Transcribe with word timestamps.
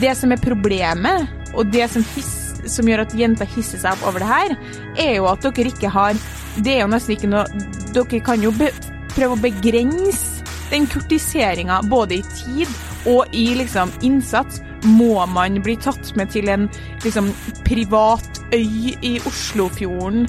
Det 0.00 0.14
som 0.16 0.32
er 0.32 0.40
problemet, 0.42 1.28
og 1.54 1.70
det 1.74 1.88
som, 1.92 2.04
his, 2.14 2.30
som 2.70 2.88
gjør 2.88 3.02
at 3.04 3.14
jenter 3.18 3.48
hisser 3.56 3.80
seg 3.82 3.96
opp 3.98 4.06
over 4.10 4.22
det 4.22 4.28
her, 4.30 4.54
er 5.02 5.14
jo 5.18 5.26
at 5.30 5.42
dere 5.44 5.72
ikke 5.72 5.90
har 5.92 6.14
Det 6.60 6.76
er 6.76 6.80
jo 6.84 6.90
nesten 6.92 7.14
ikke 7.16 7.30
noe 7.30 7.44
Dere 7.94 8.20
kan 8.24 8.42
jo 8.42 8.52
be, 8.54 8.68
prøve 9.14 9.34
å 9.36 9.40
begrense 9.42 10.44
den 10.70 10.86
kurtiseringa 10.86 11.80
både 11.90 12.20
i 12.20 12.22
tid 12.30 12.70
og 13.10 13.32
i 13.34 13.48
liksom 13.58 13.90
innsats. 14.06 14.60
Må 14.86 15.24
man 15.28 15.58
bli 15.64 15.74
tatt 15.82 16.12
med 16.16 16.30
til 16.30 16.46
en 16.52 16.68
liksom 17.02 17.32
privat 17.66 18.38
øy 18.54 18.94
i 19.02 19.16
Oslofjorden? 19.26 20.28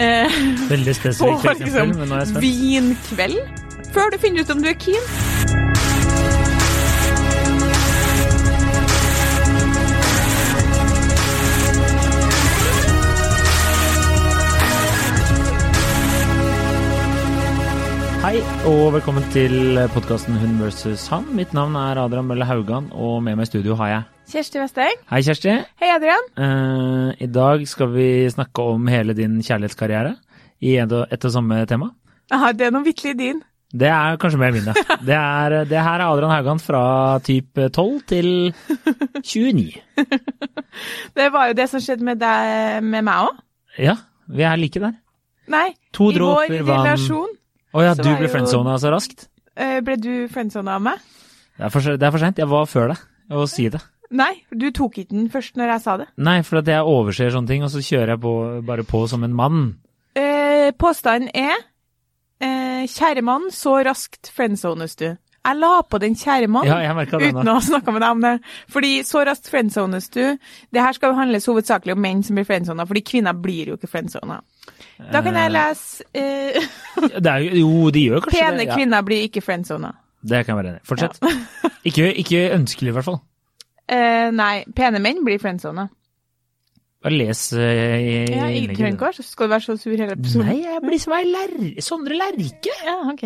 Eh, 0.00 0.38
Veldig 0.70 0.94
spesifikt 0.96 1.50
eksempel, 1.56 1.66
liksom 1.66 1.98
men 1.98 2.08
nå 2.12 2.20
er 2.20 2.22
jeg 2.22 2.30
spent. 2.30 2.46
vinkveld 2.46 3.90
før 3.90 4.12
du 4.14 4.20
finner 4.22 4.46
ut 4.46 4.54
om 4.54 4.62
du 4.62 4.68
er 4.70 4.78
keen. 4.78 5.10
Hei, 18.30 18.44
og 18.62 18.92
velkommen 18.94 19.24
til 19.34 19.74
podkasten 19.90 20.36
Hun 20.38 20.52
versus 20.60 21.08
han. 21.10 21.24
Mitt 21.34 21.50
navn 21.50 21.74
er 21.74 21.98
Adrian 21.98 22.28
Mølle 22.28 22.46
Haugan, 22.46 22.84
og 22.94 23.16
med 23.26 23.34
meg 23.34 23.48
i 23.48 23.50
studio 23.50 23.74
har 23.80 23.88
jeg 23.90 24.04
Kjersti 24.30 24.60
Westeng. 24.60 25.00
Hei, 25.10 25.18
Kjersti. 25.26 25.54
Hei, 25.82 25.88
Adrian. 25.90 26.28
Uh, 26.38 27.08
I 27.18 27.26
dag 27.26 27.64
skal 27.66 27.90
vi 27.90 28.04
snakke 28.30 28.62
om 28.62 28.86
hele 28.86 29.16
din 29.18 29.40
kjærlighetskarriere 29.42 30.12
i 30.62 30.76
et 30.78 30.94
og, 30.94 31.10
et 31.10 31.26
og 31.26 31.34
samme 31.34 31.58
tema. 31.66 31.88
Aha, 32.30 32.52
det 32.54 32.68
er 32.68 32.76
noe 32.76 32.86
vitterlig 32.86 33.16
din. 33.18 33.40
Det 33.82 33.90
er 33.90 34.20
kanskje 34.22 34.38
mer 34.44 34.54
min, 34.54 34.70
ja. 34.70 34.76
Det, 35.10 35.18
er, 35.18 35.56
det 35.72 35.82
her 35.88 35.96
er 35.96 36.06
Adrian 36.06 36.34
Haugan 36.36 36.62
fra 36.62 36.84
type 37.26 37.66
12 37.66 37.98
til 38.14 38.30
29. 39.24 39.74
Det 41.18 41.28
var 41.34 41.50
jo 41.50 41.58
det 41.58 41.66
som 41.74 41.82
skjedde 41.82 42.06
med 42.12 42.22
deg 42.22 42.78
med 42.94 43.10
meg 43.10 43.26
òg. 43.26 43.42
Ja, 43.90 43.98
vi 44.30 44.46
er 44.46 44.62
like 44.62 44.86
der. 44.86 44.94
Nei, 45.50 45.66
To 45.98 46.12
i 46.14 46.18
vår 46.22 46.60
relasjon 46.62 47.39
Å 47.74 47.82
ja, 47.84 47.94
Så 47.94 48.02
du 48.02 48.10
ble 48.16 48.26
jo- 48.28 48.32
friendzona 48.34 48.76
så 48.82 48.90
raskt? 48.92 49.28
eh, 49.56 49.80
ble 49.80 49.96
du 49.96 50.28
friendzona 50.28 50.76
av 50.76 50.82
meg. 50.82 50.98
Det 51.56 51.66
er 51.66 51.70
for, 51.70 51.80
det 51.80 52.02
er 52.02 52.10
for 52.10 52.18
sent. 52.18 52.36
Jeg 52.38 52.48
var 52.48 52.64
før 52.66 52.88
deg 52.94 52.98
å 53.36 53.46
si 53.48 53.68
det. 53.68 53.80
Nei, 54.10 54.42
du 54.50 54.70
tok 54.72 54.96
ikke 54.98 55.10
den 55.14 55.28
først 55.30 55.54
når 55.56 55.68
jeg 55.74 55.80
sa 55.84 55.96
det. 56.00 56.06
Nei, 56.18 56.40
for 56.42 56.58
at 56.58 56.66
jeg 56.66 56.82
overser 56.82 57.30
sånne 57.30 57.46
ting, 57.46 57.62
og 57.62 57.70
så 57.70 57.78
kjører 57.78 58.14
jeg 58.16 58.20
på, 58.20 58.32
bare 58.66 58.82
på 58.82 59.04
som 59.08 59.22
en 59.22 59.32
mann. 59.34 59.76
Eh, 60.16 60.72
påstanden 60.72 61.30
er 61.34 61.54
eh, 62.40 62.86
Kjære 62.90 63.22
mann, 63.22 63.50
så 63.52 63.76
raskt 63.84 64.30
friendzones 64.34 64.96
du. 64.96 65.10
Jeg 65.40 65.56
la 65.56 65.82
på 65.88 65.98
den 66.00 66.14
kjære 66.14 66.48
mann. 66.52 66.66
Ja, 66.66 66.80
Uten 66.92 67.48
å 67.48 67.54
ha 67.54 67.60
snakka 67.64 67.92
med 67.94 68.02
deg 68.02 68.10
om 68.10 68.20
det. 68.20 68.32
Fordi 68.68 68.90
så 69.08 69.22
raskt 69.24 69.48
friendzones 69.48 70.10
du. 70.12 70.36
Det 70.72 70.82
her 70.82 70.92
skal 70.96 71.12
jo 71.12 71.16
handles 71.20 71.46
hovedsakelig 71.48 71.92
om 71.94 72.00
menn 72.02 72.22
som 72.26 72.36
blir 72.36 72.44
friendzona, 72.48 72.84
fordi 72.88 73.02
kvinner 73.06 73.32
blir 73.40 73.70
jo 73.72 73.76
ikke 73.78 73.88
friendzona. 73.88 74.40
Da 75.12 75.22
kan 75.24 75.36
jeg 75.36 75.52
lese 75.54 76.04
uh, 76.14 76.68
Det 77.16 77.32
er 77.32 77.46
jo, 77.60 77.90
de 77.94 78.04
gjør 78.06 78.24
kanskje 78.26 78.40
Pene 78.40 78.58
det. 78.60 78.66
Ja, 78.68 78.76
kvinner 78.76 79.06
blir 79.06 79.26
ikke 79.28 79.42
friendzona. 79.44 79.94
det 80.22 80.44
kan 80.46 80.52
jeg 80.54 80.58
være 80.60 80.72
enig 80.74 80.82
i. 80.82 80.86
Fortsett. 80.88 81.20
Ikke, 81.88 82.10
ikke 82.12 82.40
ønskelig, 82.52 82.90
i 82.90 82.92
hvert 82.92 83.06
fall. 83.06 83.22
Uh, 83.88 84.28
nei, 84.36 84.66
pene 84.76 85.00
menn 85.00 85.22
blir 85.24 85.40
friendzona. 85.40 85.86
Bare 87.00 87.16
les 87.16 87.40
uh, 87.56 87.60
i 87.62 88.18
Ja, 88.28 88.50
innlegget. 88.52 88.76
trenger 88.76 89.22
Skal 89.24 89.48
du 89.48 89.54
være 89.54 89.64
så 89.64 89.76
sur 89.80 89.94
hele 89.96 90.12
episoden? 90.12 90.50
Nei, 90.50 90.58
jeg 90.66 90.82
blir 90.84 91.00
som 91.00 91.14
ei. 91.16 91.70
Sondre 91.80 92.18
Lerche. 92.20 92.74
Ja, 92.84 92.98
ok. 93.14 93.24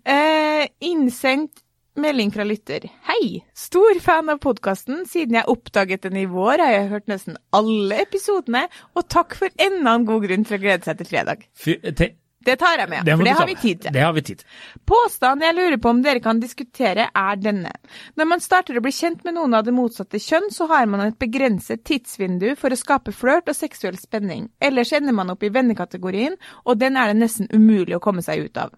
Uh, 0.00 0.64
innsendt 0.88 1.60
melding 2.00 2.32
fra 2.34 2.44
lytter. 2.46 2.86
Hei! 3.08 3.44
Stor 3.56 4.00
fan 4.02 4.32
av 4.32 4.40
podkasten. 4.42 5.04
Siden 5.10 5.38
jeg 5.38 5.48
oppdaget 5.50 6.04
den 6.06 6.18
i 6.20 6.26
vår, 6.30 6.62
har 6.62 6.74
jeg 6.74 6.90
hørt 6.92 7.08
nesten 7.10 7.38
alle 7.54 8.02
episodene. 8.04 8.66
Og 8.94 9.06
takk 9.12 9.36
for 9.38 9.54
enda 9.62 9.96
en 9.98 10.06
god 10.08 10.26
grunn 10.26 10.46
til 10.48 10.58
å 10.58 10.62
glede 10.64 10.88
seg 10.88 11.00
til 11.00 11.10
fredag. 11.10 11.46
Fy, 11.58 11.78
te, 11.96 12.14
Det 12.44 12.56
tar 12.60 12.78
jeg 12.78 12.90
med, 12.90 13.04
det 13.06 13.16
for 13.16 13.24
det 13.24 13.30
har. 13.30 13.46
Det 13.92 14.00
har 14.04 14.12
vi 14.12 14.22
tid 14.22 14.42
til. 14.42 14.46
Påstanden 14.88 15.46
jeg 15.46 15.56
lurer 15.56 15.78
på 15.80 15.92
om 15.94 16.02
dere 16.04 16.20
kan 16.24 16.40
diskutere, 16.42 17.08
er 17.14 17.40
denne. 17.40 17.72
Når 18.18 18.30
man 18.30 18.44
starter 18.44 18.78
å 18.78 18.84
bli 18.84 18.92
kjent 18.92 19.24
med 19.24 19.38
noen 19.38 19.56
av 19.56 19.64
det 19.66 19.74
motsatte 19.76 20.20
kjønn, 20.20 20.50
så 20.52 20.68
har 20.70 20.86
man 20.90 21.06
et 21.06 21.18
begrenset 21.20 21.84
tidsvindu 21.88 22.52
for 22.60 22.74
å 22.74 22.78
skape 22.78 23.14
flørt 23.16 23.48
og 23.48 23.56
seksuell 23.56 23.96
spenning. 24.00 24.48
Ellers 24.60 24.92
ender 24.96 25.16
man 25.16 25.32
opp 25.32 25.44
i 25.44 25.52
vennekategorien, 25.54 26.36
og 26.64 26.80
den 26.80 27.00
er 27.00 27.12
det 27.12 27.20
nesten 27.22 27.48
umulig 27.52 27.96
å 27.96 28.02
komme 28.04 28.24
seg 28.24 28.46
ut 28.48 28.60
av. 28.60 28.74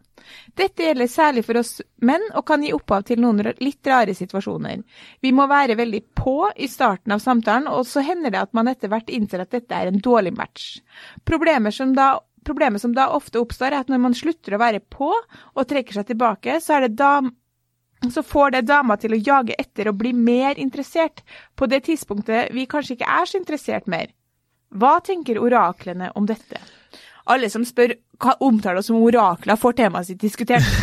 Dette 0.59 0.83
gjelder 0.83 1.11
særlig 1.11 1.45
for 1.47 1.61
oss 1.61 1.77
menn, 2.03 2.23
og 2.35 2.47
kan 2.49 2.65
gi 2.65 2.73
opphav 2.75 3.05
til 3.07 3.21
noen 3.23 3.43
litt 3.63 3.87
rare 3.87 4.15
situasjoner. 4.17 4.83
Vi 5.23 5.33
må 5.35 5.47
være 5.51 5.77
veldig 5.79 6.03
på 6.19 6.39
i 6.57 6.69
starten 6.71 7.15
av 7.15 7.23
samtalen, 7.23 7.69
og 7.71 7.87
så 7.87 8.03
hender 8.07 8.35
det 8.35 8.43
at 8.43 8.55
man 8.57 8.71
etter 8.73 8.91
hvert 8.93 9.13
innser 9.13 9.45
at 9.45 9.55
dette 9.55 9.77
er 9.77 9.91
en 9.91 10.03
dårlig 10.03 10.35
match. 10.37 10.81
Problemer 11.29 11.75
som 11.75 11.95
da 11.97 12.17
Problemet 12.47 12.83
som 12.83 12.95
da 12.95 13.09
ofte 13.15 13.41
oppstår, 13.43 13.75
er 13.75 13.83
at 13.85 13.91
når 13.93 14.03
man 14.07 14.15
slutter 14.17 14.55
å 14.57 14.63
være 14.63 14.81
på 14.93 15.11
og 15.11 15.67
trekker 15.67 15.99
seg 15.99 16.13
tilbake, 16.13 16.61
så, 16.63 16.77
er 16.79 16.87
det 16.87 16.97
dam 17.01 17.33
så 18.13 18.23
får 18.23 18.51
det 18.53 18.67
dama 18.69 18.95
til 19.01 19.15
å 19.17 19.19
jage 19.19 19.55
etter 19.59 19.89
og 19.91 19.97
bli 19.99 20.13
mer 20.13 20.59
interessert, 20.61 21.23
på 21.57 21.67
det 21.71 21.83
tidspunktet 21.89 22.53
vi 22.55 22.67
kanskje 22.71 22.99
ikke 22.99 23.09
er 23.09 23.29
så 23.31 23.41
interessert 23.41 23.89
mer. 23.91 24.11
Hva 24.77 24.99
tenker 25.05 25.41
oraklene 25.41 26.11
om 26.19 26.27
dette? 26.29 26.61
Alle 27.33 27.49
som 27.51 27.65
spør 27.67 27.97
hva 28.23 28.37
omtaler 28.45 28.79
oss 28.81 28.91
som 28.91 29.01
orakler, 29.03 29.59
får 29.59 29.75
temaet 29.81 30.11
sitt 30.13 30.23
diskutert. 30.23 30.67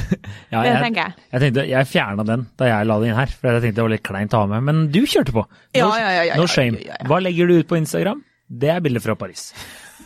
Ja, 0.54 0.62
Det 0.62 0.70
jeg, 0.70 0.82
tenker 0.84 1.02
jeg. 1.02 1.24
jeg 1.32 1.42
tenkte, 1.42 1.62
jeg 1.66 1.88
fjerna 1.90 2.24
den 2.28 2.44
da 2.62 2.68
jeg 2.68 2.86
la 2.86 2.98
det 3.02 3.08
inn 3.10 3.16
her, 3.18 3.32
for 3.34 3.50
jeg 3.50 3.64
tenkte 3.64 3.78
det 3.80 3.86
var 3.88 3.92
litt 3.94 4.04
kleint 4.06 4.36
å 4.38 4.42
ha 4.44 4.50
med. 4.52 4.66
Men 4.68 4.82
du 4.94 5.00
kjørte 5.10 5.34
på. 5.34 5.44
No, 5.48 5.80
Ja, 5.80 5.88
ja, 5.98 6.12
ja, 6.14 6.26
ja, 6.30 6.36
no 6.38 6.46
shame. 6.50 6.78
ja, 6.78 6.92
ja, 6.92 6.98
ja. 7.00 7.08
Hva 7.10 7.18
legger 7.26 7.50
du 7.50 7.56
ut 7.58 7.70
på 7.70 7.80
Instagram? 7.80 8.22
Det 8.54 8.70
er 8.70 8.84
bilder 8.86 9.02
fra 9.02 9.16
Paris. 9.18 9.48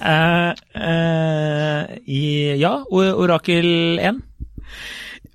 Eh, 0.02 0.54
uh, 0.78 1.98
i, 2.06 2.22
ja, 2.62 2.74
Orakel 2.92 4.00
1. 4.00 4.22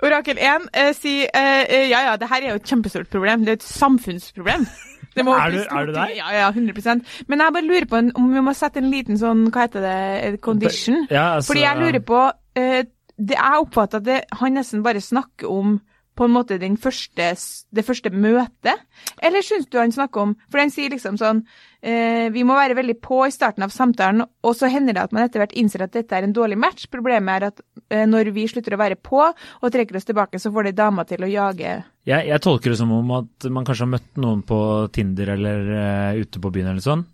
Orakel 0.02 0.38
1 0.38 0.64
uh, 0.70 0.88
sier 0.98 1.28
eh, 1.34 1.62
eh, 1.68 1.84
ja 1.90 2.00
ja, 2.08 2.16
det 2.18 2.28
her 2.30 2.42
er 2.42 2.48
jo 2.54 2.60
et 2.60 2.66
kjempestort 2.70 3.10
problem. 3.10 3.44
Det 3.46 3.52
er 3.54 3.60
et 3.60 3.66
samfunnsproblem. 3.66 4.66
Det 5.14 5.24
må 5.26 5.34
Er 5.42 5.50
du- 5.50 5.66
er 5.68 5.86
du 5.86 5.92
der? 5.92 6.14
Ja, 6.16 6.30
ja, 6.40 6.50
100% 6.50 7.26
Men 7.28 7.40
jeg 7.44 7.52
bare 7.54 7.66
lurer 7.66 7.86
på 7.90 7.96
en, 8.00 8.12
om 8.16 8.32
vi 8.34 8.40
må 8.40 8.54
sette 8.56 8.78
en 8.82 8.90
liten 8.90 9.18
sånn, 9.20 9.48
hva 9.52 9.66
heter 9.66 9.84
det, 9.84 10.40
condition. 10.40 11.06
Ja, 11.10 11.34
altså, 11.36 11.52
Fordi 11.52 11.64
jeg 11.66 11.76
lurer 11.82 12.00
på 12.00 12.22
det, 12.56 12.88
Jeg 13.30 13.58
oppfatter 13.60 13.98
at 14.00 14.04
det, 14.06 14.20
han 14.40 14.54
nesten 14.56 14.82
bare 14.82 15.00
snakker 15.00 15.50
om 15.52 15.80
på 16.18 16.26
en 16.26 16.34
måte 16.34 16.58
første, 16.80 17.28
det 17.72 17.84
første 17.86 18.10
møtet. 18.10 18.80
Eller 19.22 19.44
syns 19.44 19.66
du 19.70 19.78
han 19.78 19.92
snakker 19.92 20.20
om 20.20 20.34
For 20.50 20.60
han 20.60 20.70
sier 20.70 20.92
liksom 20.92 21.16
sånn 21.20 21.42
eh, 21.80 22.28
Vi 22.34 22.44
må 22.44 22.54
være 22.58 22.76
veldig 22.76 22.98
på 23.00 23.22
i 23.26 23.32
starten 23.32 23.64
av 23.64 23.72
samtalen, 23.72 24.22
og 24.22 24.56
så 24.56 24.68
hender 24.72 24.96
det 24.96 25.06
at 25.06 25.14
man 25.16 25.24
etter 25.24 25.42
hvert 25.42 25.56
innser 25.56 25.86
at 25.86 25.94
dette 25.96 26.16
er 26.16 26.26
en 26.26 26.34
dårlig 26.36 26.58
match. 26.60 26.88
Problemet 26.92 27.34
er 27.38 27.48
at 27.48 27.64
eh, 27.88 28.04
når 28.08 28.32
vi 28.36 28.46
slutter 28.50 28.76
å 28.76 28.82
være 28.82 29.00
på 29.00 29.22
og 29.24 29.72
trekker 29.72 29.96
oss 29.96 30.08
tilbake, 30.08 30.40
så 30.42 30.52
får 30.52 30.68
det 30.68 30.76
dama 30.82 31.06
til 31.08 31.24
å 31.24 31.30
jage 31.30 31.78
Jeg, 32.04 32.28
jeg 32.28 32.44
tolker 32.44 32.72
det 32.72 32.80
som 32.82 32.92
om 32.92 33.16
at 33.22 33.48
man 33.48 33.64
kanskje 33.64 33.86
har 33.86 33.94
møtt 33.96 34.20
noen 34.20 34.44
på 34.46 34.60
Tinder 34.92 35.34
eller 35.36 35.68
uh, 35.72 36.20
ute 36.20 36.42
på 36.42 36.50
byen 36.52 36.72
eller 36.72 36.84
sånn. 36.84 37.06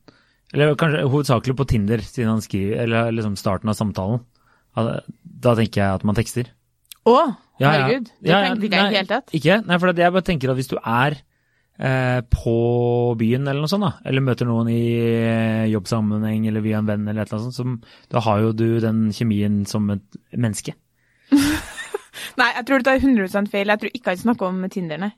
Eller 0.54 0.74
kanskje 0.80 1.04
hovedsakelig 1.04 1.56
på 1.58 1.66
Tinder, 1.68 2.02
siden 2.04 2.32
han 2.32 2.44
skriver, 2.44 2.80
eller 2.86 3.12
liksom 3.12 3.36
starten 3.36 3.68
av 3.68 3.76
samtalen. 3.76 4.22
Da, 4.78 5.54
tenker 5.58 5.82
jeg 5.82 5.98
at 5.98 6.06
man 6.08 6.16
tekster. 6.16 6.48
Å, 7.08 7.16
Ja, 7.58 7.70
ja. 7.72 7.72
herregud. 7.72 8.12
Det 8.22 8.30
Ja, 8.30 8.42
tenkte 8.44 8.68
ikke 8.68 8.76
jeg 8.78 8.86
i 8.86 8.92
det 8.92 9.00
hele 9.02 9.10
tatt. 9.10 9.34
Ikke? 9.34 9.58
Nei, 9.66 9.78
for 9.82 10.00
jeg 10.02 10.14
bare 10.16 10.26
tenker 10.26 10.52
at 10.52 10.58
hvis 10.58 10.70
du 10.70 10.76
er 10.78 11.16
eh, 11.78 12.20
på 12.34 12.56
byen 13.18 13.46
eller 13.46 13.64
noe 13.64 13.70
sånt, 13.70 13.86
da, 13.86 13.92
eller 14.08 14.24
møter 14.24 14.48
noen 14.48 14.70
i 14.72 14.82
eh, 14.98 15.64
jobbsammenheng 15.72 16.46
eller 16.50 16.64
via 16.64 16.82
en 16.82 16.90
venn 16.90 17.06
eller 17.06 17.24
et 17.24 17.32
eller 17.32 17.48
annet 17.48 17.58
sånt, 17.58 17.88
så 17.88 18.14
da 18.14 18.22
har 18.26 18.44
jo 18.44 18.52
du 18.56 18.68
den 18.84 19.08
kjemien 19.14 19.64
som 19.70 19.90
et 19.94 20.20
menneske. 20.34 20.76
Nei, 22.38 22.52
jeg 22.54 22.66
tror 22.66 22.80
du 22.80 22.86
tar 22.86 23.02
100 23.02 23.50
feil. 23.50 23.70
Jeg 23.72 23.82
tror 23.82 23.92
ikke 23.94 24.14
han 24.14 24.22
snakker 24.22 24.50
om 24.50 24.62
Tinder, 24.70 25.00
nei. 25.02 25.12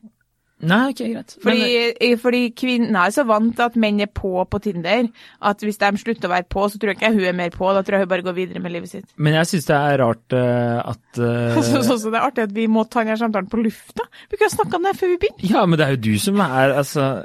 Nei, 0.62 0.90
ok, 0.92 1.00
greit. 1.14 1.34
Fordi, 1.42 1.60
Men, 1.60 1.94
eh, 2.00 2.16
fordi 2.20 2.40
kvinner 2.56 3.06
er 3.06 3.14
så 3.14 3.24
vant 3.28 3.54
til 3.56 3.64
at 3.64 3.76
menn 3.80 4.00
er 4.00 4.10
på 4.12 4.32
på 4.50 4.60
Tinder, 4.62 5.08
at 5.42 5.64
hvis 5.64 5.78
de 5.80 5.90
slutter 6.00 6.28
å 6.28 6.32
være 6.34 6.48
på, 6.52 6.66
så 6.68 6.78
tror 6.80 6.92
jeg 6.92 6.98
ikke 7.00 7.12
hun 7.14 7.24
er 7.30 7.36
mer 7.36 7.50
på, 7.54 7.70
da 7.72 7.82
tror 7.82 7.96
jeg 7.98 8.04
hun 8.06 8.12
bare 8.12 8.26
går 8.26 8.36
videre 8.36 8.60
med 8.60 8.72
livet 8.72 8.90
sitt. 8.90 9.06
men 9.16 9.34
jeg 9.34 9.46
syns 9.46 9.68
det 9.70 9.76
er 9.76 9.98
rart 10.02 10.36
uh, 10.36 10.90
at 10.92 11.20
uh, 11.20 11.56
Så, 11.70 11.82
så, 11.86 11.96
så 11.98 12.10
det 12.12 12.18
er 12.20 12.26
artig 12.26 12.44
at 12.48 12.54
vi 12.56 12.66
må 12.66 12.84
ta 12.84 13.04
denne 13.04 13.16
samtalen 13.20 13.48
på 13.50 13.62
lufta. 13.62 14.04
Vi 14.30 14.36
kan 14.40 14.50
snakke 14.50 14.76
om 14.76 14.82
det 14.88 14.96
før 14.98 15.14
vi 15.14 15.18
begynner. 15.24 15.50
Ja, 15.50 15.64
men 15.66 15.78
det 15.78 15.86
er 15.86 15.96
jo 15.96 16.02
du 16.10 16.18
som 16.18 16.40
er 16.44 16.76
altså 16.80 17.24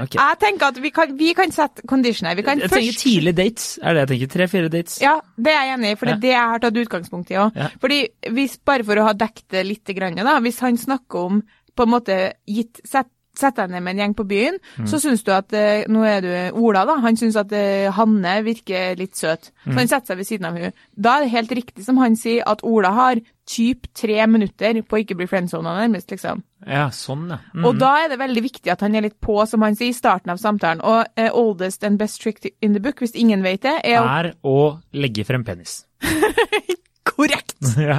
Ok. 0.00 0.14
Jeg 0.16 0.38
tenker 0.40 0.72
at 0.72 0.78
vi 0.82 0.90
kan, 0.94 1.10
vi 1.18 1.32
kan 1.36 1.52
sette 1.52 1.84
condition 1.86 2.26
her. 2.26 2.36
Vi 2.38 2.42
kan 2.46 2.58
Jeg 2.58 2.70
tenker 2.72 2.92
først 2.92 3.02
tidlige 3.04 3.36
dates, 3.36 3.66
er 3.82 3.92
det 3.94 4.00
jeg 4.02 4.10
tenker. 4.12 4.30
Tre-fire 4.32 4.70
dates. 4.72 4.94
Ja, 5.02 5.18
det 5.36 5.52
er 5.52 5.66
jeg 5.68 5.76
enig 5.76 5.90
i, 5.92 5.98
for 6.00 6.08
det 6.08 6.12
Ja. 6.12 6.16
er 6.16 6.22
det 6.22 6.32
jeg 6.32 6.48
har 6.52 6.62
tatt 6.64 6.80
utgangspunkt 6.82 7.30
i 7.30 7.38
òg. 7.38 7.58
Ja. 7.60 7.68
Fordi 7.82 7.98
hvis, 8.32 8.56
bare 8.64 8.86
for 8.88 8.96
å 8.96 9.04
ha 9.04 9.12
dekket 9.12 9.52
det 9.86 9.96
grann, 9.96 10.16
da, 10.16 10.38
hvis 10.40 10.60
han 10.64 10.76
snakker 10.80 11.18
om 11.28 11.42
på 11.76 11.86
en 11.86 11.92
måte 11.96 12.20
gitt 12.46 12.80
sett 12.84 13.10
setter 13.32 13.64
deg 13.64 13.72
ned 13.72 13.80
med 13.86 13.94
en 13.94 14.00
gjeng 14.02 14.14
på 14.18 14.24
byen, 14.28 14.58
Mm. 14.76 14.86
så 14.90 14.98
syns 15.00 15.22
du 15.24 15.30
at 15.32 15.54
eh, 15.56 15.86
Nå 15.88 16.02
er 16.04 16.20
du 16.20 16.58
Ola, 16.60 16.82
da. 16.84 16.98
Han 17.00 17.16
syns 17.16 17.38
at 17.40 17.50
eh, 17.56 17.88
Hanne 17.96 18.34
virker 18.44 18.92
litt 19.00 19.16
søt. 19.16 19.48
Mm. 19.64 19.72
Så 19.72 19.78
han 19.78 19.88
setter 19.88 20.06
seg 20.12 20.18
ved 20.20 20.28
siden 20.28 20.48
av 20.50 20.58
hun. 20.60 20.74
Da 20.92 21.14
er 21.16 21.24
det 21.24 21.30
helt 21.32 21.54
riktig 21.56 21.84
som 21.86 21.96
han 21.96 22.12
sier, 22.20 22.42
at 22.44 22.60
Ola 22.62 22.90
har 22.92 23.22
typ 23.48 23.88
tre 23.96 24.26
minutter 24.28 24.76
på 24.84 24.98
å 24.98 25.00
ikke 25.00 25.16
bli 25.16 25.24
friendzona, 25.30 25.72
nærmest, 25.80 26.12
liksom. 26.12 26.42
Ja, 26.68 26.90
sånn, 26.92 27.24
ja. 27.32 27.38
Mm. 27.56 27.64
Og 27.70 27.80
da 27.80 27.94
er 28.04 28.12
det 28.12 28.20
veldig 28.20 28.42
viktig 28.50 28.70
at 28.70 28.84
han 28.84 28.94
er 29.00 29.08
litt 29.08 29.16
på, 29.24 29.38
som 29.48 29.64
han 29.64 29.80
sier, 29.80 29.94
i 29.94 29.96
starten 29.96 30.30
av 30.30 30.36
samtalen. 30.36 30.84
Og 30.84 31.00
uh, 31.16 31.30
oldest 31.32 31.88
and 31.88 31.96
best 31.98 32.20
trick 32.20 32.44
in 32.60 32.76
the 32.76 32.84
book, 32.84 33.00
hvis 33.00 33.16
ingen 33.16 33.40
vet 33.42 33.64
det, 33.64 33.78
er 33.82 34.04
Er 34.04 34.34
å 34.44 34.76
legge 34.92 35.24
frem 35.24 35.42
penis. 35.48 35.86
Korrekt! 37.08 37.56
ja. 37.80 37.98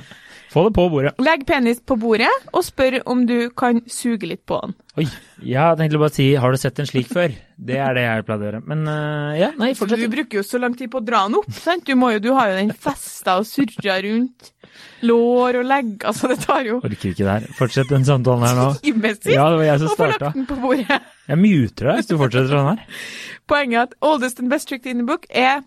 Få 0.54 0.68
det 0.68 0.76
på 0.76 0.86
bordet. 0.94 1.16
Legg 1.24 1.48
penis 1.50 1.80
på 1.82 1.96
bordet, 1.98 2.30
og 2.54 2.62
spør 2.62 3.00
om 3.10 3.24
du 3.26 3.50
kan 3.58 3.80
suge 3.90 4.30
litt 4.30 4.44
på 4.46 4.60
den. 4.62 4.76
Oi, 5.02 5.08
jeg 5.42 5.80
tenkte 5.80 5.98
bare 5.98 6.14
å 6.14 6.14
si 6.14 6.28
'har 6.38 6.54
du 6.54 6.58
sett 6.62 6.80
en 6.80 6.86
slik 6.86 7.10
før'? 7.10 7.34
Det 7.58 7.80
er 7.82 7.96
det 7.98 8.04
jeg 8.04 8.26
pleide 8.28 8.44
å 8.44 8.48
gjøre. 8.52 8.62
Men 8.70 8.86
uh, 8.86 9.34
ja, 9.34 9.50
nei, 9.58 9.74
fortsett. 9.74 10.04
du 10.06 10.14
bruker 10.14 10.38
jo 10.38 10.44
så 10.46 10.62
lang 10.62 10.76
tid 10.78 10.92
på 10.94 11.02
å 11.02 11.06
dra 11.06 11.24
den 11.26 11.40
opp, 11.42 11.50
sant? 11.50 11.86
Du, 11.90 11.96
må 11.98 12.12
jo, 12.14 12.20
du 12.22 12.30
har 12.38 12.52
jo 12.52 12.60
den 12.60 12.74
festa 12.74 13.40
og 13.42 13.50
surra 13.50 13.98
rundt 14.06 14.54
lår 15.02 15.60
og 15.60 15.66
legg, 15.66 15.92
altså 16.06 16.30
det 16.32 16.40
tar 16.46 16.64
jo 16.66 16.80
Orker 16.80 17.10
ikke 17.10 17.26
det 17.26 17.34
her. 17.34 17.50
Fortsett 17.58 17.90
den 17.90 18.06
samtalen 18.06 18.46
her 18.46 18.56
nå. 18.58 18.70
Timesvis. 18.86 19.34
Ja, 19.34 19.50
det 19.50 19.58
var 19.58 19.70
jeg 19.72 19.84
som 19.84 19.94
starta. 19.98 20.32
den 20.38 20.48
på 20.50 20.58
bordet. 20.62 21.02
Jeg 21.28 21.42
muter 21.42 21.90
deg 21.90 22.02
hvis 22.02 22.10
du 22.10 22.18
fortsetter 22.22 22.54
sånn 22.54 22.72
her. 22.76 23.04
Poenget 23.50 23.80
er 23.80 23.90
at 23.90 23.98
oldest 24.06 24.42
and 24.44 24.54
best 24.54 24.70
trick 24.70 24.86
in 24.86 25.02
the 25.02 25.08
book 25.08 25.26
er 25.30 25.64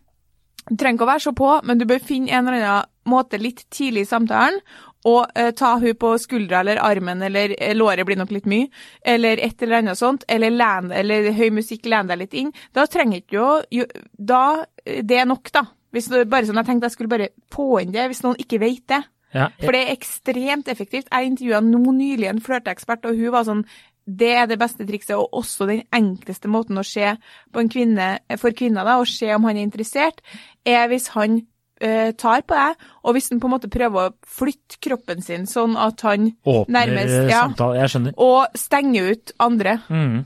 Du 0.67 0.75
trenger 0.75 0.99
ikke 0.99 1.07
å 1.07 1.13
være 1.13 1.25
så 1.29 1.33
på, 1.37 1.49
men 1.67 1.79
du 1.79 1.87
bør 1.87 2.03
finne 2.03 2.33
en 2.35 2.49
eller 2.49 2.65
annen 2.67 2.93
måte 3.07 3.39
litt 3.39 3.63
tidlig 3.71 4.03
i 4.03 4.09
samtalen 4.11 4.59
og 5.07 5.39
eh, 5.39 5.53
ta 5.55 5.77
hun 5.79 5.95
på 5.99 6.13
skuldra 6.19 6.61
eller 6.61 6.81
armen, 6.83 7.23
eller 7.23 7.55
eh, 7.59 7.75
låret 7.77 8.07
blir 8.07 8.19
nok 8.19 8.33
litt 8.35 8.49
mye, 8.51 8.69
eller 9.07 9.39
et 9.43 9.63
eller 9.63 9.81
annet 9.81 9.99
sånt, 9.99 10.27
eller, 10.29 10.51
land, 10.51 10.95
eller 10.95 11.31
høy 11.37 11.51
musikk, 11.55 11.87
len 11.87 12.11
deg 12.11 12.25
litt 12.25 12.35
inn. 12.35 12.53
Da 12.75 12.89
trenger 12.91 13.23
ikke 13.23 13.39
jo 13.39 13.87
Da 14.17 14.43
eh, 14.85 15.03
Det 15.07 15.21
er 15.21 15.29
nok, 15.29 15.53
da. 15.55 15.67
Hvis 15.95 16.11
bare 16.11 16.49
sånn, 16.49 16.59
Jeg 16.59 16.69
tenkte 16.69 16.91
jeg 16.91 16.97
skulle 16.97 17.13
bare 17.13 17.29
få 17.55 17.83
inn 17.85 17.95
det, 17.95 18.09
hvis 18.11 18.25
noen 18.27 18.41
ikke 18.43 18.61
vet 18.61 18.83
det. 18.91 19.05
Ja, 19.37 19.51
For 19.61 19.75
det 19.75 19.83
er 19.85 19.95
ekstremt 19.95 20.69
effektivt. 20.73 21.11
Jeg 21.13 21.31
intervjua 21.31 21.61
nå 21.65 21.93
nylig 21.93 22.29
en 22.31 22.43
flørteekspert, 22.43 23.07
og 23.07 23.19
hun 23.19 23.35
var 23.35 23.47
sånn 23.47 23.65
det 24.07 24.31
er 24.39 24.47
det 24.47 24.59
beste 24.61 24.87
trikset, 24.87 25.17
og 25.19 25.35
også 25.35 25.67
den 25.67 25.83
enkleste 25.95 26.49
måten 26.51 26.79
å 26.79 26.87
se 26.87 27.17
på 27.53 27.63
en 27.63 27.71
kvinne, 27.71 28.09
for 28.39 28.55
kvinner 28.55 28.87
da, 28.87 29.01
og 29.03 29.11
se 29.11 29.33
om 29.35 29.47
han 29.49 29.59
er 29.59 29.67
interessert, 29.67 30.23
er 30.67 30.87
hvis 30.93 31.11
han 31.17 31.41
uh, 31.83 32.13
tar 32.19 32.45
på 32.47 32.55
deg, 32.55 32.87
og 33.03 33.17
hvis 33.17 33.33
han 33.33 33.43
på 33.43 33.51
en 33.51 33.55
måte 33.57 33.73
prøver 33.73 34.09
å 34.11 34.15
flytte 34.39 34.79
kroppen 34.87 35.25
sin 35.27 35.49
sånn 35.51 35.75
at 35.81 36.07
han 36.07 36.31
åpner 36.47 36.79
nærmest, 36.79 37.19
øh, 37.19 37.33
ja. 37.33 37.43
samtale. 37.49 37.81
Jeg 37.83 37.95
skjønner. 37.95 38.17
Og 38.23 38.59
stenger 38.63 39.11
ut 39.13 39.35
andre. 39.43 39.79
Mm. 39.91 40.17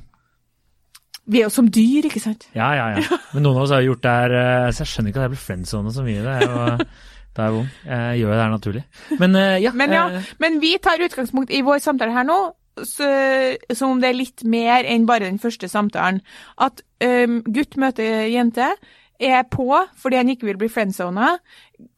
Vi 1.31 1.41
er 1.41 1.47
jo 1.47 1.55
som 1.55 1.71
dyr, 1.73 2.11
ikke 2.11 2.23
sant? 2.23 2.49
Ja, 2.57 2.73
ja, 2.77 2.91
ja. 2.99 3.21
Men 3.33 3.47
noen 3.47 3.61
av 3.61 3.65
oss 3.65 3.73
har 3.73 3.85
jo 3.85 3.93
gjort 3.93 4.03
det 4.03 4.13
her 4.17 4.33
øh, 4.35 4.71
Så 4.75 4.83
jeg 4.83 4.91
skjønner 4.91 5.13
ikke 5.13 5.21
at 5.21 5.27
jeg 5.29 5.33
blir 5.37 5.43
friendzone 5.45 5.93
så 5.95 6.05
mye. 6.05 6.25
Det 6.27 6.37
er 6.37 6.47
jo 6.47 6.87
det 7.37 7.45
er 7.45 7.53
vondt. 7.55 7.83
Jeg 7.87 8.21
gjør 8.21 8.33
det 8.35 8.41
her 8.43 8.57
naturlig. 8.57 8.87
Men 9.21 9.37
ja. 9.63 9.75
Men 9.79 9.93
ja, 9.95 10.07
men 10.43 10.59
vi 10.61 10.75
tar 10.83 11.05
utgangspunkt 11.07 11.53
i 11.55 11.63
vår 11.65 11.79
samtale 11.85 12.13
her 12.17 12.27
nå, 12.27 12.41
som 12.87 13.91
om 13.91 14.01
det 14.01 14.11
er 14.11 14.19
litt 14.19 14.45
mer 14.45 14.87
enn 14.89 15.07
bare 15.09 15.29
den 15.29 15.41
første 15.43 15.69
samtalen. 15.69 16.21
At 16.61 16.83
um, 17.05 17.41
gutt 17.47 17.77
møter 17.81 18.27
jente, 18.31 18.73
er 19.21 19.43
på 19.53 19.69
fordi 20.01 20.17
han 20.17 20.31
ikke 20.33 20.49
vil 20.49 20.59
bli 20.61 20.71
friendzona. 20.73 21.35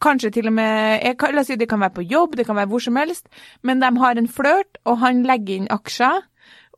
Kanskje 0.02 0.32
til 0.34 0.50
og 0.50 0.56
med 0.56 1.04
jeg 1.04 1.32
La 1.32 1.42
oss 1.42 1.50
si 1.52 1.56
det 1.56 1.68
kan 1.70 1.80
være 1.80 1.96
på 2.00 2.06
jobb, 2.06 2.36
det 2.36 2.46
kan 2.46 2.58
være 2.58 2.70
hvor 2.72 2.82
som 2.82 2.98
helst, 2.98 3.28
men 3.62 3.80
de 3.80 3.90
har 3.98 4.18
en 4.18 4.28
flørt, 4.28 4.78
og 4.84 4.98
han 4.98 5.22
legger 5.26 5.62
inn 5.62 5.70
aksjer. 5.70 6.22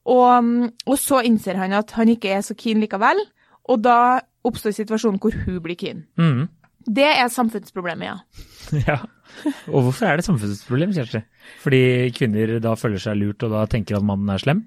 Og, 0.05 0.45
mm, 0.45 0.69
og 0.87 0.99
så 1.01 1.23
innser 1.25 1.57
han 1.57 1.73
at 1.73 1.95
han 1.97 2.11
ikke 2.13 2.35
er 2.37 2.45
så 2.45 2.55
keen 2.55 2.83
likevel, 2.83 3.23
og 3.65 3.81
da 3.85 4.21
oppstår 4.45 4.77
situasjonen 4.77 5.21
hvor 5.23 5.33
hun 5.47 5.63
blir 5.65 5.81
keen. 5.81 6.05
mhm. 6.35 6.49
Det 6.87 7.07
er 7.09 7.29
samfunnsproblemet, 7.33 8.11
ja. 8.11 8.17
Ja. 8.89 8.99
Og 9.67 9.89
hvorfor 9.89 10.07
er 10.07 10.17
det 10.17 10.23
et 10.25 10.29
samfunnsproblem, 10.29 10.93
Kjersti? 10.95 11.21
Fordi 11.63 11.81
kvinner 12.15 12.53
da 12.63 12.77
føler 12.79 13.03
seg 13.03 13.19
lurt 13.19 13.43
og 13.43 13.51
da 13.55 13.65
tenker 13.71 13.99
at 13.99 14.07
mannen 14.07 14.31
er 14.31 14.39
slem? 14.43 14.61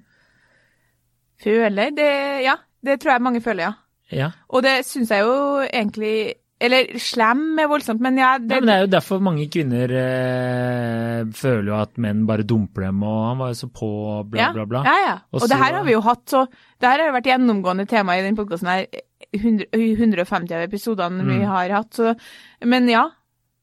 Føler? 1.43 1.93
Det, 1.95 2.09
ja, 2.43 2.57
det 2.83 2.97
tror 3.01 3.15
jeg 3.15 3.23
mange 3.27 3.41
føler, 3.45 3.69
ja. 3.69 3.73
Ja. 4.11 4.27
Og 4.51 4.63
det 4.63 4.81
syns 4.87 5.09
jeg 5.11 5.25
jo 5.25 5.63
egentlig 5.67 6.11
Eller 6.63 6.93
slem 7.03 7.59
er 7.59 7.67
voldsomt, 7.67 7.99
men 8.01 8.15
ja, 8.17 8.29
det, 8.39 8.55
ja, 8.55 8.61
men 8.63 8.69
Det 8.69 8.75
er 8.75 8.85
jo 8.85 8.91
derfor 8.93 9.19
mange 9.21 9.43
kvinner 9.51 9.91
eh, 9.99 11.19
føler 11.37 11.67
jo 11.69 11.75
at 11.77 11.99
menn 12.01 12.23
bare 12.25 12.45
dumper 12.47 12.87
dem, 12.87 13.03
og 13.05 13.17
han 13.27 13.41
var 13.43 13.51
jo 13.51 13.59
så 13.59 13.67
på, 13.69 13.89
bla, 14.31 14.39
ja, 14.41 14.47
bla, 14.55 14.65
bla. 14.65 14.81
Ja, 14.87 14.95
ja. 15.03 15.17
Og 15.31 15.43
Og, 15.43 15.51
det 15.51 15.59
her 15.61 15.75
har 15.77 15.85
vi 15.85 15.93
jo 15.93 16.01
hatt, 16.07 16.23
så 16.31 16.47
det 16.49 16.89
her 16.89 17.03
har 17.03 17.11
jo 17.11 17.17
vært 17.19 17.29
gjennomgående 17.29 17.85
tema 17.91 18.15
i 18.17 18.23
den 18.25 18.39
podkasten 18.39 18.71
her. 18.71 18.87
100, 19.33 19.67
150 19.73 20.53
av 20.55 20.61
episodene 20.67 21.23
vi 21.25 21.39
Mm. 21.41 21.47
har 21.47 21.69
hatt, 21.69 21.93
så 21.93 22.15
Men 22.65 22.87
ja. 22.89 23.09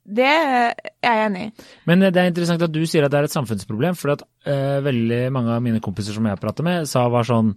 Det 0.07 0.21
er 0.27 0.75
jeg 1.03 1.31
enig 1.31 1.43
i. 1.47 1.63
Men 1.87 2.01
det 2.01 2.17
er 2.21 2.27
interessant 2.29 2.61
at 2.61 2.71
du 2.71 2.83
sier 2.85 3.05
at 3.07 3.11
det 3.11 3.21
er 3.23 3.25
et 3.25 3.33
samfunnsproblem, 3.33 3.95
for 3.97 4.13
at 4.13 4.23
eh, 4.45 4.81
veldig 4.85 5.33
mange 5.33 5.49
av 5.49 5.63
mine 5.65 5.81
kompiser 5.81 6.13
som 6.13 6.27
jeg 6.29 6.37
prater 6.43 6.63
med, 6.63 6.85
sa 6.87 7.09
var 7.09 7.25
sånn 7.25 7.55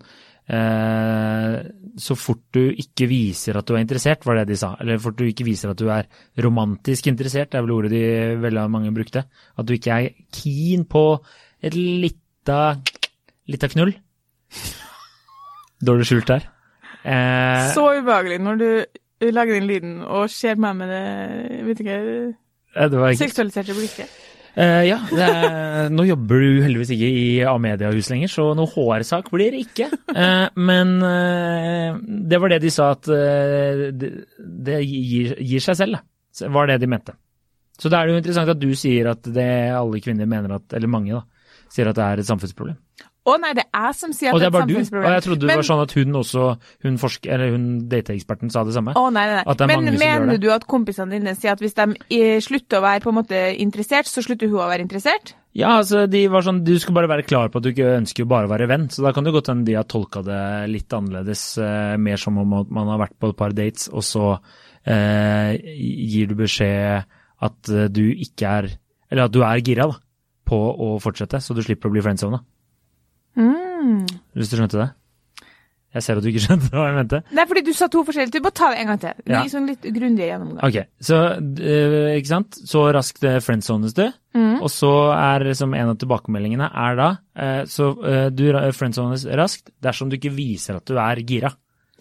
eh, 0.47 1.57
Så 1.99 2.15
fort 2.15 2.45
du 2.55 2.69
ikke 2.71 3.09
viser 3.11 3.57
at 3.59 3.67
du 3.67 3.73
er 3.75 3.81
interessert, 3.83 4.23
var 4.23 4.35
det 4.39 4.47
de 4.47 4.55
sa. 4.55 4.77
Eller 4.79 4.97
fort 4.97 5.17
du 5.19 5.25
ikke 5.27 5.43
viser 5.43 5.73
at 5.73 5.77
du 5.81 5.89
er 5.91 6.07
romantisk 6.39 7.07
interessert, 7.11 7.51
det 7.51 7.59
er 7.59 7.65
vel 7.67 7.75
ordet 7.75 7.91
de 7.91 8.03
veldig 8.39 8.69
mange 8.71 8.93
brukte. 8.95 9.25
At 9.57 9.65
du 9.67 9.73
ikke 9.75 9.91
er 9.97 10.09
keen 10.31 10.85
på 10.87 11.03
et 11.61 11.75
lita, 11.75 12.77
lita 13.51 13.67
knull. 13.67 13.91
Dårlig 15.83 16.07
skjult 16.07 16.31
der. 16.31 16.47
Eh, 17.07 17.67
Så 17.73 17.85
ubehagelig 18.01 18.39
når 18.43 18.59
du 18.59 19.31
lager 19.33 19.55
den 19.57 19.67
lyden 19.69 19.93
og 20.03 20.27
ser 20.29 20.59
meg 20.59 20.75
med 20.81 20.91
det 20.91 21.61
vet 21.69 21.83
ikke, 21.85 21.99
eh, 22.75 22.89
det 22.91 22.99
var 22.99 23.13
seksualiserte 23.17 23.75
blikket. 23.77 24.17
Eh, 24.57 24.87
ja, 24.89 24.97
det 25.13 25.21
er, 25.21 25.89
nå 25.93 26.03
jobber 26.07 26.41
du 26.41 26.63
heldigvis 26.65 26.89
ikke 26.95 27.09
i 27.13 27.25
A-mediehus 27.45 28.07
lenger, 28.09 28.31
så 28.33 28.47
noe 28.57 28.65
HR-sak 28.71 29.29
blir 29.33 29.53
det 29.53 29.59
ikke. 29.67 29.87
Eh, 30.17 30.47
men 30.57 30.95
eh, 31.05 31.99
det 32.31 32.39
var 32.41 32.49
det 32.55 32.63
de 32.63 32.71
sa 32.73 32.89
at 32.95 33.05
det, 33.05 34.09
det 34.41 34.79
gir, 34.81 35.35
gir 35.45 35.61
seg 35.63 35.77
selv, 35.77 35.99
da. 35.99 36.49
Var 36.57 36.67
det 36.71 36.79
de 36.81 36.89
mente. 36.89 37.13
Så 37.77 37.89
da 37.93 37.99
er 38.01 38.09
det 38.09 38.15
jo 38.15 38.21
interessant 38.23 38.49
at 38.49 38.59
du 38.61 38.71
sier 38.77 39.11
at 39.13 39.29
det 39.33 39.47
alle 39.77 40.01
kvinner 40.01 40.25
mener 40.29 40.55
at, 40.57 40.73
eller 40.73 40.89
mange 40.89 41.13
da, 41.13 41.21
sier 41.69 41.89
at 41.91 41.97
det 41.97 42.05
er 42.07 42.21
et 42.23 42.29
samfunnsproblem. 42.29 42.77
Å 43.27 43.33
nei, 43.43 43.49
det 43.57 43.65
er 43.75 43.87
jeg 43.89 43.95
som 43.99 44.13
sier 44.15 44.29
at 44.31 44.37
Og 44.37 44.39
det 44.39 44.47
er 44.47 44.53
et 44.53 44.61
samfunnsproblem. 44.61 45.07
Og 45.07 45.15
jeg 45.17 45.23
trodde 45.25 45.41
det 45.43 45.47
Men- 45.51 45.59
var 45.59 45.67
sånn 45.67 45.81
at 45.83 45.95
hun 45.97 46.13
også, 46.21 46.43
hun 46.85 46.97
forsker, 47.01 47.33
eller 47.33 47.49
hun 47.51 47.65
dateeksperten 47.91 48.51
sa 48.53 48.63
det 48.63 48.73
samme. 48.77 48.93
Å, 48.95 49.03
nei, 49.11 49.25
nei. 49.33 49.43
At 49.45 49.57
det 49.57 49.65
er 49.67 49.81
Men 49.81 49.97
mener 49.99 50.31
det. 50.37 50.41
du 50.41 50.49
at 50.53 50.65
kompisene 50.67 51.11
dine 51.11 51.35
sier 51.35 51.51
at 51.51 51.59
hvis 51.59 51.75
de 51.75 51.97
eh, 52.09 52.39
slutter 52.39 52.79
å 52.79 52.85
være 52.85 53.03
på 53.03 53.11
en 53.11 53.19
måte 53.19 53.41
interessert, 53.59 54.07
så 54.07 54.23
slutter 54.23 54.47
hun 54.47 54.63
å 54.63 54.69
være 54.71 54.85
interessert? 54.87 55.33
Ja, 55.57 55.79
altså 55.81 56.05
de 56.07 56.27
var 56.29 56.43
sånn, 56.45 56.63
du 56.63 56.77
skal 56.79 56.93
bare 56.93 57.09
være 57.09 57.25
klar 57.25 57.49
på 57.49 57.57
at 57.57 57.63
du 57.63 57.71
ikke 57.73 57.97
ønsker 57.97 58.23
å 58.23 58.47
være 58.47 58.67
venn. 58.69 58.87
Så 58.93 59.01
da 59.03 59.11
kan 59.11 59.23
det 59.25 59.33
godt 59.33 59.47
hende 59.51 59.65
de 59.65 59.73
har 59.73 59.83
tolka 59.89 60.23
det 60.23 60.69
litt 60.69 60.89
annerledes, 60.93 61.57
eh, 61.57 61.97
mer 61.97 62.15
som 62.17 62.37
om 62.37 62.65
man 62.69 62.87
har 62.87 62.99
vært 63.07 63.17
på 63.19 63.29
et 63.29 63.37
par 63.37 63.49
dates, 63.51 63.89
og 63.91 64.03
så 64.05 64.39
eh, 64.85 65.57
gir 65.57 66.27
du 66.27 66.35
beskjed 66.35 67.03
at 67.41 67.69
eh, 67.69 67.87
du 67.89 68.03
ikke 68.15 68.47
er 68.47 68.69
Eller 69.09 69.23
at 69.23 69.31
du 69.31 69.41
er 69.41 69.61
gira 69.63 69.87
da, 69.87 69.95
på 70.45 70.57
å 70.77 70.99
fortsette, 70.99 71.39
så 71.39 71.55
du 71.55 71.61
slipper 71.63 71.87
å 71.87 71.93
bli 71.93 72.01
friendzona. 72.03 72.41
Mm. 73.37 74.05
Hvis 74.37 74.49
du 74.51 74.57
skjønte 74.59 74.79
det? 74.81 74.89
Jeg 75.97 76.03
ser 76.03 76.19
at 76.19 76.25
du 76.25 76.29
ikke 76.29 76.41
skjønte 76.43 76.67
hva 76.75 76.87
jeg 76.89 76.95
mente. 76.97 77.19
Det 77.31 77.41
er 77.41 77.47
fordi 77.49 77.63
du 77.65 77.71
sa 77.73 77.87
to 77.89 78.01
forskjellige. 78.05 78.35
Du 78.37 78.43
må 78.45 78.51
ta 78.53 78.67
det 78.73 78.81
en 78.83 78.89
gang 78.91 78.99
til. 79.01 79.21
Ja. 79.31 79.41
Sånn 79.49 79.69
litt 79.69 79.85
grundig 79.95 80.27
gjennomgang. 80.27 80.61
Ok, 80.67 80.77
så 81.01 81.19
eh, 81.39 82.17
ikke 82.19 82.29
sant, 82.33 82.57
så 82.69 82.83
raskt 82.95 83.23
eh, 83.27 83.39
friendzones 83.43 83.95
du, 83.97 84.07
Mm. 84.37 84.59
og 84.61 84.69
så 84.69 84.89
er 85.17 85.47
liksom 85.47 85.71
en 85.73 85.89
av 85.89 85.95
tilbakemeldingene 85.97 86.67
er 86.77 86.97
da, 86.99 87.05
eh, 87.41 87.63
så 87.65 87.87
eh, 88.05 88.27
du 88.29 88.43
friendzones 88.77 89.23
raskt 89.39 89.71
dersom 89.81 90.11
du 90.11 90.17
ikke 90.19 90.29
viser 90.35 90.77
at 90.77 90.85
du 90.85 90.93
er 91.01 91.23
gira. 91.25 91.49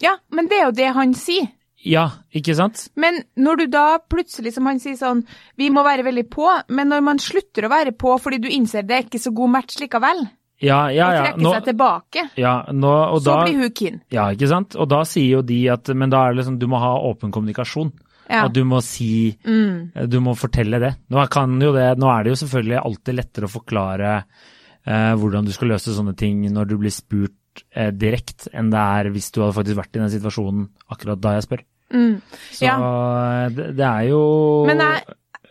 Ja, 0.03 0.11
men 0.29 0.45
det 0.51 0.59
er 0.59 0.67
jo 0.67 0.75
det 0.77 0.91
han 0.93 1.15
sier. 1.17 1.47
Ja, 1.81 2.03
ikke 2.35 2.53
sant? 2.57 2.91
Men 2.99 3.23
når 3.39 3.63
du 3.63 3.65
da 3.73 3.85
plutselig, 4.11 4.53
som 4.53 4.69
han 4.69 4.77
sier 4.83 4.99
sånn, 4.99 5.23
vi 5.57 5.71
må 5.73 5.81
være 5.87 6.05
veldig 6.05 6.27
på, 6.29 6.45
men 6.69 6.89
når 6.93 7.01
man 7.07 7.21
slutter 7.21 7.65
å 7.65 7.73
være 7.73 7.95
på 7.97 8.13
fordi 8.21 8.39
du 8.43 8.49
innser 8.53 8.85
det 8.85 8.99
er 8.99 9.07
ikke 9.07 9.21
så 9.23 9.33
god 9.33 9.55
match 9.57 9.79
likevel, 9.81 10.27
Ja, 10.63 10.87
ja, 10.89 11.07
og 11.07 11.17
trekke 11.21 11.43
Nå, 11.45 11.51
seg 11.53 11.65
tilbake, 11.67 12.21
ja 12.41 12.53
nå, 12.73 12.91
så 13.19 13.25
da, 13.27 13.35
blir 13.45 13.59
hun 13.61 13.73
keen. 13.77 13.99
ja, 14.09 14.23
ikke 14.33 14.47
sant? 14.49 14.73
Og 14.81 14.87
da 14.89 15.03
sier 15.05 15.37
jo 15.37 15.41
de 15.45 15.59
at, 15.69 15.91
men 15.93 16.09
da 16.09 16.23
er 16.25 16.33
det 16.33 16.39
liksom, 16.41 16.57
du 16.57 16.65
må 16.71 16.79
ha 16.81 16.95
åpen 17.05 17.33
kommunikasjon. 17.35 17.91
Ja. 18.27 18.41
At 18.47 18.55
du 18.57 18.63
må 18.67 18.81
si, 18.83 19.37
Mm. 19.45 19.91
du 20.09 20.17
må 20.19 20.33
fortelle 20.35 20.79
det. 20.83 20.95
Nå, 21.13 21.21
det. 21.21 21.85
nå 22.01 22.09
er 22.11 22.23
det 22.25 22.33
jo 22.33 22.39
selvfølgelig 22.41 22.79
alltid 22.81 23.15
lettere 23.15 23.47
å 23.47 23.53
forklare 23.53 24.15
eh, 24.83 25.13
hvordan 25.15 25.45
du 25.45 25.53
skal 25.55 25.69
løse 25.71 25.93
sånne 25.95 26.15
ting 26.17 26.41
når 26.51 26.67
du 26.67 26.75
blir 26.81 26.91
spurt 26.91 27.63
eh, 27.71 27.91
direkte, 27.91 28.49
enn 28.51 28.73
det 28.73 28.81
er 28.81 29.11
hvis 29.13 29.31
du 29.31 29.41
hadde 29.43 29.55
faktisk 29.55 29.79
vært 29.79 29.95
i 29.95 30.01
den 30.01 30.11
situasjonen 30.11 30.67
akkurat 30.91 31.21
da 31.23 31.37
jeg 31.37 31.47
spør. 31.47 31.63
Mm. 31.93 32.17
Så 32.51 32.65
ja. 32.65 32.75
det, 33.53 33.69
det 33.77 33.85
er 33.87 34.09
jo 34.09 34.19
Men 34.67 34.83
jeg, 34.83 35.05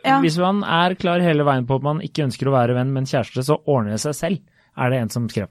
ja. 0.07 0.19
Hvis 0.23 0.37
man 0.39 0.61
er 0.63 0.95
klar 1.01 1.23
hele 1.25 1.47
veien 1.47 1.65
på 1.67 1.79
at 1.81 1.87
man 1.87 2.03
ikke 2.05 2.27
ønsker 2.27 2.51
å 2.51 2.55
være 2.55 2.77
venn 2.77 2.93
men 2.95 3.09
kjæreste, 3.09 3.43
så 3.47 3.57
ordner 3.65 3.97
det 3.97 4.03
seg 4.05 4.15
selv, 4.19 4.43
er 4.77 4.91
det 4.91 4.99
en 5.05 5.09
som 5.11 5.29
skrev. 5.29 5.49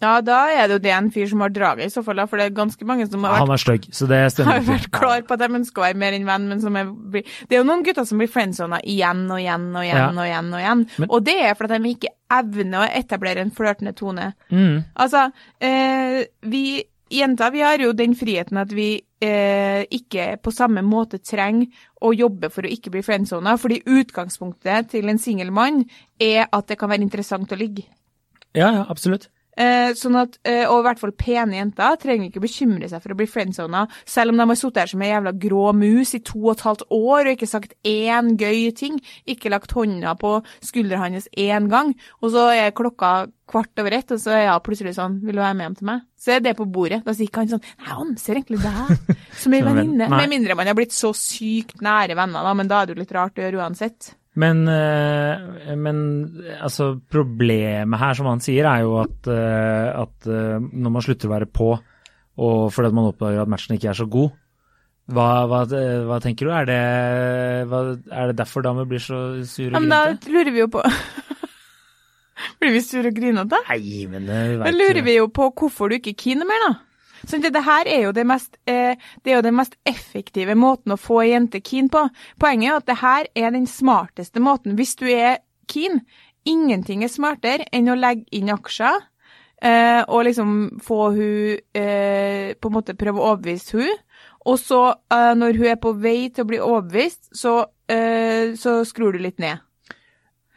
Ja, 0.00 0.14
da 0.24 0.46
er 0.48 0.64
det 0.70 0.78
jo 0.78 0.80
det 0.80 0.92
en 0.96 1.10
fyr 1.12 1.26
som 1.28 1.42
har 1.44 1.50
draget, 1.52 1.84
i 1.84 1.92
så 1.92 2.00
fall, 2.02 2.16
da, 2.16 2.24
for 2.24 2.40
det 2.40 2.46
er 2.48 2.54
ganske 2.56 2.86
mange 2.88 3.04
som 3.10 3.20
har 3.26 3.34
vært 3.34 3.42
Han 3.42 3.50
er 3.52 3.60
støgg, 3.60 3.88
så 3.92 4.06
det 4.08 4.20
har 4.48 4.62
vært 4.64 4.86
klar 4.94 5.26
på 5.28 5.36
at 5.36 5.42
de 5.42 5.48
ønsker 5.58 5.82
å 5.82 5.84
være 5.84 5.98
mer 6.00 6.16
enn 6.16 6.24
venn, 6.24 6.46
men 6.48 6.62
som 6.62 6.78
er, 6.80 6.88
Det 7.12 7.52
er 7.52 7.58
jo 7.58 7.66
noen 7.68 7.84
gutter 7.84 8.06
som 8.08 8.16
blir 8.22 8.30
friendzona 8.32 8.78
igjen 8.80 9.26
og 9.28 9.42
igjen 9.42 9.66
og 9.76 9.84
igjen 9.84 9.98
Ja. 10.00 10.06
og 10.08 10.24
igjen. 10.24 10.48
Og 10.54 10.62
igjen. 10.62 10.86
Men- 11.04 11.10
Og 11.10 11.24
det 11.28 11.36
er 11.44 11.54
fordi 11.58 11.82
de 11.82 11.92
ikke 11.92 12.14
evner 12.32 12.86
å 12.86 12.88
etablere 13.02 13.44
en 13.44 13.50
flørtende 13.50 13.92
tone. 13.94 14.32
Mm. 14.50 14.84
Altså, 14.96 15.26
eh, 15.60 16.24
vi 16.48 16.82
jenter 17.10 17.50
vi 17.52 17.60
har 17.60 17.76
jo 17.84 17.92
den 17.92 18.14
friheten 18.14 18.56
at 18.56 18.72
vi 18.72 19.02
eh, 19.20 19.84
ikke 19.92 20.40
på 20.40 20.50
samme 20.50 20.80
måte 20.80 21.18
trenger 21.20 21.66
å 22.00 22.14
jobbe 22.16 22.48
for 22.50 22.62
å 22.64 22.72
ikke 22.72 22.88
bli 22.90 23.02
friendzona, 23.04 23.58
fordi 23.60 23.82
utgangspunktet 23.84 24.88
til 24.94 25.10
en 25.10 25.18
singel 25.18 25.50
mann 25.52 25.84
er 26.18 26.46
at 26.50 26.66
det 26.68 26.78
kan 26.78 26.88
være 26.88 27.02
interessant 27.04 27.52
å 27.52 27.58
ligge. 27.60 27.84
Ja, 28.56 28.72
ja, 28.74 28.86
absolutt. 28.88 29.28
Eh, 29.60 29.90
sånn 29.98 30.16
at, 30.16 30.38
eh, 30.46 30.62
og 30.70 30.80
i 30.80 30.84
hvert 30.86 31.00
fall 31.02 31.12
pene 31.18 31.58
jenter 31.58 31.96
trenger 32.00 32.30
ikke 32.30 32.42
bekymre 32.44 32.88
seg 32.88 33.02
for 33.02 33.12
å 33.12 33.16
bli 33.18 33.26
friendzona, 33.28 33.82
selv 34.08 34.32
om 34.32 34.38
de 34.38 34.46
har 34.46 34.56
sittet 34.56 34.80
her 34.84 34.92
som 34.92 35.02
ei 35.04 35.10
jævla 35.10 35.32
grå 35.42 35.64
mus 35.76 36.14
i 36.16 36.20
to 36.24 36.38
og 36.38 36.52
et 36.54 36.64
halvt 36.64 36.84
år 36.96 37.20
og 37.26 37.32
ikke 37.34 37.50
sagt 37.50 37.74
én 37.84 38.30
gøy 38.40 38.70
ting, 38.78 39.00
ikke 39.28 39.52
lagt 39.52 39.74
hånda 39.76 40.14
på 40.20 40.38
skuldra 40.64 41.02
hans 41.02 41.28
én 41.36 41.68
gang, 41.72 41.92
og 42.22 42.32
så 42.32 42.46
er 42.54 42.72
klokka 42.78 43.28
kvart 43.50 43.82
over 43.82 43.98
ett, 43.98 44.14
og 44.14 44.22
så 44.22 44.32
er 44.38 44.48
hun 44.52 44.62
plutselig 44.62 44.94
sånn 44.94 45.18
'Vil 45.20 45.34
du 45.34 45.42
være 45.42 45.56
med 45.58 45.66
hjem 45.66 45.76
til 45.76 45.86
meg?' 45.86 46.06
Så 46.16 46.36
er 46.36 46.40
det 46.40 46.56
på 46.56 46.70
bordet. 46.70 47.04
Da 47.04 47.12
sier 47.12 47.26
ikke 47.26 47.42
han 47.42 47.48
sånn 47.48 47.60
'Nei, 47.60 47.88
jeg 47.88 47.98
anser 48.06 48.34
egentlig 48.36 48.62
deg 48.62 49.16
som 49.42 49.52
ei 49.52 49.58
en 49.58 49.66
venninne'. 49.66 50.08
Med 50.08 50.30
mindre 50.30 50.54
man 50.54 50.66
har 50.68 50.74
blitt 50.74 50.94
så 50.94 51.12
sykt 51.12 51.82
nære 51.82 52.14
venner, 52.14 52.42
da, 52.44 52.54
men 52.54 52.68
da 52.68 52.80
er 52.80 52.86
det 52.86 52.96
jo 52.96 53.00
litt 53.00 53.12
rart 53.12 53.34
å 53.34 53.42
gjøre 53.42 53.58
uansett. 53.58 54.14
Men, 54.38 54.62
eh, 54.68 55.74
men 55.74 55.96
altså, 56.62 56.92
problemet 57.10 57.98
her, 57.98 58.14
som 58.14 58.28
han 58.30 58.42
sier, 58.42 58.68
er 58.70 58.84
jo 58.84 59.00
at, 59.02 59.26
eh, 59.26 59.88
at 59.90 60.28
eh, 60.30 60.60
når 60.60 60.94
man 60.94 61.02
slutter 61.02 61.26
å 61.26 61.32
være 61.32 61.48
på, 61.50 61.72
og 62.40 62.60
fordi 62.72 62.92
man 62.94 63.08
oppdager 63.10 63.42
at 63.42 63.50
matchen 63.50 63.74
ikke 63.74 63.90
er 63.90 63.98
så 63.98 64.06
god, 64.10 64.30
hva, 65.10 65.26
hva, 65.50 65.64
hva 66.06 66.18
tenker 66.22 66.46
du? 66.46 66.52
Er 66.54 66.68
det, 66.68 66.82
hva, 67.66 67.80
er 68.14 68.30
det 68.30 68.36
derfor 68.38 68.62
damer 68.62 68.86
blir 68.86 69.02
så 69.02 69.40
sure 69.42 69.72
Ja, 69.72 69.80
og 69.80 69.88
men 69.88 69.90
da 69.90 70.30
lurer 70.30 70.52
vi 70.54 70.62
jo 70.62 70.68
på 70.70 70.84
Blir 72.60 72.76
vi 72.76 72.82
sure 72.84 73.10
og 73.10 73.16
grinete? 73.16 73.58
Nei, 73.66 74.06
men 74.12 74.28
det 74.28 74.38
Da 74.60 74.70
lurer 74.70 75.02
vi 75.02 75.16
jo 75.16 75.26
på 75.34 75.48
hvorfor 75.50 75.90
du 75.90 75.96
ikke 75.98 76.14
keener 76.14 76.46
mer, 76.46 76.62
da. 76.68 76.70
Det, 77.28 77.52
det 77.52 77.64
her 77.66 77.88
er 77.90 78.06
jo 78.06 78.14
det 78.16 78.24
mest, 78.28 78.56
eh, 78.66 78.96
det 79.22 79.32
er 79.32 79.38
jo 79.38 79.46
den 79.46 79.58
mest 79.58 79.76
effektive 79.88 80.56
måten 80.58 80.94
å 80.94 81.00
få 81.00 81.20
ei 81.24 81.32
jente 81.34 81.60
keen 81.64 81.90
på. 81.92 82.06
Poenget 82.40 82.70
er 82.70 82.80
at 82.80 82.88
det 82.88 82.98
her 83.02 83.30
er 83.34 83.54
den 83.56 83.68
smarteste 83.70 84.42
måten. 84.42 84.76
Hvis 84.78 84.96
du 85.00 85.06
er 85.10 85.40
keen, 85.70 86.02
ingenting 86.48 87.04
er 87.04 87.12
smartere 87.12 87.68
enn 87.72 87.90
å 87.92 87.98
legge 87.98 88.24
inn 88.36 88.52
aksjer 88.52 89.02
eh, 89.62 90.02
og 90.08 90.24
liksom 90.28 90.54
få 90.82 91.00
hun 91.16 91.58
eh, 91.76 92.56
På 92.56 92.70
en 92.70 92.76
måte 92.78 92.96
prøve 92.98 93.20
å 93.20 93.32
overbevise 93.34 93.78
hun. 93.78 94.04
Og 94.48 94.56
så, 94.58 94.94
eh, 95.12 95.32
når 95.36 95.58
hun 95.58 95.68
er 95.68 95.80
på 95.80 95.92
vei 96.00 96.30
til 96.32 96.46
å 96.46 96.48
bli 96.48 96.60
overbevist, 96.64 97.28
så, 97.36 97.66
eh, 97.88 98.56
så 98.56 98.80
skrur 98.88 99.12
du 99.12 99.20
litt 99.20 99.38
ned. 99.38 99.60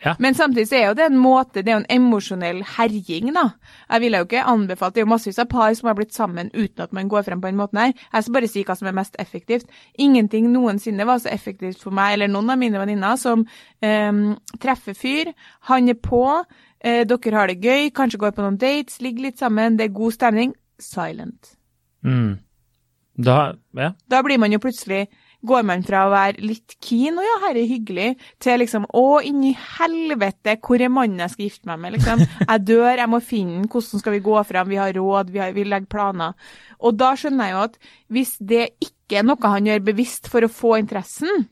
Ja. 0.03 0.15
Men 0.19 0.35
samtidig 0.35 0.67
så 0.67 0.75
er 0.75 0.87
jo 0.89 0.95
det 0.97 1.05
en 1.07 1.19
måte, 1.19 1.61
det 1.61 1.71
er 1.71 1.77
jo 1.77 1.81
en 1.83 1.91
emosjonell 1.95 2.59
herjing, 2.75 3.29
da. 3.35 3.45
Jeg 3.87 4.03
ville 4.03 4.19
jo 4.19 4.27
ikke 4.27 4.43
anbefalt, 4.51 4.95
det 4.95 5.01
er 5.01 5.05
jo 5.05 5.11
massevis 5.13 5.39
av 5.39 5.47
par 5.51 5.73
som 5.79 5.87
har 5.87 5.95
blitt 5.95 6.15
sammen 6.15 6.51
uten 6.53 6.83
at 6.83 6.93
man 6.95 7.11
går 7.11 7.23
frem 7.27 7.41
på 7.41 7.47
den 7.47 7.59
måten 7.61 7.79
her. 7.79 7.93
Jeg 8.11 8.25
skal 8.25 8.35
bare 8.35 8.51
si 8.51 8.65
hva 8.67 8.75
som 8.75 8.89
er 8.91 8.97
mest 8.99 9.15
effektivt. 9.23 9.71
Ingenting 9.95 10.51
noensinne 10.51 11.07
var 11.07 11.23
så 11.23 11.31
effektivt 11.31 11.79
for 11.83 11.95
meg, 11.95 12.17
eller 12.17 12.31
noen 12.31 12.51
av 12.51 12.59
mine 12.59 12.83
venninner, 12.83 13.15
som 13.21 13.45
um, 13.47 14.23
treffer 14.59 14.97
fyr, 14.97 15.33
han 15.71 15.89
er 15.89 15.99
på, 16.03 16.23
eh, 16.83 17.03
dere 17.07 17.37
har 17.39 17.51
det 17.51 17.61
gøy, 17.63 17.91
kanskje 17.95 18.19
går 18.19 18.35
på 18.35 18.43
noen 18.43 18.59
dates, 18.59 18.99
ligger 19.01 19.29
litt 19.29 19.39
sammen, 19.39 19.79
det 19.79 19.87
er 19.87 19.99
god 20.01 20.19
stemning. 20.19 20.55
Silent. 20.83 21.55
Mm. 22.03 22.41
Da, 23.23 23.53
ja. 23.77 23.93
Da 24.09 24.23
blir 24.25 24.41
man 24.41 24.51
jo 24.51 24.59
plutselig 24.59 25.05
Går 25.43 25.63
man 25.67 25.81
fra 25.83 26.05
å 26.07 26.11
være 26.13 26.39
litt 26.47 26.77
keen, 26.79 27.17
og 27.19 27.25
ja, 27.27 27.33
her 27.43 27.57
er 27.59 27.67
hyggelig, 27.67 28.05
til 28.39 28.61
liksom 28.61 28.85
å, 28.95 29.19
inni 29.27 29.51
helvete, 29.77 30.55
hvor 30.63 30.79
er 30.79 30.91
mannen 30.93 31.19
jeg 31.25 31.33
skal 31.33 31.45
gifte 31.49 31.67
meg 31.67 31.81
med, 31.83 31.95
liksom. 31.97 32.23
Jeg 32.53 32.63
dør, 32.69 32.91
jeg 33.01 33.09
må 33.11 33.19
finne 33.23 33.57
den, 33.57 33.65
hvordan 33.67 33.99
skal 34.03 34.15
vi 34.15 34.21
gå 34.23 34.37
frem, 34.47 34.69
vi 34.71 34.79
har 34.79 34.93
råd, 34.95 35.33
vi, 35.35 35.41
har, 35.43 35.51
vi 35.55 35.65
legger 35.67 35.89
planer. 35.91 36.37
Og 36.79 36.95
da 36.99 37.11
skjønner 37.19 37.49
jeg 37.51 37.57
jo 37.57 37.65
at 37.65 37.75
hvis 38.15 38.31
det 38.39 38.63
ikke 38.87 39.19
er 39.19 39.27
noe 39.27 39.51
han 39.57 39.67
gjør 39.67 39.83
bevisst 39.91 40.31
for 40.31 40.47
å 40.47 40.51
få 40.51 40.77
interessen, 40.79 41.45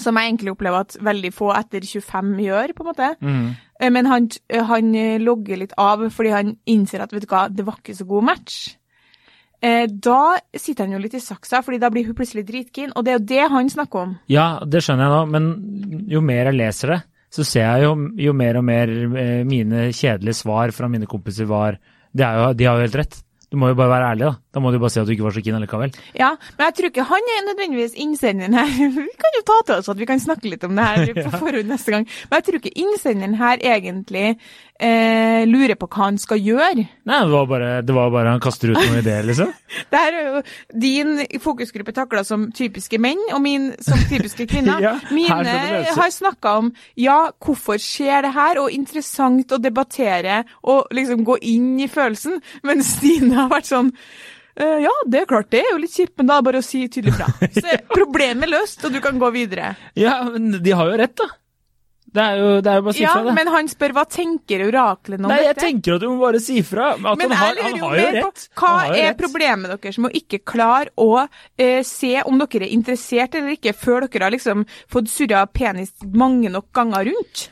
som 0.00 0.16
jeg 0.16 0.30
egentlig 0.30 0.54
opplever 0.54 0.86
at 0.86 0.96
veldig 1.04 1.30
få 1.36 1.50
etter 1.58 1.84
25 1.84 2.34
gjør, 2.46 2.72
på 2.76 2.84
en 2.86 2.88
måte, 2.88 3.08
Mm. 3.20 3.48
eh, 3.80 3.90
men 3.92 4.06
han, 4.08 4.28
han 4.72 4.92
logger 5.20 5.60
litt 5.60 5.76
av 5.76 6.06
fordi 6.08 6.30
han 6.32 6.56
innser 6.64 7.04
at, 7.04 7.12
vet 7.12 7.26
du 7.26 7.32
hva, 7.34 7.48
det 7.52 7.66
var 7.68 7.82
ikke 7.82 7.98
så 8.00 8.06
god 8.08 8.24
match. 8.32 8.60
Eh, 9.60 9.86
da 9.92 10.38
sitter 10.56 10.86
han 10.86 10.94
jo 10.96 11.02
litt 11.02 11.14
i 11.18 11.20
saksa, 11.20 11.60
fordi 11.64 11.80
da 11.82 11.90
blir 11.92 12.06
hun 12.08 12.16
plutselig 12.16 12.46
dritkeen, 12.48 12.94
og 12.96 13.04
det 13.04 13.12
er 13.12 13.18
jo 13.18 13.26
det 13.28 13.46
han 13.52 13.72
snakker 13.72 14.04
om. 14.06 14.14
Ja, 14.32 14.48
det 14.64 14.80
skjønner 14.86 15.06
jeg 15.06 15.14
nå, 15.14 15.22
men 15.34 16.04
jo 16.08 16.22
mer 16.24 16.48
jeg 16.48 16.56
leser 16.56 16.94
det, 16.94 17.00
så 17.30 17.46
ser 17.46 17.66
jeg 17.66 17.84
jo, 17.84 17.94
jo 18.24 18.34
mer 18.34 18.58
og 18.58 18.64
mer 18.66 18.90
eh, 18.90 19.42
mine 19.46 19.90
kjedelige 19.94 20.40
svar 20.40 20.72
fra 20.74 20.88
mine 20.90 21.08
kompiser 21.10 21.46
var 21.50 21.76
jo, 22.10 22.48
De 22.58 22.66
har 22.66 22.80
jo 22.80 22.86
helt 22.88 22.96
rett. 22.98 23.20
Du 23.50 23.58
må 23.58 23.72
jo 23.72 23.74
bare 23.74 23.90
være 23.90 24.10
ærlig, 24.12 24.26
da. 24.28 24.34
Da 24.54 24.60
må 24.62 24.70
du 24.70 24.78
bare 24.78 24.92
si 24.94 25.00
at 25.02 25.08
du 25.08 25.12
ikke 25.14 25.26
var 25.26 25.34
så 25.34 25.42
keen 25.42 25.58
likevel. 25.58 25.92
Ja, 26.14 26.30
men 26.54 26.68
jeg 26.68 26.74
tror 26.78 26.90
ikke 26.90 27.06
han 27.08 27.30
er 27.34 27.44
nødvendigvis 27.48 27.96
innsenderen 27.98 28.54
her. 28.54 28.70
Vi 28.94 29.18
kan 29.24 29.38
jo 29.38 29.42
ta 29.46 29.58
til 29.66 29.76
oss 29.80 29.90
at 29.90 29.98
vi 29.98 30.06
kan 30.06 30.22
snakke 30.22 30.50
litt 30.50 30.64
om 30.66 30.76
det 30.78 30.86
her 30.86 31.12
på 31.24 31.38
forhånd 31.38 31.70
neste 31.70 31.94
gang. 31.94 32.06
Men 32.30 32.38
jeg 32.38 32.46
tror 32.46 32.58
ikke 32.60 32.72
innsenderen 32.82 33.36
her 33.40 33.62
egentlig 33.72 34.24
eh, 34.30 35.42
lurer 35.50 35.78
på 35.78 35.88
hva 35.90 36.08
han 36.08 36.18
skal 36.20 36.42
gjøre. 36.42 36.84
Nei, 37.10 37.18
det 37.26 37.34
var 37.34 37.48
bare, 37.50 37.70
det 37.86 37.96
var 37.96 38.12
bare 38.14 38.34
han 38.34 38.42
kaster 38.42 38.72
ut 38.72 38.78
noen 38.78 39.00
ideer, 39.02 39.26
liksom. 39.26 39.50
Det 39.90 39.98
her 40.02 40.16
er 40.18 40.24
jo 40.26 40.40
din 40.82 41.40
fokusgruppe 41.42 41.94
takla 41.94 42.24
som 42.26 42.48
typiske 42.54 42.98
menn, 43.02 43.20
og 43.34 43.42
min 43.44 43.68
som 43.82 43.98
typiske 44.10 44.46
kvinner. 44.50 44.82
Ja, 44.82 44.94
Mine 45.14 45.54
har 45.94 46.10
snakka 46.14 46.56
om 46.58 46.72
ja, 46.98 47.18
hvorfor 47.38 47.78
skjer 47.82 48.26
det 48.26 48.32
her, 48.34 48.62
og 48.62 48.74
interessant 48.74 49.54
å 49.54 49.60
debattere 49.62 50.42
og 50.66 50.90
liksom 50.94 51.22
gå 51.26 51.38
inn 51.52 51.72
i 51.82 51.90
følelsen, 51.90 52.40
mens 52.66 52.96
Stine 53.00 53.39
har 53.46 53.50
vært 53.56 53.70
sånn 53.70 53.92
«Eh, 54.60 54.78
ja, 54.84 54.90
det 55.08 55.20
er 55.22 55.28
klart, 55.30 55.46
det 55.54 55.60
er 55.62 55.70
jo 55.72 55.78
litt 55.80 55.94
kjipt, 55.94 56.16
men 56.18 56.26
da 56.28 56.34
er 56.36 56.42
det 56.42 56.48
bare 56.50 56.60
å 56.60 56.64
si 56.66 56.80
tydelig 56.92 57.14
fra. 57.16 57.28
Så 57.62 57.76
problemet 57.94 58.44
er 58.48 58.50
løst, 58.58 58.82
og 58.84 58.92
du 58.92 58.98
kan 59.00 59.16
gå 59.22 59.30
videre. 59.32 59.70
Ja, 59.96 60.18
men 60.26 60.50
de 60.60 60.74
har 60.76 60.90
jo 60.90 60.98
rett, 61.00 61.14
da. 61.16 61.28
Det 62.10 62.18
er 62.26 62.40
jo, 62.40 62.46
det 62.58 62.66
er 62.72 62.80
jo 62.80 62.82
bare 62.88 62.90
å 62.90 62.96
si 62.98 63.04
Ja, 63.04 63.12
fra, 63.14 63.22
det. 63.28 63.32
men 63.38 63.50
han 63.54 63.68
spør 63.70 63.92
hva 63.94 64.02
tenker 64.10 64.64
oraklet 64.66 65.20
om 65.22 65.28
Nei, 65.30 65.36
jeg 65.44 65.52
dette? 65.54 65.62
tenker 65.62 65.94
at 65.94 66.02
du 66.02 66.08
må 66.10 66.16
bare 66.24 66.40
si 66.42 66.56
fra. 66.66 66.88
At 66.98 67.20
Men 67.20 67.30
han 67.30 67.38
har, 67.38 67.60
han 67.68 67.78
har 67.84 67.94
jo 68.00 68.08
rett. 68.16 68.48
på 68.58 68.64
hva 68.66 68.72
jo 68.88 68.96
er 68.98 69.06
rett. 69.12 69.20
problemet 69.20 69.70
deres 69.76 70.00
med 70.02 70.10
å 70.10 70.18
ikke 70.18 70.40
klare 70.50 70.90
å 70.98 71.06
eh, 71.22 71.84
se 71.86 72.10
om 72.26 72.42
dere 72.42 72.66
er 72.66 72.74
interessert 72.74 73.38
eller 73.38 73.54
ikke, 73.54 73.76
før 73.78 74.08
dere 74.08 74.26
har 74.26 74.34
liksom 74.34 74.66
fått 74.90 75.08
surra 75.14 75.44
penis 75.46 75.94
mange 76.10 76.50
nok 76.50 76.66
ganger 76.74 77.06
rundt? 77.12 77.46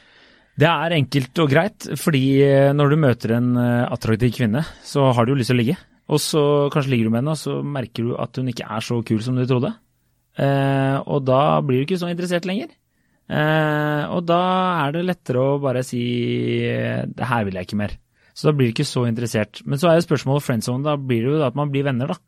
Det 0.59 0.67
er 0.67 0.97
enkelt 0.97 1.39
og 1.39 1.53
greit, 1.53 1.87
fordi 2.01 2.23
eh, 2.43 2.73
når 2.75 2.91
du 2.91 2.97
møter 2.99 3.37
en 3.37 3.53
eh, 3.63 3.85
attraktiv 3.87 4.33
kvinne, 4.41 4.65
så 4.83 5.13
har 5.15 5.27
du 5.27 5.33
jo 5.33 5.39
lyst 5.39 5.53
til 5.53 5.59
å 5.59 5.61
ligge. 5.61 5.77
Og 6.09 6.19
så 6.25 6.43
kanskje 6.73 6.95
ligger 6.95 7.07
du 7.07 7.13
med 7.13 7.21
henne, 7.21 7.37
og 7.37 7.39
så 7.39 7.61
merker 7.63 8.09
du 8.09 8.17
at 8.19 8.41
hun 8.41 8.49
ikke 8.51 8.67
er 8.67 8.83
så 8.83 8.99
kul 9.07 9.21
som 9.23 9.39
du 9.39 9.45
trodde. 9.47 9.71
Eh, 10.39 10.97
og 11.07 11.23
da 11.29 11.61
blir 11.63 11.83
du 11.83 11.87
ikke 11.87 12.01
så 12.01 12.11
interessert 12.11 12.49
lenger. 12.49 12.73
Eh, 13.29 14.03
og 14.09 14.25
da 14.27 14.41
er 14.87 14.97
det 14.97 15.05
lettere 15.05 15.45
å 15.45 15.59
bare 15.63 15.85
si 15.87 16.03
eh, 16.65 17.05
det 17.07 17.29
her 17.29 17.47
vil 17.47 17.59
jeg 17.61 17.69
ikke 17.69 17.81
mer. 17.83 17.95
Så 18.33 18.49
da 18.49 18.55
blir 18.57 18.71
du 18.71 18.77
ikke 18.77 18.89
så 18.89 19.05
interessert. 19.07 19.63
Men 19.67 19.79
så 19.79 19.91
er 19.91 19.99
jo 19.99 20.09
spørsmålet 20.09 20.47
friendzone, 20.47 20.87
da 20.87 20.97
blir 20.99 21.27
det 21.27 21.37
jo 21.37 21.47
at 21.47 21.59
man 21.59 21.71
blir 21.75 21.87
venner, 21.87 22.15
da. 22.15 22.19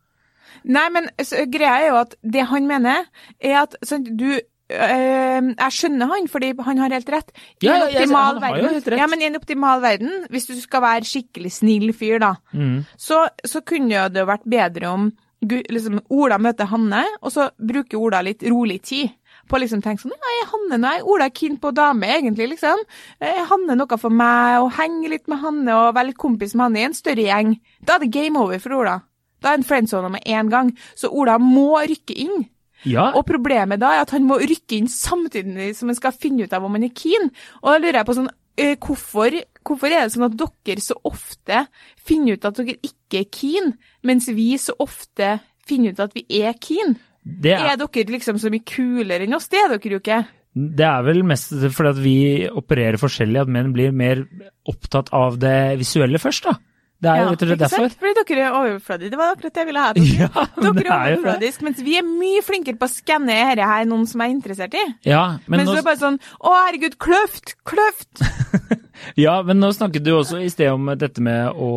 Nei, 0.71 0.87
men 0.93 1.07
greia 1.49 1.77
er 1.79 1.87
jo 1.89 2.01
at 2.03 2.17
det 2.37 2.47
han 2.51 2.67
mener, 2.69 3.07
er 3.41 3.63
at 3.63 3.79
sånn, 3.87 4.05
du 4.19 4.35
Jeg 4.71 5.75
skjønner 5.77 6.11
han, 6.13 6.29
fordi 6.31 6.53
han 6.67 6.79
har 6.83 6.95
helt 6.95 7.09
rett. 7.13 7.33
I 7.61 7.67
Ja, 7.67 7.75
en 7.77 7.87
optimal 7.89 8.39
ja, 8.39 8.41
verden, 8.47 8.77
rett. 8.85 8.99
Ja, 9.01 9.07
men 9.11 9.23
i 9.23 9.29
en 9.31 9.37
optimal 9.41 9.81
verden, 9.83 10.27
hvis 10.31 10.47
du 10.51 10.55
skal 10.61 10.85
være 10.85 11.09
skikkelig 11.09 11.53
snill 11.61 11.93
fyr, 11.97 12.19
da, 12.23 12.35
Mm. 12.55 12.85
så, 12.97 13.27
så 13.45 13.61
kunne 13.65 14.09
det 14.11 14.21
jo 14.23 14.27
vært 14.29 14.45
bedre 14.47 14.89
om 14.93 15.11
liksom, 15.43 16.01
Ola 16.11 16.37
møter 16.39 16.67
Hanne, 16.69 17.05
og 17.23 17.33
så 17.33 17.49
bruker 17.59 17.99
Ola 17.99 18.21
litt 18.23 18.43
rolig 18.43 18.83
tid 18.83 19.11
på 19.49 19.57
å 19.57 19.61
liksom 19.63 19.81
tenke 19.83 20.03
sånn 20.05 20.13
Nei, 20.13 20.37
Hanne, 20.51 20.79
nei, 20.79 21.01
Ola 21.03 21.27
er 21.31 21.35
keen 21.35 21.57
på 21.59 21.73
dame, 21.75 22.07
egentlig, 22.07 22.51
liksom. 22.53 22.83
Er 23.21 23.47
Hanne 23.51 23.75
noe 23.79 23.99
for 23.99 24.11
meg? 24.13 24.61
Og 24.63 24.73
henge 24.77 25.09
litt 25.09 25.27
med 25.29 25.41
Hanne 25.43 25.75
og 25.75 25.95
være 25.97 26.11
litt 26.13 26.19
kompis 26.21 26.55
med 26.55 26.65
Hanne 26.69 26.83
i 26.83 26.89
en 26.91 26.95
større 26.95 27.25
gjeng. 27.25 27.55
Da 27.83 27.97
er 27.97 28.05
det 28.05 28.13
game 28.13 28.37
over 28.39 28.59
for 28.63 28.77
Ola. 28.83 29.01
Da 29.41 29.49
er 29.49 29.57
han 29.57 29.65
friendzone 29.65 30.11
med 30.13 30.23
én 30.29 30.51
gang. 30.53 30.75
Så 30.95 31.09
Ola 31.11 31.39
må 31.41 31.73
rykke 31.89 32.13
inn. 32.15 32.45
Ja, 32.89 33.11
Og 33.15 33.27
problemet 33.29 33.81
da 33.83 33.93
er 33.95 34.05
at 34.07 34.15
han 34.15 34.25
må 34.29 34.39
rykke 34.41 34.79
inn 34.79 34.89
samtidig 34.89 35.75
som 35.77 35.91
han 35.93 35.99
skal 35.99 36.17
finne 36.17 36.47
ut 36.47 36.55
av 36.57 36.65
om 36.65 36.79
han 36.79 36.87
er 36.87 36.95
keen. 36.97 37.29
Og 37.61 37.75
da 37.75 37.77
lurer 37.83 38.01
jeg 38.01 38.09
på 38.09 38.17
sånn, 38.17 38.31
eh, 38.57 38.75
hvorfor, 38.81 39.37
hvorfor 39.67 39.93
er 39.93 40.07
det 40.07 40.15
sånn 40.15 40.29
at 40.31 40.39
dere 40.65 40.85
så 40.85 40.97
ofte 41.05 41.67
finner 41.97 42.39
ut 42.39 42.49
at 42.49 42.63
dere 42.63 42.79
ikke 42.81 43.21
er 43.21 43.31
keen, 43.35 43.75
mens 44.03 44.31
vi 44.33 44.55
så 44.61 44.77
ofte 44.81 45.39
finner 45.69 45.93
ut 45.93 46.01
at 46.07 46.17
vi 46.17 46.25
er 46.41 46.57
keen? 46.57 46.97
det 47.25 47.53
er, 47.53 47.75
Er 47.75 47.81
dere 47.81 48.17
liksom 48.17 48.39
så 48.41 48.51
mye 48.53 48.65
kulere 48.65 49.27
enn 49.27 49.37
oss? 49.37 49.49
Det 49.53 49.61
er 49.61 49.75
dere 49.75 49.99
jo 49.99 50.01
ikke. 50.01 50.23
Det 50.51 50.87
er 50.87 51.05
vel 51.07 51.21
mest 51.23 51.53
fordi 51.53 51.91
at 51.93 52.01
vi 52.03 52.17
opererer 52.49 52.99
forskjellig, 52.99 53.45
at 53.45 53.53
menn 53.53 53.71
blir 53.75 53.93
mer 53.95 54.25
opptatt 54.69 55.13
av 55.15 55.39
det 55.39 55.79
visuelle 55.79 56.19
først, 56.19 56.49
da. 56.49 56.57
Det 57.01 57.09
er 57.09 57.17
jo 57.17 57.25
Ja, 57.25 57.29
rett 57.33 57.43
og 57.43 57.49
slett 57.49 57.61
derfor. 57.63 57.85
sant? 57.89 57.95
Fordi 58.01 58.25
dere 58.29 58.43
er 58.45 58.57
overfladiske. 58.59 59.11
Det 59.11 59.19
var 59.21 59.31
akkurat 59.35 59.55
det 59.55 59.61
jeg 59.63 59.69
ville 59.71 59.85
ha. 59.85 59.93
Dere, 59.97 60.17
Ja, 60.21 60.29
dere 60.61 60.81
er 60.85 60.91
er 60.91 61.15
overfladiske, 61.17 61.65
mens 61.65 61.79
vi 61.87 61.95
er 61.97 62.05
mye 62.05 62.43
flinkere 62.45 62.77
på 62.77 62.89
å 62.89 62.93
skanne 62.93 63.33
dette 63.33 63.69
her 63.71 63.87
noen 63.89 64.07
som 64.11 64.21
er 64.21 64.29
interessert 64.35 64.75
i. 64.77 64.83
Ja, 65.09 65.23
men 65.47 65.63
mens 65.63 65.71
nå, 65.71 65.77
så 65.79 65.81
er 65.81 65.87
bare 65.89 66.01
sånn 66.03 66.19
Å, 66.21 66.53
herregud, 66.67 66.99
kløft! 67.01 67.55
Kløft! 67.65 68.21
ja, 69.25 69.39
men 69.47 69.61
nå 69.63 69.71
snakket 69.73 70.05
du 70.05 70.13
også 70.19 70.43
i 70.45 70.51
sted 70.53 70.69
om 70.75 70.91
dette 71.01 71.25
med 71.25 71.57
å 71.57 71.71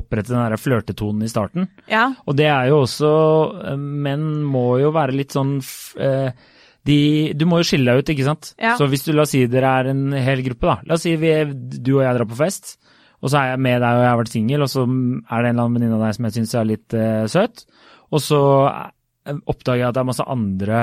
opprette 0.00 0.32
den 0.32 0.42
derre 0.42 0.58
flørtetonen 0.58 1.22
i 1.22 1.30
starten. 1.30 1.68
Ja. 1.90 2.08
Og 2.26 2.34
det 2.38 2.50
er 2.50 2.72
jo 2.72 2.82
også 2.82 3.12
eh, 3.70 3.76
Menn 3.78 4.42
må 4.42 4.80
jo 4.82 4.90
være 4.94 5.14
litt 5.14 5.34
sånn 5.36 5.60
eh, 6.02 6.32
de, 6.84 6.98
Du 7.38 7.46
må 7.48 7.62
jo 7.62 7.68
skille 7.70 7.94
deg 7.94 8.02
ut, 8.02 8.10
ikke 8.12 8.26
sant. 8.26 8.50
Ja. 8.60 8.74
Så 8.80 8.88
hvis 8.90 9.06
du 9.06 9.12
la 9.14 9.22
oss 9.22 9.32
si 9.32 9.46
dere 9.46 9.70
er 9.80 9.92
en 9.94 10.08
hel 10.18 10.42
gruppe, 10.44 10.66
da. 10.66 10.80
La 10.90 10.98
oss 10.98 11.06
si 11.06 11.14
vi, 11.20 11.30
du 11.78 11.94
og 12.00 12.02
jeg 12.04 12.18
drar 12.18 12.28
på 12.28 12.36
fest, 12.42 12.74
og 13.24 13.32
så 13.32 13.40
er 13.40 13.54
jeg 13.54 13.62
med 13.64 13.78
deg 13.80 13.96
og 13.96 14.04
jeg 14.04 14.10
har 14.10 14.20
vært 14.20 14.34
singel, 14.34 14.64
og 14.66 14.70
så 14.70 14.84
er 14.84 14.90
det 14.92 15.48
en 15.48 15.54
eller 15.54 15.62
annen 15.64 15.78
venninne 15.78 15.96
av 15.96 16.04
deg 16.04 16.16
som 16.16 16.28
jeg 16.28 16.36
syns 16.36 16.56
er 16.60 16.68
litt 16.68 16.96
uh, 16.98 17.24
søt, 17.32 17.64
og 18.12 18.20
så 18.22 18.40
eh, 18.68 19.38
oppdager 19.50 19.80
jeg 19.80 19.88
at 19.88 19.96
det 19.96 20.02
er 20.02 20.10
masse 20.10 20.26
andre 20.34 20.80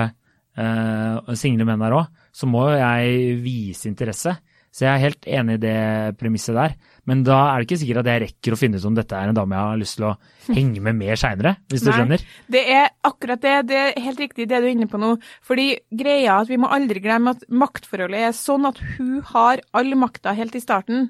uh, 0.57 1.35
single 1.37 1.67
menn 1.69 1.83
der 1.85 1.95
òg, 1.99 2.23
så 2.33 2.49
må 2.49 2.65
jo 2.71 2.79
jeg 2.81 3.35
vise 3.43 3.87
interesse. 3.91 4.33
Så 4.71 4.85
jeg 4.85 4.91
er 4.93 5.03
helt 5.03 5.27
enig 5.27 5.57
i 5.57 5.61
det 5.65 5.79
premisset 6.19 6.55
der. 6.55 6.77
Men 7.09 7.25
da 7.27 7.37
er 7.49 7.59
det 7.59 7.67
ikke 7.67 7.79
sikkert 7.81 8.05
at 8.05 8.09
jeg 8.13 8.21
rekker 8.23 8.55
å 8.55 8.59
finne 8.59 8.79
ut 8.79 8.85
om 8.87 8.95
dette 8.95 9.17
er 9.17 9.31
en 9.31 9.35
dame 9.35 9.57
jeg 9.57 9.67
har 9.67 9.79
lyst 9.81 9.97
til 9.97 10.05
å 10.07 10.11
henge 10.47 10.83
med 10.85 10.95
mer 10.95 11.19
seinere, 11.19 11.57
hvis 11.67 11.83
du 11.83 11.89
Nei. 11.89 11.95
skjønner. 11.97 12.23
Det 12.55 12.61
er 12.77 12.87
akkurat 13.07 13.43
det. 13.43 13.55
Det 13.67 13.79
er 13.81 14.05
helt 14.05 14.21
riktig 14.23 14.47
det 14.47 14.61
du 14.61 14.69
er 14.69 14.71
inne 14.71 14.87
på 14.91 15.01
nå. 15.01 15.17
Fordi 15.43 15.67
greia 15.91 16.37
er 16.37 16.45
at 16.45 16.51
vi 16.51 16.59
må 16.61 16.71
aldri 16.71 17.03
glemme 17.03 17.35
at 17.35 17.43
maktforholdet 17.51 18.29
er 18.29 18.37
sånn 18.37 18.69
at 18.71 18.79
hun 18.95 19.19
har 19.33 19.63
all 19.75 19.91
makta 19.99 20.35
helt 20.39 20.55
i 20.55 20.63
starten. 20.63 21.09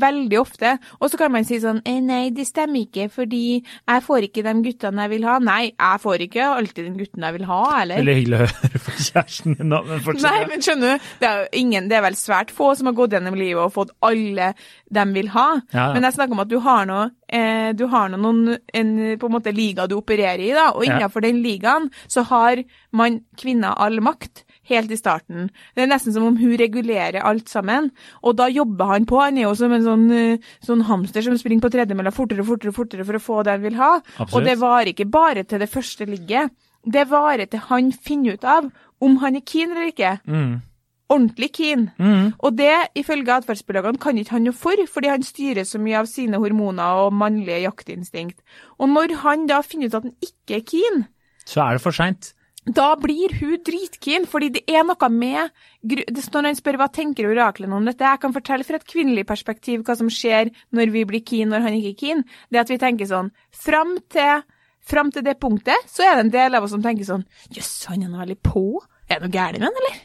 Veldig 0.00 0.38
ofte. 0.40 0.74
Og 1.00 1.10
så 1.12 1.18
kan 1.20 1.32
man 1.34 1.44
si 1.48 1.58
sånn 1.62 1.80
eh, 1.84 2.00
Nei, 2.04 2.30
det 2.36 2.46
stemmer 2.48 2.84
ikke, 2.86 3.08
fordi 3.12 3.42
jeg 3.62 4.04
får 4.06 4.26
ikke 4.28 4.44
de 4.46 4.54
guttene 4.66 5.06
jeg 5.06 5.12
vil 5.16 5.26
ha. 5.28 5.36
Nei, 5.42 5.62
jeg 5.72 6.02
får 6.02 6.24
ikke 6.26 6.48
alltid 6.52 6.88
den 6.90 6.96
gutten 7.00 7.26
jeg 7.26 7.36
vil 7.38 7.46
ha, 7.50 7.60
eller? 7.82 8.00
Veldig 8.02 8.16
hyggelig 8.20 8.38
å 8.38 8.42
høre 8.44 8.80
fra 8.86 8.96
kjæresten 9.08 9.56
din, 9.58 9.74
da. 9.74 9.80
Men 9.88 10.02
fortsett. 10.06 10.26
Nei, 10.30 10.46
men 10.52 10.64
skjønner 10.66 10.96
du, 10.96 11.10
det 11.22 11.30
er 11.32 11.46
ingen, 11.62 11.90
det 11.90 11.98
er 11.98 12.06
vel 12.06 12.18
svært 12.20 12.52
få 12.54 12.72
som 12.78 12.90
har 12.90 12.96
gått 12.98 13.16
gjennom 13.16 13.36
livet 13.38 13.62
og 13.64 13.74
fått 13.74 13.94
alle 14.06 14.52
de 14.96 15.06
vil 15.16 15.30
ha. 15.34 15.46
Ja, 15.74 15.78
ja. 15.80 15.86
Men 15.96 16.06
jeg 16.08 16.16
snakker 16.18 16.36
om 16.38 16.44
at 16.46 16.52
du 16.52 16.58
har 16.62 16.86
noe, 16.88 17.08
eh, 17.28 17.72
du 17.76 17.86
har 17.92 18.08
noe, 18.12 18.22
noen, 18.22 18.58
en 18.76 18.92
på 19.18 19.30
en 19.30 19.34
måte 19.38 19.54
liga 19.56 19.88
du 19.90 19.96
opererer 19.98 20.44
i, 20.46 20.52
da, 20.56 20.70
og 20.76 20.84
Ja. 20.86 20.96
innenfor 21.00 21.24
den 21.26 21.42
ligaen 21.44 21.90
så 22.06 22.22
har 22.30 22.62
man 22.92 23.20
kvinner 23.36 23.74
all 23.82 23.98
makt. 24.00 24.44
Helt 24.66 24.90
i 24.90 24.98
starten. 24.98 25.50
Det 25.76 25.84
er 25.84 25.90
nesten 25.90 26.14
som 26.14 26.26
om 26.26 26.36
hun 26.40 26.56
regulerer 26.58 27.22
alt 27.22 27.50
sammen. 27.52 27.92
Og 28.26 28.36
da 28.38 28.48
jobber 28.50 28.92
han 28.92 29.06
på. 29.06 29.20
Han 29.22 29.38
er 29.38 29.46
jo 29.46 29.54
som 29.54 29.72
en 29.72 29.84
sånn, 29.84 30.06
eh, 30.10 30.38
sånn 30.64 30.82
hamster 30.88 31.22
som 31.22 31.38
springer 31.38 31.62
på 31.62 31.70
tredemølla 31.70 32.10
fortere 32.14 32.42
og 32.42 32.50
fortere, 32.50 32.74
fortere 32.74 33.06
for 33.06 33.18
å 33.18 33.22
få 33.22 33.42
det 33.44 33.54
han 33.54 33.62
vil 33.62 33.78
ha. 33.78 33.92
Absolutt. 34.00 34.34
Og 34.34 34.48
det 34.48 34.56
varer 34.58 34.92
ikke 34.92 35.10
bare 35.10 35.44
til 35.44 35.62
det 35.62 35.70
første 35.70 36.06
ligget. 36.06 36.50
Det 36.86 37.06
varer 37.10 37.46
til 37.50 37.62
han 37.70 37.92
finner 37.92 38.34
ut 38.34 38.44
av 38.44 38.70
om 39.00 39.16
han 39.22 39.36
er 39.36 39.44
keen 39.46 39.70
eller 39.70 39.92
ikke. 39.92 40.18
Mm. 40.26 40.62
Ordentlig 41.08 41.52
keen. 41.54 41.90
Mm. 41.98 42.32
Og 42.42 42.56
det, 42.58 42.74
ifølge 42.98 43.36
atferdsbiologene, 43.36 44.00
kan 44.02 44.18
ikke 44.18 44.34
han 44.34 44.46
jo 44.48 44.52
for, 44.52 44.80
fordi 44.90 45.12
han 45.12 45.22
styrer 45.22 45.66
så 45.66 45.78
mye 45.78 46.00
av 46.00 46.08
sine 46.10 46.40
hormoner 46.42 47.04
og 47.04 47.14
mannlige 47.14 47.62
jaktinstinkt. 47.62 48.40
Og 48.80 48.90
når 48.90 49.14
han 49.22 49.46
da 49.46 49.60
finner 49.62 49.86
ut 49.86 49.94
at 49.94 50.08
han 50.08 50.16
ikke 50.22 50.58
er 50.58 50.66
keen, 50.66 51.06
Så 51.46 51.62
er 51.62 51.76
det 51.76 51.80
for 51.80 51.94
seint. 51.94 52.32
Da 52.66 52.88
blir 52.98 53.30
hun 53.38 53.60
dritkeen, 53.62 54.26
fordi 54.26 54.48
det 54.56 54.62
er 54.66 54.82
noe 54.86 55.08
med 55.12 55.52
Når 55.86 56.46
han 56.48 56.58
spør 56.58 56.78
hva 56.80 56.88
tenker 56.90 57.28
oraklene 57.30 57.76
om 57.76 57.86
dette, 57.86 58.02
jeg 58.02 58.20
kan 58.22 58.34
fortelle 58.34 58.66
fra 58.66 58.80
et 58.80 58.88
kvinnelig 58.88 59.26
perspektiv 59.26 59.84
hva 59.86 59.94
som 59.94 60.10
skjer 60.10 60.50
når 60.74 60.90
vi 60.90 61.04
blir 61.06 61.22
keen 61.22 61.52
når 61.52 61.62
han 61.62 61.78
ikke 61.78 61.92
er 61.94 62.00
keen, 62.00 62.24
det 62.50 62.62
at 62.64 62.72
vi 62.72 62.78
tenker 62.82 63.06
sånn 63.06 63.30
Fram 63.54 63.96
til, 64.10 64.42
fram 64.82 65.12
til 65.14 65.22
det 65.26 65.38
punktet 65.38 65.86
så 65.86 66.02
er 66.02 66.16
det 66.16 66.26
en 66.26 66.34
del 66.34 66.58
av 66.58 66.66
oss 66.66 66.74
som 66.74 66.82
tenker 66.82 67.06
sånn 67.06 67.26
Jøss, 67.54 67.86
han 67.86 68.02
er 68.02 68.10
nå 68.10 68.18
veldig 68.18 68.40
på. 68.42 68.66
Er 69.06 69.20
det 69.20 69.28
noe 69.28 69.36
galt 69.38 69.60
med 69.60 69.68
han, 69.68 69.82
eller? 69.84 70.02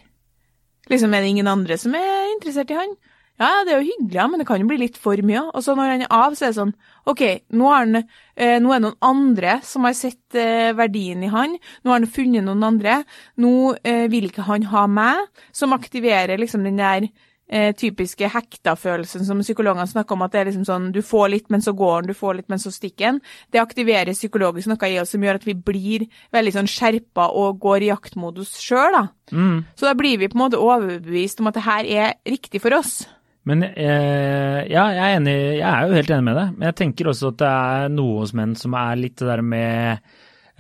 Liksom, 0.91 1.13
er 1.13 1.23
det 1.23 1.33
ingen 1.33 1.49
andre 1.49 1.77
som 1.81 1.95
er 1.97 2.29
interessert 2.35 2.73
i 2.73 2.77
han? 2.77 2.93
Ja, 3.41 3.63
det 3.65 3.73
er 3.73 3.79
jo 3.79 3.87
hyggelig, 3.87 4.17
ja, 4.19 4.27
men 4.29 4.41
det 4.41 4.45
kan 4.45 4.61
jo 4.61 4.69
bli 4.69 4.77
litt 4.83 4.99
for 5.01 5.17
mye. 5.25 5.47
Og 5.49 5.63
så 5.65 5.73
når 5.77 5.95
han 5.95 6.05
er 6.05 6.13
av, 6.13 6.35
så 6.37 6.45
er 6.45 6.51
det 6.51 6.59
sånn 6.59 6.75
OK, 7.09 7.23
nå, 7.57 7.65
har 7.71 7.87
han, 7.87 8.03
eh, 8.35 8.59
nå 8.61 8.69
er 8.69 8.77
det 8.77 8.85
noen 8.85 8.99
andre 9.07 9.57
som 9.65 9.87
har 9.87 9.95
sett 9.97 10.37
eh, 10.37 10.69
verdien 10.77 11.23
i 11.25 11.31
han. 11.33 11.57
Nå 11.81 11.93
har 11.93 12.03
han 12.03 12.11
funnet 12.11 12.45
noen 12.45 12.67
andre. 12.67 12.99
Nå 13.41 13.53
eh, 13.81 14.05
vil 14.13 14.29
ikke 14.29 14.45
han 14.45 14.69
ha 14.69 14.85
meg, 14.91 15.25
som 15.57 15.73
aktiverer 15.73 16.37
liksom 16.37 16.67
den 16.67 16.77
der 16.77 17.09
eh, 17.51 17.71
typiske 17.75 18.29
hekta-følelsen 18.29 19.25
som 19.25 19.41
psykologene 19.41 19.87
snakker 19.89 20.15
om, 20.15 20.25
at 20.25 20.35
det 20.35 20.41
er 20.41 20.49
liksom 20.51 20.67
sånn 20.67 20.89
du 20.93 21.01
får 21.05 21.31
litt, 21.33 21.47
men 21.53 21.63
så 21.65 21.73
går 21.77 21.95
han, 21.95 22.09
du 22.11 22.17
får 22.17 22.37
litt, 22.39 22.49
men 22.53 22.61
så 22.61 22.71
stikker 22.73 23.09
han. 23.09 23.21
Det 23.49 23.61
aktiverer 23.61 24.13
psykologisk 24.17 24.71
noe 24.71 24.91
i 24.91 24.99
oss 25.01 25.15
som 25.15 25.25
gjør 25.25 25.41
at 25.41 25.47
vi 25.47 25.55
blir 25.57 26.05
veldig 26.35 26.53
sånn 26.59 26.69
skjerpa 26.69 27.31
og 27.41 27.57
går 27.63 27.87
i 27.87 27.89
jaktmodus 27.89 28.53
sjøl, 28.61 28.99
da. 28.99 29.07
Mm. 29.33 29.65
Så 29.73 29.89
da 29.89 29.95
blir 29.97 30.21
vi 30.21 30.29
på 30.29 30.37
en 30.37 30.45
måte 30.45 30.61
overbevist 30.61 31.41
om 31.41 31.49
at 31.51 31.57
det 31.57 31.65
her 31.65 31.89
er 31.89 32.13
riktig 32.29 32.61
for 32.63 32.77
oss. 32.77 33.01
Men 33.49 33.63
eh, 33.65 34.59
ja, 34.69 34.83
jeg 34.93 35.01
er 35.01 35.15
enig, 35.17 35.35
jeg 35.57 35.65
er 35.65 35.87
jo 35.89 35.95
helt 35.97 36.11
enig 36.13 36.25
med 36.27 36.35
det. 36.37 36.47
Men 36.57 36.67
jeg 36.69 36.75
tenker 36.81 37.09
også 37.09 37.31
at 37.33 37.39
det 37.41 37.51
er 37.51 37.87
noe 37.95 38.19
hos 38.21 38.33
menn 38.37 38.53
som 38.59 38.75
er 38.77 38.99
litt 39.01 39.15
det 39.17 39.29
der 39.31 39.41
med 39.41 40.11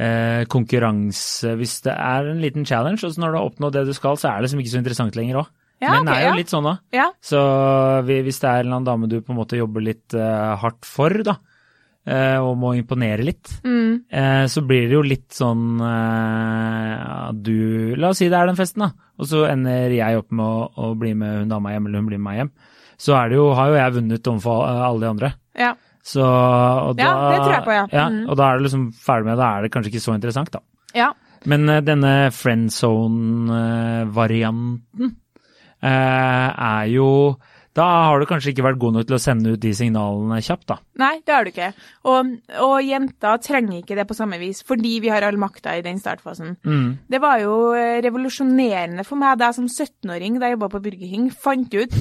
eh, 0.01 0.43
konkurranse. 0.49 1.53
Hvis 1.59 1.75
det 1.85 1.93
er 1.93 2.31
en 2.31 2.41
liten 2.41 2.65
challenge, 2.65 3.03
og 3.05 3.13
så 3.13 3.21
når 3.21 3.35
du 3.35 3.37
har 3.37 3.49
oppnådd 3.51 3.77
det 3.77 3.85
du 3.91 3.93
skal, 3.97 4.17
så 4.17 4.31
er 4.31 4.39
det 4.41 4.47
liksom 4.49 4.63
ikke 4.63 4.73
så 4.73 4.81
interessant 4.81 5.19
lenger 5.19 5.43
òg. 5.43 5.51
Ja, 5.81 5.95
Menn 5.95 6.09
okay, 6.09 6.17
er 6.19 6.25
jo 6.27 6.33
ja. 6.33 6.39
litt 6.41 6.51
sånn 6.53 6.67
òg. 6.69 6.81
Ja. 6.93 7.07
Så 7.25 7.39
hvis 8.05 8.41
det 8.41 8.49
er 8.49 8.59
en 8.61 8.67
eller 8.67 8.75
annen 8.79 8.89
dame 8.89 9.07
du 9.09 9.15
på 9.21 9.33
en 9.33 9.39
måte 9.39 9.57
jobber 9.57 9.81
litt 9.85 10.13
eh, 10.17 10.51
hardt 10.61 10.85
for, 10.85 11.15
da, 11.25 11.37
eh, 12.05 12.37
og 12.41 12.57
må 12.61 12.73
imponere 12.77 13.25
litt, 13.25 13.49
Mm. 13.65 14.03
eh, 14.09 14.45
så 14.49 14.61
blir 14.65 14.85
det 14.89 14.93
jo 14.97 15.01
litt 15.05 15.33
sånn 15.37 15.81
eh, 15.81 17.31
du 17.33 17.95
La 17.97 18.09
oss 18.13 18.21
si 18.21 18.29
det 18.29 18.37
er 18.37 18.49
den 18.49 18.57
festen, 18.59 18.85
da. 18.85 18.91
Og 19.21 19.29
så 19.29 19.45
ender 19.49 19.93
jeg 19.93 20.17
opp 20.21 20.29
med 20.33 20.45
å, 20.45 20.67
å 20.81 20.91
bli 20.97 21.13
med 21.17 21.41
hun 21.43 21.49
dama 21.51 21.73
hjem, 21.73 21.89
eller 21.89 22.01
hun 22.01 22.09
blir 22.09 22.21
med 22.21 22.27
meg 22.29 22.39
hjem. 22.41 22.51
Så 23.01 23.15
det 23.31 23.37
jo, 23.39 23.47
har 23.57 23.65
jo 23.71 23.79
jeg 23.79 23.95
vunnet 23.97 24.27
overfor 24.29 24.57
eh, 24.67 24.81
alle 24.85 25.01
de 25.01 25.07
andre. 25.09 25.29
Ja. 25.57 25.71
Så, 26.01 26.21
da, 26.21 27.01
Ja, 27.01 27.29
det 27.29 27.37
tror 27.41 27.53
jeg 27.53 27.63
på, 27.65 27.71
ja. 27.77 27.85
Mm. 28.09 28.29
Og 28.29 28.37
da 28.37 28.43
er 28.45 28.53
det 28.57 28.63
liksom 28.67 28.93
ferdig 28.97 29.25
med 29.27 29.33
det. 29.35 29.41
Da 29.41 29.47
er 29.49 29.59
det 29.65 29.73
kanskje 29.73 29.89
ikke 29.93 30.07
så 30.07 30.15
interessant, 30.17 30.51
da. 30.53 30.59
ja. 30.97 31.09
Men 31.49 31.61
uh, 31.65 31.81
denne 31.81 32.29
friendzone-varianten 32.37 35.05
uh, 35.81 36.49
er 36.53 36.85
jo 36.93 37.33
Da 37.73 38.05
har 38.05 38.21
du 38.21 38.29
kanskje 38.29 38.51
ikke 38.51 38.67
vært 38.67 38.81
god 38.83 38.93
nok 38.93 39.05
til 39.09 39.17
å 39.17 39.23
sende 39.23 39.49
ut 39.55 39.63
de 39.63 39.71
signalene 39.73 40.37
kjapt, 40.45 40.67
da. 40.69 40.77
Nei, 41.01 41.15
det 41.25 41.33
har 41.33 41.41
du 41.41 41.49
ikke. 41.49 41.73
Og, 42.11 42.17
og 42.61 42.77
jenter 42.85 43.41
trenger 43.41 43.77
ikke 43.79 43.97
det 43.97 44.05
på 44.09 44.17
samme 44.17 44.37
vis, 44.41 44.61
fordi 44.67 44.99
vi 45.01 45.09
har 45.09 45.23
all 45.25 45.37
makta 45.41 45.77
i 45.79 45.85
den 45.85 45.97
startfasen. 45.97 46.57
Mm. 46.61 46.89
Det 47.09 47.19
var 47.23 47.39
jo 47.41 47.73
eh, 47.73 48.01
revolusjonerende 48.03 49.03
for 49.07 49.17
meg 49.23 49.37
da 49.39 49.45
jeg 49.49 49.57
som 49.61 49.67
17-åring, 49.71 50.33
da 50.37 50.45
jeg 50.49 50.55
jobba 50.59 50.69
på 50.75 50.83
Burger 50.83 51.09
King, 51.15 51.25
fant 51.31 51.71
ut 51.79 51.93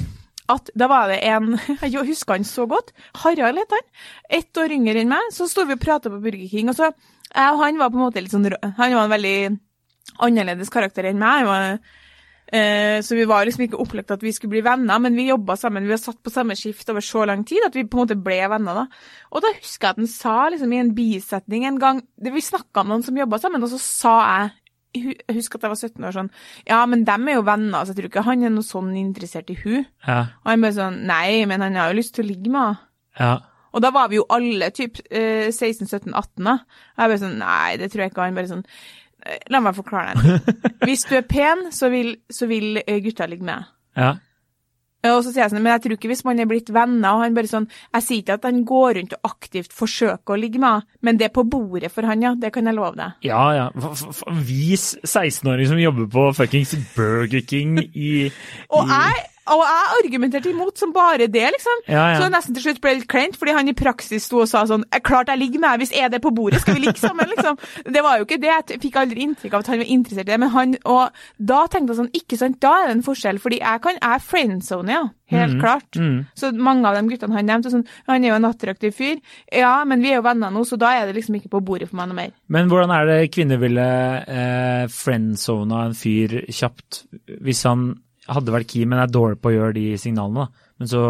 at 0.51 0.71
da 0.79 0.89
var 0.91 1.11
det 1.11 1.21
en 1.31 1.55
Jeg 1.85 2.07
husker 2.11 2.39
han 2.39 2.47
så 2.49 2.67
godt. 2.71 2.93
Harald 3.23 3.63
het 3.63 3.75
han. 3.77 3.89
Ett 4.41 4.61
år 4.61 4.75
yngre 4.77 5.03
enn 5.03 5.13
meg. 5.13 5.33
Så 5.35 5.49
sto 5.51 5.67
vi 5.69 5.77
og 5.77 5.83
prata 5.83 6.13
på 6.13 6.21
Burger 6.23 6.51
King, 6.51 6.73
og 6.73 6.79
så 6.79 6.91
jeg 7.31 7.55
og 7.55 7.63
han 7.63 7.79
var 7.79 7.91
på 7.93 7.99
en 7.99 8.07
måte 8.09 8.23
litt 8.23 8.33
sånn 8.33 8.49
Han 8.51 8.95
var 8.97 9.05
en 9.05 9.13
veldig 9.13 9.37
annerledes 10.27 10.73
karakter 10.73 11.07
enn 11.07 11.21
meg. 11.21 11.47
Var, 11.47 11.77
eh, 12.51 12.99
så 13.07 13.15
vi 13.15 13.27
var 13.31 13.47
liksom 13.47 13.69
ikke 13.69 13.79
opplagt 13.83 14.11
at 14.11 14.25
vi 14.25 14.33
skulle 14.35 14.57
bli 14.57 14.65
venner, 14.67 14.99
men 14.99 15.15
vi 15.15 15.29
jobba 15.29 15.55
sammen. 15.61 15.87
Vi 15.87 15.95
var 15.95 16.03
satt 16.03 16.19
på 16.23 16.33
samme 16.35 16.57
skift 16.59 16.91
over 16.91 17.05
så 17.05 17.25
lang 17.29 17.45
tid 17.47 17.63
at 17.67 17.77
vi 17.79 17.87
på 17.87 17.99
en 17.99 18.03
måte 18.03 18.19
ble 18.19 18.41
venner. 18.51 18.83
da. 18.83 18.87
Og 19.31 19.45
da 19.45 19.55
husker 19.61 19.87
jeg 19.87 19.95
at 19.95 20.03
han 20.03 20.11
sa 20.11 20.37
liksom 20.51 20.75
i 20.75 20.83
en 20.83 20.95
bisetning 20.97 21.69
en 21.69 21.79
gang 21.79 22.03
Vi 22.19 22.43
snakka 22.43 22.83
om 22.83 22.91
noen 22.91 23.07
som 23.07 23.17
jobba 23.17 23.39
sammen, 23.39 23.63
og 23.63 23.71
så 23.71 23.79
sa 23.79 24.17
jeg 24.27 24.51
jeg 24.95 25.37
husker 25.37 25.59
at 25.61 25.67
jeg 25.69 25.71
var 25.73 25.79
17 25.79 26.05
år 26.09 26.15
sånn 26.17 26.31
Ja, 26.69 26.81
men 26.91 27.05
dem 27.07 27.29
er 27.29 27.37
jo 27.39 27.45
venner, 27.47 27.85
så 27.85 27.93
jeg 27.93 27.99
tror 28.01 28.09
ikke 28.11 28.25
han 28.27 28.43
er 28.43 28.51
noe 28.55 28.67
sånn 28.67 28.91
interessert 28.99 29.51
i 29.53 29.59
hun. 29.63 29.85
Ja. 30.07 30.21
Og 30.43 30.51
han 30.51 30.65
bare 30.65 30.77
sånn 30.79 30.97
Nei, 31.07 31.45
men 31.47 31.63
han 31.63 31.79
har 31.79 31.93
jo 31.93 31.99
lyst 32.01 32.15
til 32.17 32.25
å 32.27 32.31
ligge 32.33 32.51
med 32.51 32.61
henne. 32.65 32.83
ja. 33.21 33.37
Og 33.71 33.79
da 33.85 33.93
var 33.95 34.09
vi 34.11 34.17
jo 34.19 34.25
alle 34.35 34.67
typ 34.75 34.97
eh, 35.15 35.53
16, 35.55 35.87
17, 35.87 36.11
18 36.11 36.43
da. 36.49 36.57
Og 36.97 37.05
jeg 37.05 37.11
bare 37.13 37.19
sånn 37.23 37.37
Nei, 37.39 37.77
det 37.79 37.87
tror 37.93 38.03
jeg 38.03 38.11
ikke. 38.11 38.25
Han 38.27 38.35
bare 38.41 38.51
sånn 38.51 38.65
«Eh, 39.23 39.37
La 39.55 39.61
meg 39.63 39.77
forklare 39.77 40.17
deg. 40.19 40.57
Hvis 40.89 41.05
du 41.07 41.13
er 41.15 41.23
pen, 41.31 41.69
så 41.71 41.87
vil, 41.93 42.17
så 42.35 42.49
vil 42.51 42.81
eh, 42.83 42.99
gutta 43.05 43.29
ligge 43.31 43.47
med 43.47 43.61
deg. 43.63 43.71
ja. 44.03 44.11
Og 45.09 45.23
så 45.25 45.31
sier 45.33 45.45
jeg 45.47 45.53
sånn, 45.55 45.63
men 45.65 45.73
jeg 45.73 45.83
tror 45.87 45.97
ikke 45.97 46.11
hvis 46.11 46.25
man 46.29 46.43
er 46.43 46.49
blitt 46.51 46.69
venner, 46.75 47.15
og 47.15 47.23
han 47.25 47.37
bare 47.37 47.49
sånn 47.49 47.69
Jeg 47.71 48.05
sier 48.05 48.21
ikke 48.21 48.37
at 48.37 48.45
han 48.45 48.59
går 48.69 48.99
rundt 48.99 49.15
og 49.17 49.31
aktivt 49.31 49.73
forsøker 49.77 50.35
å 50.35 50.41
ligge 50.41 50.61
med 50.61 50.75
henne, 50.75 50.99
men 51.07 51.21
det 51.21 51.31
er 51.31 51.35
på 51.35 51.47
bordet 51.49 51.89
for 51.95 52.05
han, 52.09 52.21
ja. 52.25 52.35
Det 52.37 52.53
kan 52.53 52.69
jeg 52.69 52.77
love 52.77 52.97
deg. 52.99 53.17
Ja, 53.25 53.43
ja. 53.57 53.67
Vis 54.45 54.93
16-åring 55.07 55.71
som 55.71 55.81
jobber 55.81 56.11
på 56.13 56.27
fuckings 56.37 56.75
Burger 56.97 57.45
King 57.49 57.79
i, 57.81 58.29
Og 58.69 58.93
jeg, 58.93 59.25
Og 59.51 59.63
jeg 59.65 59.87
argumenterte 60.05 60.51
imot 60.53 60.79
som 60.79 60.93
bare 60.95 61.27
det, 61.27 61.47
liksom. 61.57 61.81
Ja, 61.89 62.03
ja. 62.13 62.17
Så 62.21 62.27
det 62.27 62.33
nesten 62.37 62.55
til 62.55 62.63
slutt 62.67 62.81
ble 62.85 62.93
litt 62.99 63.09
kleint, 63.11 63.39
fordi 63.41 63.55
han 63.57 63.69
i 63.69 63.75
praksis 63.75 64.27
sto 64.29 64.43
og 64.45 64.49
sa 64.51 64.67
sånn 64.69 64.85
«Eh, 64.93 65.01
Klart 65.03 65.33
jeg 65.33 65.41
ligger 65.41 65.63
med 65.63 65.73
deg, 65.73 65.81
hvis 65.83 65.95
er 65.97 66.11
det 66.13 66.21
på 66.23 66.31
bordet, 66.37 66.61
skal 66.63 66.77
vi 66.77 66.85
ligge 66.85 67.01
sammen, 67.01 67.27
liksom. 67.33 67.57
Det 67.89 68.03
var 68.05 68.19
jo 68.21 68.27
ikke 68.29 68.39
det. 68.43 68.53
Jeg 68.71 68.81
fikk 68.85 68.99
aldri 69.01 69.25
inntrykk 69.25 69.57
av 69.57 69.65
at 69.65 69.71
han 69.73 69.81
var 69.83 69.91
interessert 69.97 70.29
i 70.29 70.31
det. 70.31 70.39
Men 70.45 70.53
han, 70.55 70.77
og 70.85 71.25
da 71.39 71.63
tenkte 71.73 71.95
jeg 71.97 72.01
sånn, 72.03 72.13
ikke 72.21 72.39
sant, 72.39 72.61
da 72.63 72.75
er 72.83 72.91
det 72.91 72.99
en 72.99 73.07
forskjell. 73.09 73.41
Fordi 73.43 73.59
jeg 73.63 73.83
kan, 73.87 73.99
jeg 73.99 74.19
er 74.19 74.27
friendzone, 74.29 74.93
ja. 74.99 75.07
Helt 75.31 75.61
klart. 75.63 75.95
mm. 75.95 76.17
Så 76.35 76.49
mange 76.59 76.89
av 76.91 76.97
de 76.99 77.05
guttene 77.07 77.37
han 77.39 77.47
nevnte, 77.47 77.71
sånn, 77.71 77.85
han 78.11 78.25
er 78.25 78.33
jo 78.33 78.39
en 78.41 78.49
attraktiv 78.49 78.95
fyr. 78.97 79.21
Ja, 79.55 79.85
men 79.87 80.03
vi 80.03 80.11
er 80.11 80.19
jo 80.19 80.25
venner 80.27 80.51
nå, 80.51 80.65
så 80.67 80.75
da 80.81 80.91
er 80.99 81.07
det 81.07 81.15
liksom 81.21 81.37
ikke 81.39 81.53
på 81.53 81.61
bordet 81.63 81.87
for 81.91 82.01
meg 82.01 82.11
noe 82.11 82.19
mer. 82.19 82.33
Men 82.51 82.67
hvordan 82.71 82.91
er 82.97 83.07
det 83.07 83.19
kvinner 83.35 83.61
ville 83.63 83.87
eh, 84.27 84.85
friendzona 84.91 85.85
en 85.87 85.95
fyr 85.95 86.41
kjapt 86.51 87.05
hvis 87.47 87.63
han 87.69 87.93
hadde 88.31 88.55
vært 88.55 88.71
key, 88.71 88.87
men 88.89 89.03
er 89.03 89.11
dårlig 89.11 89.41
på 89.41 89.53
å 89.53 89.57
gjøre 89.57 89.77
de 89.79 89.87
signalene, 90.01 90.47
da? 90.47 90.73
Men 90.81 90.91
så 90.91 91.05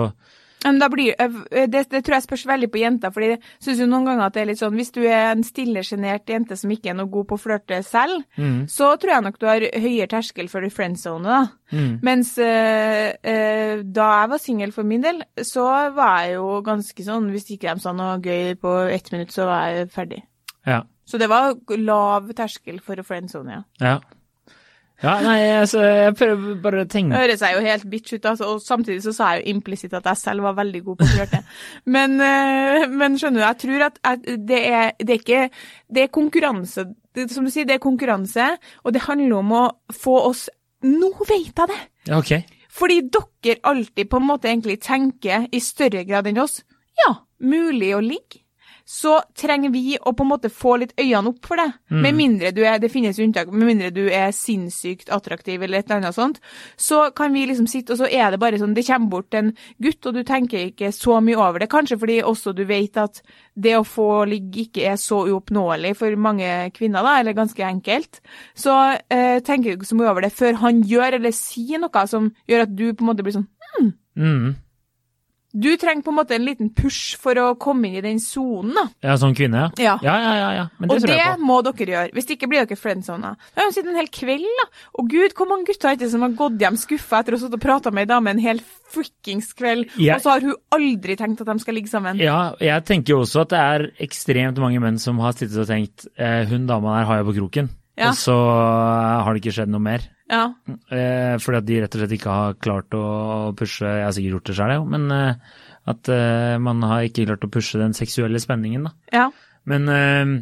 da 0.61 0.89
blir, 0.93 1.15
øh, 1.21 1.69
det, 1.73 1.87
det 1.91 2.03
tror 2.05 2.15
jeg 2.19 2.23
spørs 2.27 2.43
veldig 2.47 2.69
på 2.71 2.81
jenta, 2.83 3.09
fordi 3.11 3.31
jeg 3.31 3.39
synes 3.65 3.79
jo 3.81 3.87
noen 3.89 4.05
ganger 4.05 4.27
at 4.27 4.35
det 4.35 4.43
er 4.43 4.49
litt 4.51 4.61
sånn 4.61 4.77
Hvis 4.77 4.93
du 4.93 5.01
er 5.07 5.31
en 5.31 5.45
stille, 5.45 5.83
sjenert 5.87 6.29
jente 6.29 6.57
som 6.59 6.73
ikke 6.73 6.93
er 6.93 6.99
noe 6.99 7.09
god 7.09 7.31
på 7.31 7.39
å 7.39 7.41
flørte 7.41 7.79
selv, 7.87 8.27
mm, 8.37 8.67
så 8.69 8.91
tror 9.01 9.15
jeg 9.15 9.25
nok 9.25 9.41
du 9.41 9.49
har 9.49 9.65
høyere 9.65 10.11
terskel 10.13 10.51
for 10.53 10.69
friendzone, 10.75 11.25
da. 11.25 11.41
mm. 11.73 11.95
Mens 12.05 12.35
øh, 12.45 13.09
øh, 13.33 13.85
da 13.89 14.11
jeg 14.21 14.33
var 14.35 14.45
singel 14.45 14.77
for 14.77 14.85
min 14.85 15.05
del, 15.07 15.25
så 15.49 15.67
var 15.97 16.27
jeg 16.27 16.37
jo 16.37 16.61
ganske 16.67 17.09
sånn 17.09 17.33
Hvis 17.33 17.49
ikke 17.57 17.73
de 17.73 17.85
sa 17.87 17.97
noe 17.97 18.21
gøy 18.21 18.55
på 18.61 18.77
ett 18.93 19.13
minutt, 19.15 19.33
så 19.33 19.49
var 19.49 19.73
jeg 19.73 19.93
ferdig. 19.95 20.23
Ja. 20.69 20.83
Så 21.09 21.19
det 21.19 21.31
var 21.33 21.57
lav 21.81 22.29
terskel 22.37 22.83
for 22.85 23.01
å 23.01 23.07
friendzone, 23.07 23.63
ja. 23.63 23.63
ja. 23.81 23.99
Ja, 25.01 25.15
nei, 25.25 25.39
altså, 25.57 25.81
jeg 25.81 26.13
prøver 26.19 26.57
bare 26.61 26.83
å 26.85 26.89
tenke 26.91 27.15
Det 27.15 27.23
høres 27.23 27.45
jeg 27.45 27.57
jo 27.57 27.63
helt 27.65 27.87
bitch 27.89 28.13
ut, 28.13 28.27
altså, 28.29 28.51
og 28.53 28.61
samtidig 28.61 29.01
så 29.07 29.15
sa 29.17 29.31
jeg 29.33 29.43
jo 29.43 29.55
implisitt 29.55 29.95
at 29.97 30.09
jeg 30.11 30.21
selv 30.21 30.45
var 30.45 30.59
veldig 30.59 30.83
god 30.85 31.01
på 31.01 31.07
å 31.09 31.13
flørte. 31.15 31.41
Men, 31.97 32.19
øh, 32.21 32.85
men 32.93 33.17
skjønner 33.19 33.41
du, 33.41 33.47
jeg 33.47 33.61
tror 33.65 33.87
at 33.87 34.01
at 34.13 34.29
det 34.49 34.61
er, 34.69 34.93
det 35.01 35.15
er 35.15 35.21
ikke 35.23 35.43
Det 35.89 36.03
er 36.03 36.13
konkurranse. 36.13 36.85
Det, 37.15 37.31
som 37.33 37.45
du 37.45 37.51
sier, 37.51 37.67
det 37.67 37.79
er 37.79 37.83
konkurranse, 37.83 38.53
og 38.85 38.95
det 38.95 39.07
handler 39.09 39.41
om 39.41 39.53
å 39.57 39.65
få 39.93 40.17
oss 40.29 40.49
Nå 40.85 41.11
veit 41.29 41.53
jeg 41.53 41.69
det! 41.69 41.81
Ja, 42.09 42.21
Ok. 42.21 42.57
Fordi 42.71 43.01
dere 43.11 43.59
alltid 43.67 44.09
på 44.09 44.21
en 44.21 44.29
måte 44.29 44.49
egentlig 44.49 44.79
tenker 44.85 45.49
i 45.53 45.61
større 45.61 46.05
grad 46.09 46.29
enn 46.31 46.39
oss. 46.41 46.61
Ja, 47.03 47.17
mulig 47.43 47.91
å 47.97 48.01
ligge. 48.05 48.45
Så 48.91 49.13
trenger 49.39 49.71
vi 49.71 49.95
å 50.03 50.11
på 50.17 50.25
en 50.25 50.31
måte 50.33 50.49
få 50.51 50.73
litt 50.83 50.93
øynene 50.99 51.31
opp 51.31 51.45
for 51.47 51.61
det. 51.61 51.69
Med 52.03 52.17
mindre 52.19 52.51
du 52.51 52.65
er, 52.67 52.81
det 52.83 52.91
finnes 52.91 53.19
jo 53.21 53.23
unntak, 53.29 53.53
med 53.53 53.69
mindre 53.69 53.91
du 53.95 54.09
er 54.11 54.33
sinnssykt 54.35 55.13
attraktiv 55.15 55.63
eller 55.63 55.79
et 55.79 55.87
eller 55.87 56.01
annet 56.01 56.17
sånt. 56.17 56.41
Så 56.77 57.13
kan 57.15 57.33
vi 57.33 57.45
liksom 57.47 57.69
sitte, 57.71 57.95
og 57.95 58.01
så 58.01 58.09
er 58.11 58.33
det 58.35 58.41
bare 58.43 58.59
sånn, 58.59 58.75
det 58.75 58.87
kommer 58.89 59.13
bort 59.13 59.37
en 59.39 59.53
gutt, 59.79 60.03
og 60.11 60.17
du 60.19 60.25
tenker 60.27 60.73
ikke 60.73 60.91
så 60.97 61.21
mye 61.23 61.39
over 61.39 61.63
det. 61.63 61.71
Kanskje 61.71 62.01
fordi 62.03 62.19
også 62.27 62.53
du 62.59 62.65
vet 62.67 62.99
at 62.99 63.23
det 63.55 63.77
å 63.79 63.87
få 63.87 64.25
ligge 64.27 64.67
ikke 64.67 64.89
er 64.91 64.99
så 64.99 65.23
uoppnåelig 65.29 65.95
for 66.01 66.19
mange 66.19 66.51
kvinner, 66.75 67.07
da, 67.07 67.21
eller 67.21 67.39
ganske 67.39 67.63
enkelt. 67.63 68.19
Så 68.59 68.75
eh, 69.07 69.39
tenker 69.47 69.71
du 69.71 69.79
ikke 69.79 69.93
så 69.93 70.01
mye 70.01 70.11
over 70.11 70.27
det 70.27 70.35
før 70.35 70.59
han 70.65 70.83
gjør 70.83 71.21
eller 71.21 71.37
sier 71.37 71.79
noe 71.79 72.07
som 72.11 72.33
gjør 72.51 72.67
at 72.67 72.75
du 72.75 72.89
på 72.91 73.05
en 73.05 73.13
måte 73.13 73.23
blir 73.23 73.39
sånn 73.39 73.47
Mm. 73.79 74.57
Du 75.53 75.71
trenger 75.81 76.05
på 76.07 76.13
en 76.13 76.19
måte 76.21 76.37
en 76.37 76.45
liten 76.47 76.69
push 76.75 77.17
for 77.19 77.39
å 77.43 77.47
komme 77.61 77.89
inn 77.89 77.99
i 77.99 78.05
den 78.05 78.21
sonen, 78.23 78.75
da. 78.77 78.85
Ja, 79.09 79.17
som 79.19 79.35
kvinne, 79.35 79.67
ja. 79.67 79.71
Ja. 79.83 79.95
Ja, 80.07 80.17
ja, 80.23 80.35
ja. 80.39 80.51
ja. 80.55 80.67
Men 80.79 80.91
det 80.91 80.97
og 80.97 81.03
tror 81.03 81.13
det 81.13 81.19
jeg 81.19 81.39
på. 81.41 81.47
må 81.49 81.57
dere 81.67 81.95
gjøre. 81.95 82.15
Hvis 82.15 82.29
det 82.29 82.37
ikke 82.37 82.51
blir 82.53 82.69
dere 82.69 82.79
friendzona. 82.79 83.33
Da 83.51 83.63
har 83.63 83.71
hun 83.71 83.75
sittet 83.75 83.91
en 83.91 83.99
hel 83.99 84.13
kveld, 84.15 84.47
da. 84.61 84.69
Og 85.01 85.11
gud, 85.11 85.35
hvor 85.39 85.51
mange 85.51 85.67
gutter 85.71 85.93
er 85.93 85.99
det 86.01 86.11
som 86.13 86.23
har 86.27 86.37
gått 86.39 86.61
hjem 86.63 86.79
skuffa 86.79 87.23
etter 87.25 87.35
å 87.35 87.41
ha 87.41 87.45
sittet 87.45 87.59
og 87.59 87.65
prata 87.65 87.95
med 87.95 88.07
ei 88.07 88.13
dame 88.13 88.35
en 88.35 88.45
hel 88.45 88.63
frikkings 88.91 89.53
kveld, 89.59 89.91
ja. 90.03 90.17
og 90.17 90.25
så 90.25 90.35
har 90.35 90.47
hun 90.47 90.57
aldri 90.75 91.17
tenkt 91.19 91.43
at 91.43 91.51
de 91.51 91.63
skal 91.63 91.77
ligge 91.79 91.91
sammen? 91.91 92.19
Ja, 92.23 92.57
jeg 92.63 92.87
tenker 92.89 93.15
jo 93.15 93.21
også 93.25 93.45
at 93.45 93.53
det 93.53 93.61
er 93.61 93.87
ekstremt 94.07 94.59
mange 94.63 94.83
menn 94.83 94.99
som 95.03 95.21
har 95.23 95.37
sittet 95.37 95.59
og 95.63 95.69
tenkt 95.71 96.09
eh, 96.19 96.43
hun 96.51 96.67
dama 96.71 96.99
der 96.99 97.07
har 97.11 97.21
jeg 97.21 97.29
på 97.31 97.37
kroken, 97.39 97.71
Ja. 97.99 98.11
og 98.11 98.17
så 98.17 98.35
eh, 98.37 99.17
har 99.25 99.35
det 99.35 99.43
ikke 99.43 99.55
skjedd 99.59 99.73
noe 99.73 99.83
mer. 99.85 100.05
Ja. 100.31 100.45
Eh, 100.95 101.35
fordi 101.43 101.59
at 101.59 101.67
de 101.67 101.81
rett 101.83 101.97
og 101.97 102.01
slett 102.05 102.15
ikke 102.17 102.37
har 102.37 102.55
klart 102.63 102.95
å 102.95 103.03
pushe 103.59 103.83
Jeg 103.83 104.05
har 104.07 104.13
sikkert 104.15 104.37
gjort 104.37 104.51
det 104.53 104.57
sjøl, 104.61 104.85
men 104.93 105.11
eh, 105.11 105.59
at 105.91 106.11
eh, 106.15 106.55
man 106.63 106.85
har 106.87 107.09
ikke 107.09 107.27
klart 107.27 107.45
å 107.49 107.51
pushe 107.51 107.81
den 107.81 107.97
seksuelle 107.99 108.41
spenningen, 108.43 108.87
da. 108.87 108.95
ja. 109.13 109.29
Men 109.69 109.89
eh, 109.93 110.35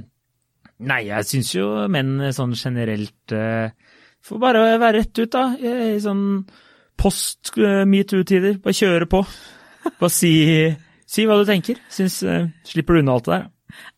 nei, 0.86 1.00
jeg 1.08 1.26
syns 1.26 1.54
jo 1.56 1.66
menn 1.90 2.28
sånn 2.36 2.52
generelt 2.58 3.34
eh, 3.34 3.72
får 4.28 4.42
bare 4.42 4.64
være 4.78 5.00
rett 5.00 5.18
ut, 5.24 5.32
da. 5.32 5.46
I 5.58 5.96
sånn 6.04 6.26
post 6.98 7.52
eh, 7.58 7.84
metoo-tider. 7.88 8.58
Bare 8.62 8.76
kjøre 8.76 9.08
på. 9.10 9.24
Bare 9.98 10.12
si, 10.12 10.32
si 11.08 11.24
hva 11.26 11.38
du 11.40 11.46
tenker. 11.48 11.80
Syns, 11.92 12.20
eh, 12.26 12.48
slipper 12.68 12.98
du 12.98 13.02
unna 13.02 13.16
alt 13.18 13.26
det 13.28 13.36
der. 13.38 13.48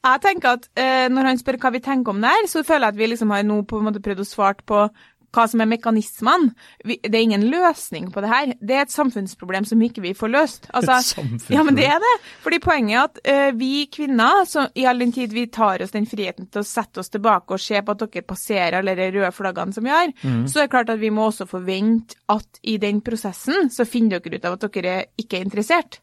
Jeg 0.04 0.20
tenker 0.24 0.58
at 0.58 0.68
eh, 0.80 1.06
Når 1.12 1.30
han 1.30 1.40
spør 1.40 1.60
hva 1.62 1.72
vi 1.74 1.84
tenker 1.84 2.14
om 2.14 2.20
det 2.22 2.34
her, 2.34 2.50
så 2.50 2.64
føler 2.66 2.88
jeg 2.88 2.96
at 2.96 3.00
vi 3.00 3.10
liksom 3.14 3.32
har 3.34 3.46
nå 3.46 3.62
på 3.68 3.78
en 3.78 3.88
måte 3.90 4.02
prøvd 4.04 4.24
å 4.24 4.28
svare 4.28 4.66
på 4.66 4.84
hva 5.30 5.44
som 5.46 5.60
er 5.62 5.68
mekanismene. 5.70 6.50
Det 6.82 7.12
er 7.12 7.22
ingen 7.22 7.44
løsning 7.52 8.08
på 8.10 8.22
det 8.22 8.30
her. 8.32 8.52
Det 8.58 8.76
er 8.76 8.82
et 8.82 8.90
samfunnsproblem 8.94 9.66
som 9.68 9.82
ikke 9.86 10.02
vi 10.02 10.10
får 10.18 10.32
løst. 10.32 10.66
Altså, 10.74 10.96
Et 10.96 11.10
samfunnsproblem. 11.12 11.56
Ja, 11.56 11.64
men 11.66 11.78
det 11.78 11.86
er 11.86 12.00
det. 12.02 12.14
Fordi 12.42 12.58
poenget 12.64 12.96
er 12.96 13.04
at 13.04 13.20
eh, 13.22 13.52
vi 13.58 13.86
kvinner, 13.94 14.44
så 14.50 14.66
i 14.74 14.86
all 14.90 14.98
den 15.02 15.14
tid 15.14 15.34
vi 15.36 15.46
tar 15.52 15.84
oss 15.84 15.94
den 15.94 16.08
friheten 16.10 16.50
til 16.50 16.64
å 16.64 16.66
sette 16.66 17.02
oss 17.02 17.12
tilbake 17.14 17.54
og 17.54 17.62
se 17.62 17.78
på 17.78 17.94
at 17.94 18.04
dere 18.04 18.26
passerer 18.26 18.80
alle 18.80 18.96
de 18.98 19.10
røde 19.14 19.32
flaggene 19.36 19.76
som 19.76 19.86
vi 19.86 19.94
har, 19.94 20.10
så 20.50 20.60
er 20.60 20.66
det 20.66 20.72
klart 20.74 20.90
at 20.90 21.00
vi 21.00 21.12
må 21.14 21.28
også 21.30 21.46
forvente 21.50 22.18
at 22.30 22.60
i 22.66 22.76
den 22.82 23.00
prosessen 23.04 23.70
så 23.70 23.86
finner 23.86 24.18
dere 24.18 24.40
ut 24.40 24.48
av 24.50 24.58
at 24.58 24.66
dere 24.66 24.96
ikke 25.20 25.38
er 25.38 25.46
interessert. 25.46 26.00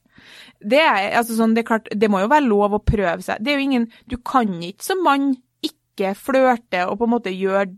Det, 0.59 0.81
er, 0.81 1.11
altså 1.19 1.37
sånn, 1.37 1.55
det, 1.55 1.63
er 1.63 1.71
klart, 1.71 1.89
det 1.93 2.09
må 2.11 2.21
jo 2.23 2.31
være 2.31 2.47
lov 2.47 2.77
å 2.77 2.83
prøve 2.83 3.19
seg. 3.25 3.41
Det 3.43 3.53
er 3.53 3.59
jo 3.59 3.67
ingen, 3.67 3.89
du 4.09 4.17
kan 4.21 4.51
ikke 4.63 4.85
som 4.85 5.03
mann 5.05 5.33
ikke 5.65 6.13
flørte 6.17 6.85
og 6.87 6.99
på 6.99 7.07
en 7.07 7.15
måte 7.15 7.33
gjøre 7.33 7.71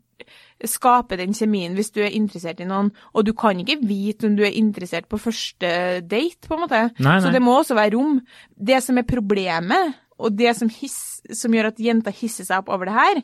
skape 0.67 1.15
den 1.19 1.31
kjemien 1.35 1.75
hvis 1.77 1.93
du 1.95 2.01
er 2.03 2.15
interessert 2.15 2.59
i 2.59 2.67
noen, 2.67 2.91
og 3.15 3.25
du 3.27 3.31
kan 3.37 3.59
ikke 3.61 3.79
vite 3.87 4.27
om 4.27 4.35
du 4.35 4.43
er 4.43 4.57
interessert 4.59 5.07
på 5.11 5.19
første 5.21 5.69
date, 6.03 6.47
på 6.47 6.57
en 6.57 6.63
måte. 6.65 6.81
Nei, 6.99 7.19
Så 7.23 7.31
det 7.31 7.41
må 7.43 7.55
også 7.55 7.77
være 7.77 7.95
rom. 7.95 8.19
Det 8.55 8.81
som 8.83 8.99
er 8.99 9.07
problemet, 9.07 9.95
og 10.19 10.35
det 10.35 10.51
som, 10.57 10.71
hiss, 10.71 11.21
som 11.31 11.53
gjør 11.55 11.71
at 11.71 11.79
jenter 11.79 12.15
hisser 12.15 12.47
seg 12.47 12.59
opp 12.59 12.73
over 12.75 12.89
det 12.89 12.97
her, 12.97 13.21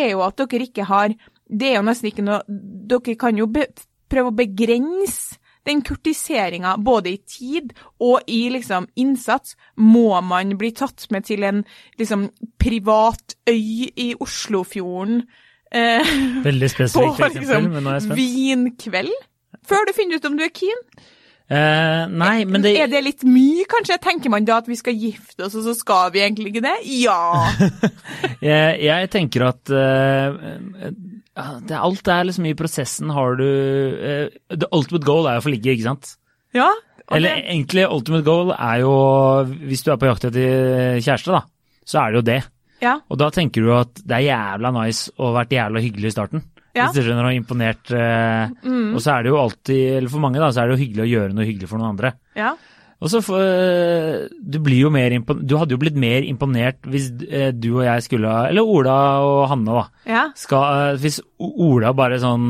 er 0.00 0.08
jo 0.14 0.24
at 0.24 0.40
dere 0.40 0.68
ikke 0.68 0.88
har 0.88 1.12
Det 1.48 1.70
er 1.70 1.76
jo 1.78 1.84
nesten 1.84 2.10
ikke 2.10 2.24
noe 2.24 2.42
Dere 2.48 3.14
kan 3.20 3.36
jo 3.36 3.46
be, 3.52 3.66
prøve 4.08 4.32
å 4.32 4.36
begrense 4.36 5.36
den 5.68 5.82
kurtiseringa, 5.86 6.76
både 6.84 7.12
i 7.12 7.18
tid 7.28 7.74
og 8.04 8.26
i 8.26 8.46
liksom 8.54 8.88
innsats, 9.00 9.56
må 9.76 10.20
man 10.24 10.56
bli 10.60 10.72
tatt 10.76 11.06
med 11.14 11.28
til 11.28 11.44
en 11.48 11.62
liksom 12.00 12.28
privat 12.60 13.36
øy 13.48 13.88
i 13.88 14.08
Oslofjorden 14.20 15.22
eh, 15.72 16.16
Veldig 16.48 16.72
spesifikt 16.72 17.28
eksempel, 17.28 17.38
liksom 17.42 17.70
men 17.76 17.86
nå 17.86 17.92
er 17.92 18.00
jeg 18.00 18.08
spent. 18.08 18.24
vinkveld? 18.24 19.14
Før 19.68 19.88
du 19.88 19.94
finner 19.96 20.18
ut 20.18 20.28
om 20.28 20.36
du 20.38 20.44
er 20.44 20.52
keen? 20.54 20.84
Eh, 21.48 22.02
nei, 22.12 22.42
men 22.44 22.60
det 22.60 22.74
Er 22.76 22.90
det 22.92 23.00
litt 23.06 23.22
mye, 23.24 23.64
kanskje? 23.68 23.96
Tenker 24.04 24.32
man 24.32 24.44
da 24.44 24.58
at 24.60 24.66
vi 24.68 24.76
skal 24.76 24.96
gifte 24.96 25.46
oss, 25.46 25.56
og 25.56 25.64
så 25.64 25.72
skal 25.76 26.10
vi 26.12 26.20
egentlig 26.20 26.52
ikke 26.52 26.66
det? 26.66 26.74
Ja! 27.00 27.48
jeg, 28.50 28.82
jeg 28.84 29.08
tenker 29.14 29.46
at 29.48 29.72
eh, 29.72 30.90
det, 31.68 31.76
alt 31.78 32.08
er 32.12 32.26
liksom 32.28 32.46
i 32.50 32.54
prosessen 32.58 33.10
har 33.14 33.36
du 33.38 33.44
uh, 33.46 34.28
The 34.54 34.68
ultimate 34.74 35.06
goal 35.06 35.28
er 35.30 35.38
å 35.40 35.44
få 35.44 35.52
ligge, 35.54 35.74
ikke 35.76 35.86
sant? 35.88 36.12
ja 36.56 36.68
og 37.08 37.16
Eller 37.16 37.38
egentlig 37.40 37.86
ultimate 37.88 38.24
goal 38.26 38.50
er 38.52 38.82
jo 38.82 38.92
Hvis 39.64 39.80
du 39.86 39.90
er 39.94 39.96
på 40.00 40.08
jakt 40.10 40.26
etter 40.28 40.98
kjæreste, 41.00 41.32
da, 41.32 41.40
så 41.88 42.02
er 42.02 42.10
det 42.12 42.18
jo 42.20 42.24
det. 42.28 42.38
ja. 42.84 42.94
Og 43.08 43.16
da 43.22 43.30
tenker 43.32 43.64
du 43.64 43.70
at 43.72 44.02
det 44.04 44.18
er 44.18 44.26
jævla 44.26 44.72
nice 44.76 45.14
ha 45.16 45.30
vært 45.38 45.54
jævla 45.56 45.80
hyggelig 45.80 46.10
i 46.10 46.16
starten. 46.18 46.42
Ja. 46.76 46.84
Hvis 46.84 46.98
du 46.98 47.06
skjønner, 47.06 47.30
og 47.30 47.38
imponert. 47.38 47.88
Uh, 47.88 48.52
Mm. 48.62 48.92
Og 48.92 49.00
så 49.00 49.14
er 49.14 49.24
det 49.24 49.32
jo 49.32 49.38
alltid, 49.40 49.80
eller 49.96 50.12
for 50.12 50.20
mange 50.20 50.38
da, 50.42 50.50
så 50.52 50.60
er 50.62 50.68
det 50.68 50.76
jo 50.76 50.82
hyggelig 50.84 51.04
å 51.06 51.08
gjøre 51.14 51.34
noe 51.38 51.48
hyggelig 51.48 51.70
for 51.70 51.80
noen 51.80 51.94
andre. 51.96 52.12
ja. 52.36 52.52
Og 52.98 53.12
så 53.12 53.20
får, 53.22 54.26
du 54.42 54.58
blir 54.64 54.80
jo 54.82 54.90
mer 54.90 55.14
Du 55.46 55.54
hadde 55.54 55.76
jo 55.76 55.78
blitt 55.78 55.98
mer 55.98 56.24
imponert 56.26 56.82
hvis 56.90 57.12
eh, 57.30 57.52
du 57.54 57.68
og 57.76 57.84
jeg 57.86 58.04
skulle 58.08 58.32
Eller 58.48 58.66
Ola 58.66 58.98
og 59.22 59.42
Hanne, 59.52 59.76
da. 59.76 59.84
ja. 60.08 60.24
Skal, 60.38 60.94
eh, 60.94 60.98
hvis 60.98 61.20
Ola 61.38 61.92
bare 61.94 62.18
sånn 62.22 62.48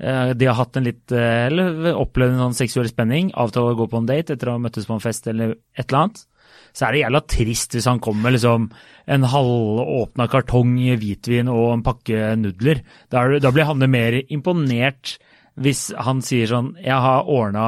eh, 0.00 0.32
De 0.32 0.48
har 0.48 0.56
hatt 0.56 0.80
en 0.80 0.88
litt 0.88 1.12
eh, 1.12 1.46
Eller 1.50 1.92
opplevd 1.92 2.38
en 2.38 2.44
sånn 2.46 2.56
seksuell 2.62 2.88
spenning, 2.88 3.34
avtale 3.36 3.74
å 3.74 3.80
gå 3.82 3.88
på 3.92 4.00
en 4.00 4.08
date 4.08 4.32
etter 4.36 4.48
å 4.48 4.56
ha 4.56 4.62
møttes 4.64 4.88
på 4.88 4.96
en 4.96 5.04
fest 5.04 5.28
eller 5.28 5.58
et 5.76 5.84
eller 5.84 6.06
annet. 6.06 6.24
Så 6.72 6.86
er 6.86 6.94
det 6.94 7.02
jævla 7.02 7.20
trist 7.28 7.76
hvis 7.76 7.90
han 7.90 8.00
kommer 8.00 8.30
med 8.30 8.36
liksom 8.38 8.70
en 9.12 9.28
halvåpna 9.28 10.24
kartong 10.32 10.72
hvitvin 11.02 11.50
og 11.52 11.66
en 11.74 11.84
pakke 11.84 12.32
nudler. 12.40 12.80
Da, 13.12 13.26
da 13.44 13.52
blir 13.52 13.68
Hanne 13.68 13.90
mer 13.92 14.16
imponert 14.22 15.18
hvis 15.60 15.90
han 16.00 16.22
sier 16.24 16.48
sånn 16.48 16.70
Jeg 16.80 16.96
har 16.96 17.28
ordna 17.28 17.66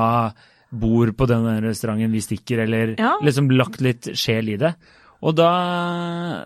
bord 0.81 1.15
på 1.19 1.29
den 1.31 1.47
restauranten 1.65 2.13
vi 2.15 2.23
stikker, 2.25 2.65
eller 2.65 2.95
Ja. 2.99 3.15
liksom 3.23 3.51
lagt 3.51 3.81
litt 3.85 4.11
sjel 4.19 4.49
i 4.55 4.59
det. 4.61 4.75
Og 5.23 5.37
da 5.39 6.45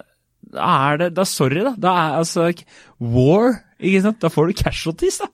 er 0.55 0.99
det 0.99 1.15
Da 1.15 1.25
sorry, 1.25 1.63
da. 1.65 1.75
Da 1.77 1.95
er 1.95 2.19
altså 2.21 2.53
War, 3.01 3.65
ikke 3.79 4.03
sant. 4.03 4.21
Da 4.21 4.29
får 4.29 4.49
du 4.49 4.63
casualties, 4.63 5.19
da. 5.19 5.29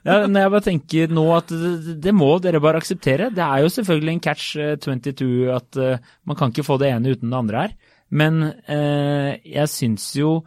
Ja, 0.00 0.26
når 0.26 0.40
jeg 0.40 0.52
bare 0.54 0.64
tenker 0.64 1.10
nå 1.12 1.24
at 1.36 1.50
det, 1.52 2.00
det 2.00 2.12
må 2.16 2.30
dere 2.40 2.60
bare 2.62 2.80
akseptere. 2.80 3.28
Det 3.36 3.44
er 3.44 3.60
jo 3.60 3.72
selvfølgelig 3.74 4.14
en 4.14 4.22
catch 4.24 4.56
eh, 4.56 4.76
22 4.80 5.50
at 5.52 5.76
uh, 5.76 5.98
man 6.24 6.38
kan 6.38 6.54
ikke 6.54 6.64
få 6.64 6.78
det 6.80 6.88
ene 6.88 7.12
uten 7.12 7.28
det 7.28 7.36
andre 7.36 7.64
her. 7.66 7.74
Men 8.10 8.40
uh, 8.48 9.36
jeg 9.44 9.68
syns 9.68 10.08
jo 10.16 10.40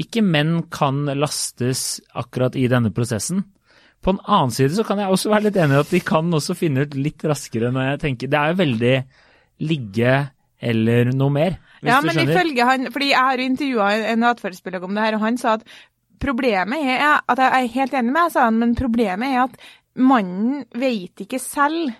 ikke 0.00 0.24
menn 0.24 0.62
kan 0.72 1.04
lastes 1.20 2.00
akkurat 2.16 2.56
i 2.56 2.64
denne 2.70 2.90
prosessen. 2.96 3.44
På 4.04 4.14
en 4.14 4.20
annen 4.24 4.52
side 4.52 4.76
så 4.76 4.84
kan 4.86 5.00
jeg 5.00 5.12
også 5.12 5.32
være 5.32 5.48
litt 5.48 5.58
enig 5.60 5.78
i 5.78 5.82
at 5.82 5.92
de 5.94 6.00
kan 6.04 6.28
også 6.36 6.56
finne 6.58 6.84
ut 6.84 6.96
litt 6.98 7.24
raskere 7.24 7.70
når 7.72 7.86
jeg 7.88 8.02
tenker 8.04 8.30
Det 8.32 8.40
er 8.40 8.52
jo 8.52 8.60
veldig 8.60 8.94
ligge 9.64 10.14
eller 10.64 11.10
noe 11.12 11.32
mer, 11.32 11.56
hvis 11.82 11.90
ja, 11.90 11.98
du 12.00 12.06
men 12.08 12.16
skjønner. 12.16 12.32
ifølge 12.32 12.66
han, 12.68 12.86
fordi 12.94 13.08
jeg 13.10 13.20
har 13.20 13.40
jo 13.40 13.48
intervjua 13.50 13.88
en 14.14 14.22
atferdspsykolog 14.30 14.86
om 14.86 14.94
det 14.96 15.02
her, 15.04 15.16
og 15.18 15.24
han 15.26 15.36
sa 15.40 15.58
at 15.58 15.66
problemet 16.22 16.86
er 16.94 17.02
at 17.20 17.42
Jeg 17.42 17.66
er 17.66 17.74
helt 17.74 17.96
enig 17.98 18.12
med 18.14 18.20
deg, 18.22 18.32
sa 18.32 18.46
han, 18.46 18.60
men 18.62 18.72
problemet 18.78 19.34
er 19.34 19.42
at 19.42 19.58
mannen 20.00 20.64
vet 20.72 21.20
ikke 21.26 21.40
selv 21.42 21.92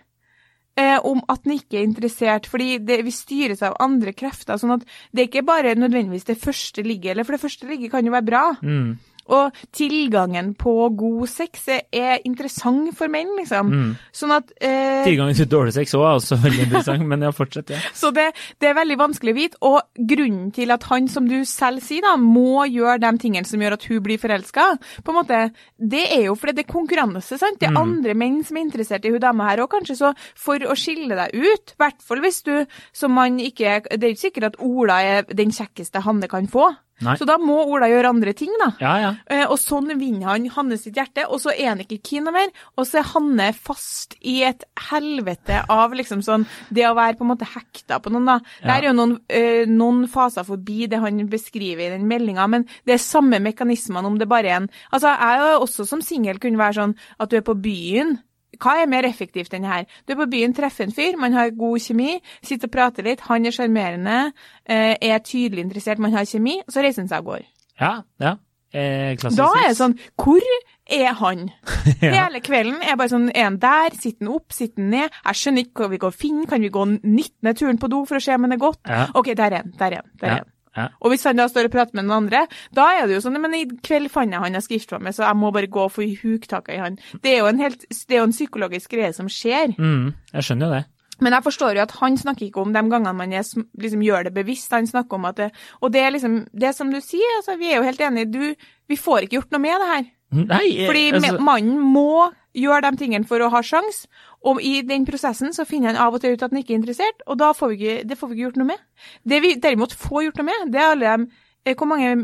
eh, 0.81 0.99
om 1.05 1.21
at 1.29 1.45
han 1.45 1.57
ikke 1.59 1.79
er 1.79 1.87
interessert, 1.87 2.49
fordi 2.51 2.79
det, 2.83 3.01
vi 3.07 3.13
styres 3.15 3.63
av 3.67 3.77
andre 3.83 4.15
krefter. 4.17 4.59
sånn 4.61 4.79
at 4.79 4.87
det 5.13 5.25
er 5.25 5.29
ikke 5.31 5.47
bare 5.47 5.75
nødvendigvis 5.79 6.29
det 6.31 6.41
første 6.41 6.87
ligget, 6.87 7.13
eller 7.13 7.29
for 7.29 7.37
det 7.37 7.45
første 7.45 7.69
ligget 7.69 7.93
kan 7.93 8.07
jo 8.07 8.15
være 8.15 8.31
bra. 8.31 8.45
Mm, 8.63 8.95
Og 9.33 9.53
tilgangen 9.73 10.53
på 10.59 10.75
god 10.97 11.29
sex 11.31 11.69
er, 11.73 11.83
er 11.93 12.19
interessant 12.29 12.93
for 12.99 13.09
menn, 13.13 13.31
liksom. 13.39 13.71
mm. 13.73 13.93
Sånn 14.15 14.35
at 14.37 14.51
eh, 14.61 15.05
Tilgangen 15.07 15.37
til 15.39 15.49
dårlig 15.51 15.73
sex 15.77 15.95
òg 15.97 16.05
er 16.05 16.19
også 16.19 16.39
veldig 16.43 16.67
interessant, 16.67 17.07
men 17.09 17.25
ja, 17.25 17.31
fortsett. 17.35 17.71
Ja. 17.75 17.81
Så 18.01 18.11
det, 18.15 18.31
det 18.61 18.69
er 18.71 18.77
veldig 18.79 18.99
vanskelig 19.01 19.33
å 19.35 19.39
vite. 19.39 19.61
Og 19.65 20.07
grunnen 20.13 20.51
til 20.55 20.75
at 20.75 20.85
han, 20.91 21.09
som 21.09 21.29
du 21.31 21.39
selv 21.49 21.83
sier, 21.85 22.05
da, 22.05 22.17
må 22.21 22.65
gjøre 22.69 22.99
de 23.05 23.13
tingene 23.23 23.49
som 23.49 23.63
gjør 23.65 23.79
at 23.79 23.89
hun 23.91 24.03
blir 24.05 24.21
forelska, 24.21 24.67
på 25.05 25.15
en 25.15 25.19
måte, 25.21 25.41
det 25.79 26.05
er 26.19 26.27
jo 26.29 26.37
fordi 26.39 26.57
det 26.61 26.67
er 26.67 26.73
konkurranse. 26.75 27.39
sant? 27.41 27.59
Det 27.61 27.69
er 27.69 27.75
Mm. 27.75 27.81
andre 27.81 28.15
menn 28.15 28.45
som 28.45 28.57
er 28.57 28.67
interessert 28.67 29.05
i 29.05 29.11
hun 29.11 29.21
dama 29.21 29.49
her. 29.49 29.59
òg, 29.65 29.71
kanskje 29.73 29.97
så 29.97 30.13
for 30.37 30.59
å 30.59 30.77
skille 30.79 31.17
deg 31.17 31.35
ut, 31.35 31.73
i 31.75 31.79
hvert 31.81 32.03
fall 32.03 32.21
hvis 32.21 32.43
du 32.45 32.67
som 32.93 33.13
man 33.15 33.39
ikke 33.41 33.83
Det 33.91 34.03
er 34.03 34.11
jo 34.11 34.15
ikke 34.15 34.27
sikkert 34.29 34.45
at 34.53 34.57
Ola 34.61 35.01
er 35.03 35.23
den 35.35 35.51
kjekkeste 35.51 36.03
Hanne 36.05 36.29
kan 36.29 36.47
få. 36.47 36.69
Nei. 37.03 37.17
Så 37.19 37.27
da 37.27 37.35
må 37.43 37.57
Ola 37.67 37.89
gjøre 37.91 38.13
andre 38.15 38.33
ting, 38.39 38.53
da. 38.61 38.69
ja, 38.79 38.93
ja. 39.03 39.11
Eh, 39.27 39.45
og 39.49 39.57
sånn 39.59 39.91
vinner 39.99 40.31
han 40.31 40.47
Hanne 40.55 40.77
sitt 40.79 40.95
hjerte, 40.95 41.25
og 41.27 41.41
så 41.43 41.51
er 41.51 41.73
han 41.73 41.83
ikke 41.83 41.99
keen 42.07 42.29
mer. 42.35 42.53
Og 42.79 42.87
så 42.87 43.01
er 43.01 43.09
Hanne 43.11 43.49
fast 43.57 44.15
i 44.23 44.37
et 44.47 44.63
helvete 44.91 45.65
av 45.73 45.97
liksom 45.97 46.23
sånn 46.25 46.47
det 46.75 46.87
å 46.87 46.95
være 46.95 47.19
på 47.19 47.27
en 47.27 47.33
måte 47.33 47.49
hekta 47.51 47.99
på 48.03 48.13
noen, 48.15 48.29
da. 48.31 48.39
Det 48.63 48.77
er 48.77 48.89
jo 48.89 48.95
noen, 48.97 49.17
eh, 49.29 49.65
noen 49.71 50.05
faser 50.11 50.47
forbi 50.47 50.87
det 50.91 51.03
han 51.03 51.25
beskriver 51.31 51.89
i 51.89 51.97
den 51.97 52.07
meldinga, 52.11 52.47
men 52.51 52.69
det 52.87 52.97
er 52.97 53.03
samme 53.03 53.43
mekanismene 53.43 54.07
om 54.07 54.21
det 54.21 54.31
bare 54.31 54.53
er 54.53 54.61
en 54.63 54.71
Altså, 54.95 55.11
jeg 55.11 55.41
er 55.41 55.53
jo 55.55 55.65
også 55.65 55.87
som 55.89 56.03
singel 56.05 56.39
kunne 56.39 56.61
være 56.61 56.79
sånn 56.79 56.95
at 57.19 57.31
du 57.31 57.37
er 57.39 57.45
på 57.47 57.57
byen. 57.59 58.19
Hva 58.61 58.77
er 58.83 58.87
mer 58.91 59.05
effektivt 59.09 59.55
enn 59.55 59.63
det 59.67 59.71
her? 59.71 59.87
Du 60.07 60.13
er 60.15 60.21
på 60.23 60.31
byen, 60.31 60.55
treffer 60.57 60.85
en 60.89 60.93
fyr, 60.95 61.17
man 61.21 61.33
har 61.33 61.51
god 61.51 61.79
kjemi, 61.81 62.21
sitter 62.43 62.69
og 62.71 62.73
prater 62.75 63.07
litt, 63.07 63.21
han 63.29 63.47
er 63.47 63.55
sjarmerende, 63.55 64.33
eh, 64.67 64.97
er 65.01 65.19
tydelig 65.25 65.65
interessert, 65.65 65.99
man 65.99 66.13
har 66.13 66.25
kjemi, 66.29 66.61
så 66.69 66.83
reiser 66.85 67.03
han 67.05 67.09
seg 67.13 67.19
og 67.25 67.35
går. 67.35 67.47
ja, 67.81 68.03
ja. 68.21 68.37
Eh, 68.75 69.15
Da 69.15 69.47
er 69.55 69.69
det 69.69 69.77
sånn 69.79 69.93
Hvor 70.19 70.43
er 70.91 71.13
han? 71.15 71.45
ja. 72.03 72.11
Hele 72.27 72.41
kvelden 72.43 72.81
er 72.83 72.97
bare 72.99 73.13
sånn 73.13 73.29
Er 73.31 73.45
han 73.45 73.59
der? 73.63 73.95
Sitter 73.95 74.27
han 74.27 74.33
opp? 74.35 74.51
Sitter 74.53 74.83
han 74.83 74.89
ned? 74.91 75.11
Jeg 75.29 75.39
skjønner 75.39 75.63
ikke 75.63 75.85
hva 75.85 75.91
vi 75.93 76.01
går 76.03 76.11
og 76.11 76.17
finner. 76.19 76.49
Kan 76.51 76.61
vi 76.67 76.71
gå 76.75 76.83
19. 77.05 77.55
turen 77.55 77.79
på 77.79 77.87
do 77.93 78.01
for 78.05 78.19
å 78.19 78.25
se 78.25 78.35
om 78.35 78.43
han 78.49 78.57
er 78.57 78.59
godt? 78.59 78.81
Ja. 78.91 79.05
OK, 79.15 79.31
der 79.39 79.45
er 79.47 79.63
han. 79.63 79.71
Der 79.79 79.87
er 79.95 80.03
han. 80.03 80.11
Der 80.19 80.27
er 80.27 80.35
han. 80.41 80.51
Ja. 80.75 80.89
Og 81.01 81.13
hvis 81.13 81.25
han 81.29 81.39
da 81.39 81.47
står 81.51 81.69
og 81.69 81.75
prater 81.75 81.95
med 81.95 82.09
noen 82.09 82.25
andre, 82.25 82.45
da 82.75 82.89
er 82.99 83.07
det 83.07 83.19
jo 83.19 83.23
sånn 83.23 83.39
Men 83.39 83.55
i 83.55 83.65
kveld 83.87 84.11
fant 84.11 84.35
jeg 84.35 84.43
han 84.43 84.59
jeg 84.59 84.81
meg 84.91 85.07
med, 85.07 85.15
så 85.17 85.27
jeg 85.27 85.39
må 85.39 85.53
bare 85.55 85.71
gå 85.71 85.85
og 85.85 85.93
få 85.95 86.07
huktaket 86.23 86.75
i 86.75 86.81
han. 86.83 86.99
Det 87.23 87.35
er 87.35 87.45
jo 87.45 87.51
en, 87.51 87.63
helt, 87.63 87.87
det 87.91 88.17
er 88.17 88.23
jo 88.23 88.29
en 88.31 88.35
psykologisk 88.35 88.97
greie 88.97 89.13
som 89.15 89.31
skjer. 89.31 89.77
Mm, 89.79 90.13
jeg 90.35 90.49
skjønner 90.49 90.67
jo 90.67 90.79
det. 90.79 90.85
Men 91.23 91.37
jeg 91.37 91.47
forstår 91.47 91.79
jo 91.79 91.85
at 91.85 91.95
han 92.01 92.17
snakker 92.19 92.49
ikke 92.49 92.63
om 92.65 92.73
de 92.75 92.83
gangene 92.91 93.15
man 93.15 93.33
er, 93.33 93.47
liksom, 93.79 94.03
gjør 94.03 94.27
det 94.27 94.35
bevisst. 94.35 94.73
Han 94.75 94.89
snakker 94.91 95.19
om 95.19 95.29
at 95.31 95.39
det 95.39 95.51
Og 95.81 95.93
det 95.95 96.03
er 96.03 96.11
liksom 96.11 96.47
Det 96.51 96.75
som 96.75 96.91
du 96.91 97.01
sier, 97.01 97.37
altså, 97.39 97.57
vi 97.61 97.71
er 97.71 97.79
jo 97.79 97.87
helt 97.87 98.01
enige. 98.01 98.31
Du, 98.33 98.71
vi 98.89 98.99
får 98.99 99.27
ikke 99.27 99.39
gjort 99.39 99.55
noe 99.55 99.63
med 99.63 99.79
det 99.79 99.91
her. 99.93 100.09
Nei, 100.35 100.65
Fordi 100.89 101.05
altså, 101.15 101.37
mannen 101.39 101.79
må 101.79 102.33
gjøre 102.55 102.91
de 102.91 103.01
tingene 103.01 103.29
for 103.29 103.43
å 103.43 103.51
ha 103.53 103.63
sjans, 103.65 104.05
og 104.45 104.61
i 104.63 104.83
den 104.87 105.07
prosessen 105.09 105.55
så 105.57 105.67
finner 105.69 105.93
han 105.93 106.01
av 106.01 106.17
og 106.17 106.23
til 106.23 106.37
ut 106.37 106.45
at 106.45 106.53
han 106.53 106.61
ikke 106.61 106.75
er 106.75 106.81
interessert, 106.81 107.25
og 107.27 107.39
da 107.41 107.53
får 107.57 107.73
vi 107.73 107.79
ikke, 107.81 108.09
det 108.09 108.19
får 108.21 108.31
vi 108.31 108.37
ikke 108.37 108.47
gjort 108.49 108.61
noe 108.61 108.71
med. 108.73 108.85
Det 109.25 109.41
vi 109.45 109.55
derimot 109.63 109.97
får 109.99 110.29
gjort 110.29 110.41
noe 110.41 110.51
med, 110.51 110.69
det 110.75 110.83
er 110.83 110.93
alle 110.93 111.17
de 111.17 111.29
eh, 111.65 111.75
Hvor 111.75 111.91
mange 111.91 112.15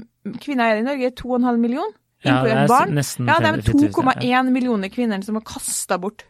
kvinner 0.41 0.69
er 0.69 0.79
det 0.79 0.85
i 0.85 0.89
Norge? 0.91 1.15
2,5 1.23 1.61
millioner? 1.61 1.97
ja, 2.25 2.43
det 2.45 2.53
er 2.53 2.67
barn? 2.69 2.91
nesten 2.93 3.29
Ja, 3.29 3.39
det 3.41 3.49
er 3.49 3.63
2,1 3.65 4.51
millioner 4.53 4.93
kvinner 4.93 5.23
som 5.25 5.39
har 5.39 5.45
kasta 5.49 5.97
bort 6.01 6.27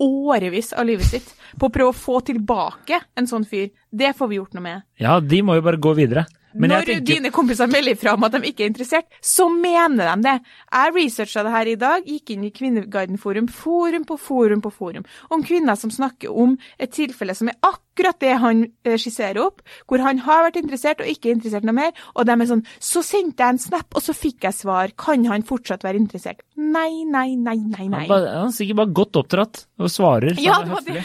årevis 0.00 0.72
av 0.72 0.88
livet 0.88 1.08
sitt 1.08 1.32
på 1.60 1.68
å 1.68 1.72
prøve 1.72 1.92
å 1.92 1.96
få 1.96 2.20
tilbake 2.24 3.02
en 3.18 3.28
sånn 3.28 3.44
fyr. 3.48 3.68
Det 3.90 4.14
får 4.16 4.30
vi 4.30 4.38
gjort 4.38 4.56
noe 4.56 4.64
med. 4.64 4.84
Ja, 5.00 5.18
de 5.20 5.42
må 5.44 5.58
jo 5.58 5.64
bare 5.64 5.80
gå 5.80 5.92
videre. 5.98 6.24
Men 6.52 6.72
Når 6.72 6.80
jeg 6.80 6.86
tenker, 6.88 7.06
dine 7.14 7.30
kompiser 7.34 7.70
melder 7.70 7.98
fra 7.98 8.14
om 8.16 8.26
at 8.26 8.34
de 8.34 8.50
ikke 8.50 8.64
er 8.64 8.70
interessert, 8.72 9.06
så 9.22 9.46
mener 9.52 10.10
de 10.10 10.26
det. 10.26 10.36
Jeg 10.72 10.94
researcha 10.96 11.44
det 11.46 11.54
her 11.54 11.70
i 11.70 11.76
dag, 11.78 12.08
gikk 12.08 12.32
inn 12.34 12.46
i 12.48 12.52
Kvinneguiden-forum, 12.54 13.48
forum 13.54 14.06
på 14.08 14.18
forum 14.18 14.64
på 14.64 14.72
forum, 14.74 15.06
om 15.30 15.44
kvinner 15.46 15.78
som 15.78 15.92
snakker 15.94 16.34
om 16.34 16.56
et 16.78 16.92
tilfelle 16.94 17.36
som 17.38 17.52
er 17.52 17.58
akkurat 17.66 18.18
det 18.22 18.34
han 18.42 18.64
eh, 18.84 18.98
skisserer 18.98 19.40
opp, 19.44 19.62
hvor 19.86 20.02
han 20.02 20.22
har 20.26 20.46
vært 20.48 20.60
interessert 20.62 21.02
og 21.04 21.10
ikke 21.10 21.30
er 21.30 21.38
interessert 21.38 21.66
noe 21.68 21.76
mer, 21.76 21.94
og 22.14 22.26
de 22.26 22.34
er 22.34 22.50
sånn 22.50 22.66
Så 22.82 23.02
sendte 23.06 23.44
jeg 23.44 23.56
en 23.56 23.62
snap, 23.62 23.90
og 23.94 24.02
så 24.02 24.14
fikk 24.16 24.46
jeg 24.48 24.56
svar. 24.56 24.94
Kan 24.98 25.26
han 25.30 25.46
fortsatt 25.46 25.84
være 25.86 26.00
interessert? 26.00 26.42
Nei, 26.56 27.04
nei, 27.04 27.34
nei, 27.36 27.58
nei, 27.60 27.86
nei. 27.86 28.06
han, 28.06 28.10
bare, 28.10 28.32
han 28.40 28.50
er 28.50 28.56
sikkert 28.56 28.82
bare 28.82 28.96
godt 29.02 29.20
oppdratt 29.22 29.66
og 29.80 29.92
svarer 29.92 30.34
Ja, 30.40 30.62
det 30.64 30.74
var 30.74 30.82
høflig. 30.82 31.04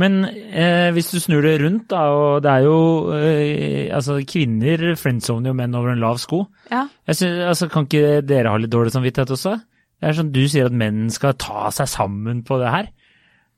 Men 0.00 0.20
eh, 0.24 0.88
hvis 0.96 1.10
du 1.12 1.18
snur 1.20 1.44
det 1.44 1.56
rundt, 1.60 1.88
da, 1.92 2.04
og 2.14 2.38
det 2.44 2.52
er 2.54 2.64
jo 2.64 2.76
eh, 3.16 3.90
Altså, 3.92 4.16
kvinner 4.24 4.94
friendzoner 5.00 5.50
jo 5.52 5.56
menn 5.58 5.74
over 5.76 5.92
en 5.92 6.00
lav 6.00 6.20
sko. 6.22 6.44
Ja. 6.70 6.86
Jeg 7.10 7.18
synes, 7.20 7.42
altså, 7.50 7.68
Kan 7.72 7.88
ikke 7.90 8.22
dere 8.24 8.54
ha 8.54 8.60
litt 8.62 8.72
dårlig 8.72 8.94
samvittighet 8.94 9.34
også? 9.36 9.58
Det 10.00 10.08
er 10.08 10.16
sånn 10.16 10.32
Du 10.32 10.40
sier 10.48 10.70
at 10.70 10.76
menn 10.80 11.10
skal 11.12 11.36
ta 11.36 11.68
seg 11.74 11.90
sammen 11.92 12.40
på 12.48 12.56
det 12.62 12.72
her. 12.72 12.88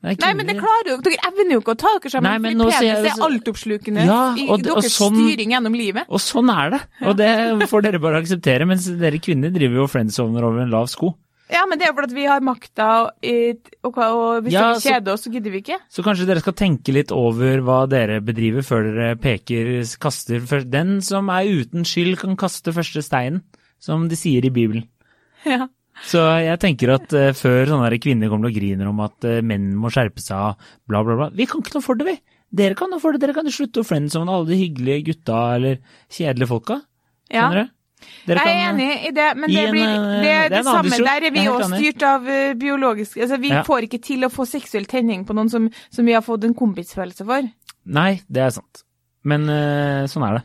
Nei, 0.03 0.17
Nei, 0.19 0.33
men 0.35 0.49
det 0.51 0.57
klarer 0.59 0.89
jo 0.91 0.97
Dere 1.07 1.21
evner 1.29 1.55
jo 1.55 1.61
ikke 1.63 1.77
å 1.77 1.79
ta 1.79 1.91
dere 1.95 2.11
sammen, 2.11 2.27
Nei, 2.27 2.39
men 2.43 2.57
fordi 2.57 2.59
nå 2.59 2.71
penis 2.75 3.05
er 3.13 3.27
altoppslukende 3.29 4.07
Ja, 4.09 4.23
i 4.35 4.47
deres 4.67 4.97
sånn- 4.97 5.15
styring 5.21 5.53
gjennom 5.55 5.77
livet. 5.79 6.09
Og 6.11 6.19
sånn 6.25 6.51
er 6.51 6.73
det. 6.75 6.81
Og 7.07 7.15
det 7.21 7.29
får 7.71 7.85
dere 7.87 8.01
bare 8.03 8.19
akseptere, 8.25 8.67
mens 8.67 8.89
dere 8.99 9.21
kvinner 9.23 9.55
driver 9.55 9.85
jo 9.85 9.87
friendzoner 9.93 10.43
over 10.49 10.65
en 10.65 10.75
lav 10.75 10.91
sko. 10.91 11.13
Ja, 11.53 11.67
men 11.69 11.81
det 11.81 11.87
er 11.89 11.93
fordi 11.97 12.17
vi 12.17 12.25
har 12.29 12.41
makta, 12.45 12.87
og, 13.05 13.67
og, 13.85 13.99
og 13.99 14.47
hvis 14.47 14.55
Ja, 14.55 14.71
vi 14.73 14.87
kjeder 14.89 15.13
oss, 15.13 15.27
så 15.27 15.33
gidder 15.35 15.53
vi 15.53 15.61
ikke. 15.61 15.77
Så 15.93 16.05
kanskje 16.07 16.27
dere 16.29 16.41
skal 16.41 16.57
tenke 16.57 16.95
litt 16.97 17.13
over 17.13 17.61
hva 17.67 17.83
dere 17.91 18.23
bedriver 18.25 18.65
før 18.65 18.89
dere 18.89 19.19
peker, 19.21 19.75
kaster. 20.01 20.41
Den 20.73 21.01
som 21.05 21.29
er 21.35 21.51
uten 21.51 21.85
skyld 21.89 22.17
kan 22.23 22.39
kaste 22.41 22.73
første 22.73 23.05
steinen, 23.05 23.43
som 23.83 24.09
de 24.09 24.19
sier 24.19 24.49
i 24.49 24.55
Bibelen. 24.55 24.89
Ja. 25.43 25.67
Så 26.09 26.21
jeg 26.41 26.57
tenker 26.63 26.95
at 26.95 27.13
uh, 27.13 27.35
før 27.37 27.69
sånne 27.69 27.99
kvinner 28.01 28.31
kommer 28.33 28.49
og 28.49 28.55
griner 28.57 28.89
om 28.89 29.01
at 29.05 29.27
uh, 29.29 29.43
menn 29.45 29.75
må 29.77 29.91
skjerpe 29.93 30.23
seg, 30.25 30.57
bla, 30.89 31.03
bla, 31.05 31.17
bla. 31.19 31.27
Vi 31.37 31.45
kan 31.51 31.61
ikke 31.61 31.75
noe 31.77 31.85
for 31.85 31.99
det, 31.99 32.07
vi. 32.09 32.15
Dere 32.63 32.77
kan 32.79 32.89
noe 32.95 33.03
for 33.03 33.13
det. 33.13 33.21
Dere 33.21 33.35
kan 33.37 33.47
jo 33.47 33.53
slutte 33.53 33.83
å 33.83 33.87
friendzone 33.87 34.33
alle 34.33 34.49
de 34.49 34.59
hyggelige 34.63 35.05
gutta 35.11 35.43
eller 35.59 35.83
kjedelige 36.09 36.49
folka. 36.49 36.79
ja. 37.29 37.45
Skjønner 37.45 37.61
du? 37.61 37.75
Dere 38.27 38.45
Jeg 38.45 38.57
er 38.59 38.67
kan, 38.67 38.81
enig 38.81 39.09
i 39.09 39.11
det, 39.17 39.29
men 39.37 39.51
det, 39.51 39.65
en, 39.65 39.73
blir, 39.73 39.89
eh, 39.89 40.21
det 40.23 40.31
er 40.31 40.49
det 40.49 40.59
er 40.61 40.63
det 40.63 40.65
samme. 40.65 40.99
Der 41.07 41.27
er 41.29 41.35
vi 41.35 41.45
er 41.45 41.51
også 41.57 41.79
styrt 41.79 42.03
av 42.09 42.29
eh, 42.29 42.55
biologisk 42.55 43.17
Altså, 43.19 43.41
vi 43.41 43.49
Ja. 43.49 43.63
får 43.67 43.89
ikke 43.89 44.03
til 44.03 44.25
å 44.25 44.31
få 44.33 44.47
seksuell 44.47 44.87
tenning 44.87 45.25
på 45.27 45.35
noen 45.35 45.51
som, 45.51 45.69
som 45.91 46.05
vi 46.07 46.13
har 46.13 46.23
fått 46.23 46.45
en 46.45 46.55
kompisfølelse 46.55 47.25
for. 47.27 47.51
Nei, 47.87 48.21
det 48.31 48.43
er 48.43 48.51
sant. 48.51 48.85
Men 49.25 49.49
eh, 49.49 50.07
sånn 50.11 50.25
er 50.29 50.39
det. 50.41 50.45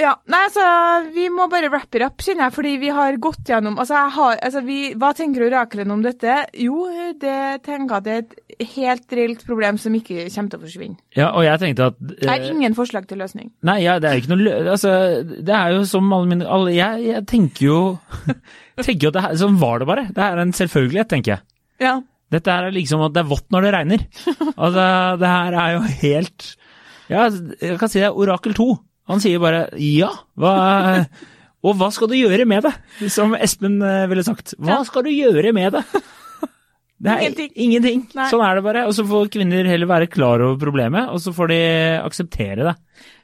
Ja, 0.00 0.14
nei, 0.32 0.38
altså, 0.46 0.64
vi 1.12 1.26
må 1.32 1.44
bare 1.52 1.68
wrap 1.68 1.92
it 1.98 2.04
up, 2.06 2.22
kjenner 2.24 2.46
jeg, 2.46 2.54
fordi 2.56 2.70
vi 2.80 2.92
har 2.94 3.18
gått 3.20 3.50
gjennom 3.50 3.76
Altså, 3.80 3.98
jeg 3.98 4.12
har 4.14 4.38
Altså, 4.46 4.62
vi 4.64 4.78
Hva 4.96 5.10
tenker 5.16 5.44
orakelen 5.44 5.92
om 5.92 6.04
dette? 6.04 6.36
Jo, 6.56 6.86
det 7.20 7.36
tenker 7.66 7.84
jeg 7.84 7.98
at 7.98 8.06
det 8.06 8.14
er 8.14 8.22
et 8.24 8.72
helt 8.76 9.14
reelt 9.18 9.44
problem 9.44 9.80
som 9.80 9.96
ikke 9.96 10.24
kommer 10.32 10.52
til 10.52 10.60
å 10.60 10.64
forsvinne. 10.64 10.98
Ja, 11.16 11.28
og 11.34 11.44
jeg 11.44 11.60
tenkte 11.62 11.90
at 11.92 12.00
Det 12.00 12.24
er 12.24 12.46
eh, 12.46 12.48
ingen 12.54 12.76
forslag 12.78 13.08
til 13.10 13.20
løsning. 13.20 13.52
Nei, 13.66 13.80
ja, 13.84 13.98
det 14.00 14.08
er 14.08 14.22
ikke 14.22 14.32
noe 14.32 14.44
lø... 14.46 14.56
Altså, 14.76 14.94
det 15.28 15.56
er 15.56 15.76
jo 15.76 15.84
som 15.88 16.08
alle 16.16 16.32
mine 16.32 16.48
alle, 16.48 16.74
jeg, 16.76 17.04
jeg 17.10 17.26
tenker 17.28 17.66
jo 17.66 17.80
tenker 18.86 19.06
jo 19.06 19.12
at 19.12 19.18
det 19.18 19.26
her, 19.26 19.38
Sånn 19.44 19.60
var 19.60 19.82
det 19.82 19.88
bare. 19.90 20.08
Det 20.16 20.24
er 20.24 20.40
en 20.40 20.56
selvfølgelighet, 20.56 21.12
tenker 21.12 21.36
jeg. 21.36 21.46
Ja. 21.84 21.98
Dette 22.30 22.52
er 22.54 22.72
liksom 22.72 23.02
at 23.04 23.16
det 23.16 23.24
er 23.24 23.32
vått 23.32 23.48
når 23.52 23.66
det 23.66 23.74
regner. 23.76 24.06
Altså, 24.60 24.84
det 25.20 25.28
her 25.28 25.56
er 25.56 25.74
jo 25.76 25.82
helt 26.02 26.54
Ja, 27.10 27.26
jeg 27.28 27.76
kan 27.80 27.90
si 27.90 28.00
det 28.00 28.08
er 28.08 28.16
orakel 28.16 28.56
2. 28.56 28.72
Han 29.10 29.20
sier 29.22 29.42
bare 29.42 29.64
ja. 29.82 30.08
Hva, 30.38 30.54
og 31.66 31.76
hva 31.76 31.90
skal 31.92 32.08
du 32.12 32.16
gjøre 32.16 32.46
med 32.48 32.64
det? 32.68 32.72
Som 33.12 33.34
Espen 33.36 33.80
eh, 33.84 34.06
ville 34.10 34.24
sagt. 34.26 34.54
Hva 34.62 34.80
skal 34.88 35.04
du 35.06 35.12
gjøre 35.12 35.52
med 35.56 35.76
det? 35.76 35.84
Det 37.00 37.08
er 37.08 37.22
Ingenting. 37.24 37.52
ingenting. 37.56 38.00
Sånn 38.28 38.42
er 38.44 38.58
det 38.58 38.64
bare. 38.66 38.82
Og 38.84 38.92
så 38.92 39.06
får 39.08 39.30
kvinner 39.32 39.64
heller 39.64 39.88
være 39.88 40.08
klar 40.12 40.42
over 40.44 40.58
problemet, 40.60 41.08
og 41.08 41.22
så 41.24 41.32
får 41.32 41.48
de 41.48 41.60
akseptere 42.04 42.66
det. 42.68 42.74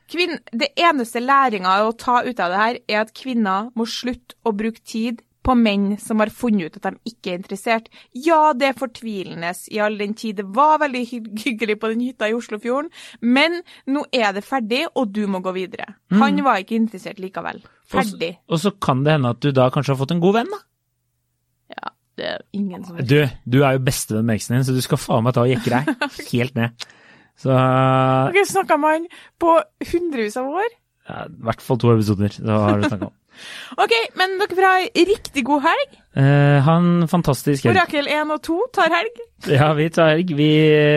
Kvinn, 0.08 0.38
det 0.54 0.70
eneste 0.80 1.20
læringa 1.20 1.74
å 1.84 1.90
ta 1.98 2.22
ut 2.24 2.40
av 2.40 2.54
det 2.54 2.60
her, 2.62 2.78
er 2.88 3.00
at 3.02 3.12
kvinner 3.16 3.68
må 3.76 3.84
slutte 3.90 4.38
å 4.48 4.54
bruke 4.56 4.80
tid 4.86 5.20
på 5.46 5.54
menn 5.58 5.92
som 6.02 6.20
har 6.22 6.32
funnet 6.34 6.66
ut 6.66 6.78
at 6.80 6.88
de 6.90 7.12
ikke 7.12 7.32
er 7.32 7.40
interessert. 7.40 7.88
Ja, 8.18 8.52
det 8.56 8.70
er 8.70 8.78
fortvilende 8.78 9.52
i 9.72 9.80
all 9.82 9.98
den 10.00 10.16
tid 10.18 10.40
det 10.40 10.46
var 10.56 10.80
veldig 10.82 11.02
hyggelig 11.06 11.78
på 11.82 11.90
den 11.92 12.02
hytta 12.04 12.30
i 12.30 12.34
Oslofjorden, 12.36 12.90
men 13.22 13.60
nå 13.86 14.04
er 14.14 14.34
det 14.36 14.44
ferdig, 14.46 14.84
og 14.94 15.12
du 15.14 15.24
må 15.30 15.40
gå 15.44 15.54
videre. 15.56 15.94
Han 16.16 16.42
var 16.46 16.62
ikke 16.62 16.78
interessert 16.78 17.22
likevel. 17.22 17.62
Ferdig. 17.86 18.32
Og 18.50 18.60
så 18.62 18.72
kan 18.82 19.04
det 19.06 19.14
hende 19.16 19.34
at 19.36 19.42
du 19.44 19.52
da 19.54 19.68
kanskje 19.70 19.94
har 19.94 20.00
fått 20.00 20.16
en 20.16 20.22
god 20.24 20.40
venn, 20.40 20.50
da. 20.50 20.62
Ja, 21.76 21.92
det 22.18 22.26
er 22.32 22.42
ingen 22.56 22.84
som 22.86 22.98
Du, 22.98 23.18
du 23.46 23.58
er 23.62 23.76
jo 23.76 23.84
bestevenn 23.86 24.26
med 24.26 24.40
eksen 24.40 24.56
din, 24.56 24.66
så 24.66 24.74
du 24.74 24.82
skal 24.84 25.00
faen 25.00 25.26
meg 25.26 25.36
ta 25.36 25.46
og 25.46 25.52
jekke 25.52 25.70
deg 25.72 26.10
helt 26.32 26.58
ned. 26.58 26.88
Så 27.36 27.52
Dere 27.52 28.46
snakka 28.48 28.78
med 28.80 28.94
han 28.94 29.08
på 29.42 29.54
hundrevis 29.92 30.38
av 30.40 30.48
år. 30.62 30.76
I 31.06 31.28
hvert 31.46 31.62
fall 31.62 31.78
to 31.78 31.92
episoder, 31.92 32.32
Det 32.34 32.50
har 32.50 32.80
du 32.82 32.88
snakka 32.88 33.10
om. 33.12 33.14
Ok, 33.76 33.92
men 34.16 34.38
dere 34.40 34.56
får 34.56 34.64
ha 34.64 34.76
ei 34.86 35.02
riktig 35.04 35.42
god 35.44 35.60
helg. 35.66 35.96
Eh, 36.16 36.68
en 36.72 37.04
fantastisk 37.10 37.66
helg. 37.66 37.76
Orakel 37.76 38.08
1 38.08 38.32
og 38.32 38.40
2 38.48 38.56
tar 38.78 38.94
helg. 38.94 39.18
Ja, 39.52 39.68
vi 39.76 39.90
tar 39.92 40.14
helg. 40.14 40.32
Vi, 40.38 40.48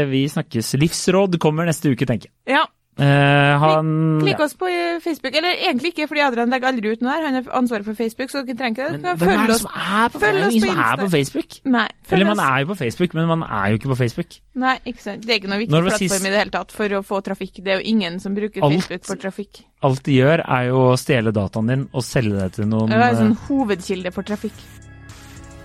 vi 0.08 0.22
snakkes. 0.32 0.72
Livsråd 0.80 1.36
kommer 1.44 1.68
neste 1.68 1.92
uke, 1.92 2.08
tenker 2.08 2.32
jeg. 2.32 2.56
Ja. 2.56 2.64
Eh, 3.00 3.54
han 3.64 4.20
Klikk 4.20 4.42
oss 4.44 4.54
på 4.60 4.68
eh, 4.68 4.98
Facebook. 5.00 5.32
Eller 5.40 5.56
egentlig 5.70 5.94
ikke, 5.94 6.08
fordi 6.10 6.20
Adrian 6.26 6.50
legger 6.52 6.68
aldri 6.68 6.92
ut 6.92 7.04
noe 7.06 7.14
her. 7.16 7.24
Han 7.30 7.38
har 7.38 7.46
ansvaret 7.56 7.86
for 7.88 7.96
Facebook, 7.96 8.28
så 8.34 8.42
dere 8.44 8.58
trenger 8.60 8.90
ikke 8.92 9.00
det. 9.06 9.14
Følg 9.22 9.54
oss. 9.54 9.62
som 9.64 9.72
på, 10.12 10.20
følg 10.20 10.42
oss 10.44 10.58
på 10.58 10.60
Insta. 10.60 10.88
er 10.90 11.00
på 11.00 11.08
Facebook? 11.14 11.56
Nei, 11.64 11.86
Eller 12.12 12.26
man 12.28 12.42
er 12.44 12.58
jo 12.66 12.70
på 12.74 12.78
Facebook, 12.82 13.14
men 13.16 13.28
man 13.32 13.44
er 13.48 13.70
jo 13.72 13.80
ikke 13.80 13.92
på 13.94 13.98
Facebook. 14.02 14.36
Nei, 14.60 14.76
ikke 14.92 15.02
sant. 15.06 15.24
Det 15.24 15.32
er 15.32 15.40
ikke 15.40 15.52
noe 15.54 15.62
viktig 15.64 15.80
plattform 15.86 16.10
sist- 16.10 16.26
i 16.28 16.30
det 16.34 16.42
hele 16.44 16.52
tatt 16.58 16.72
for 16.76 16.98
å 17.00 17.02
få 17.08 17.22
trafikk. 17.24 17.64
Det 17.64 17.72
er 17.72 17.80
jo 17.80 17.88
ingen 17.94 18.20
som 18.20 18.36
bruker 18.36 18.62
Alt- 18.68 18.76
Facebook 18.84 19.06
for 19.06 19.16
trafikk. 19.16 19.64
Alt 19.82 20.04
de 20.04 20.18
gjør, 20.20 20.44
er 20.44 20.68
jo 20.68 20.84
å 20.92 20.98
stjele 21.00 21.32
dataen 21.32 21.68
din 21.72 21.88
og 21.94 22.04
selge 22.04 22.36
det 22.36 22.52
til 22.60 22.66
noen 22.68 22.90
Det 22.92 22.98
er 23.00 23.10
en 23.16 23.22
sånn 23.24 23.38
hovedkilde 23.48 24.12
for 24.12 24.24
trafikk. 24.28 24.52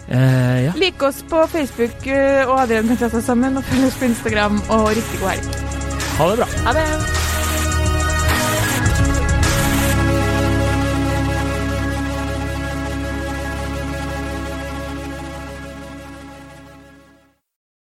eh, 0.09 0.65
Ja. 0.67 0.73
Lik 0.79 1.03
oss 1.03 1.23
på 1.23 1.49
Facebook, 1.49 2.07
eh, 2.07 2.45
og 2.47 2.61
Adrian 2.61 2.87
kan 2.87 2.97
ta 2.97 3.09
seg 3.09 3.23
sammen, 3.23 3.57
og 3.57 3.65
følg 3.65 3.87
oss 3.87 3.99
på 3.99 4.05
Instagram, 4.07 4.63
og 4.71 4.89
riktig 4.95 5.19
god 5.21 5.31
helg. 5.35 5.84
Ha 6.19 6.31
det 6.31 6.37
bra. 6.37 6.47
Ha 6.65 6.73
det! 6.73 7.34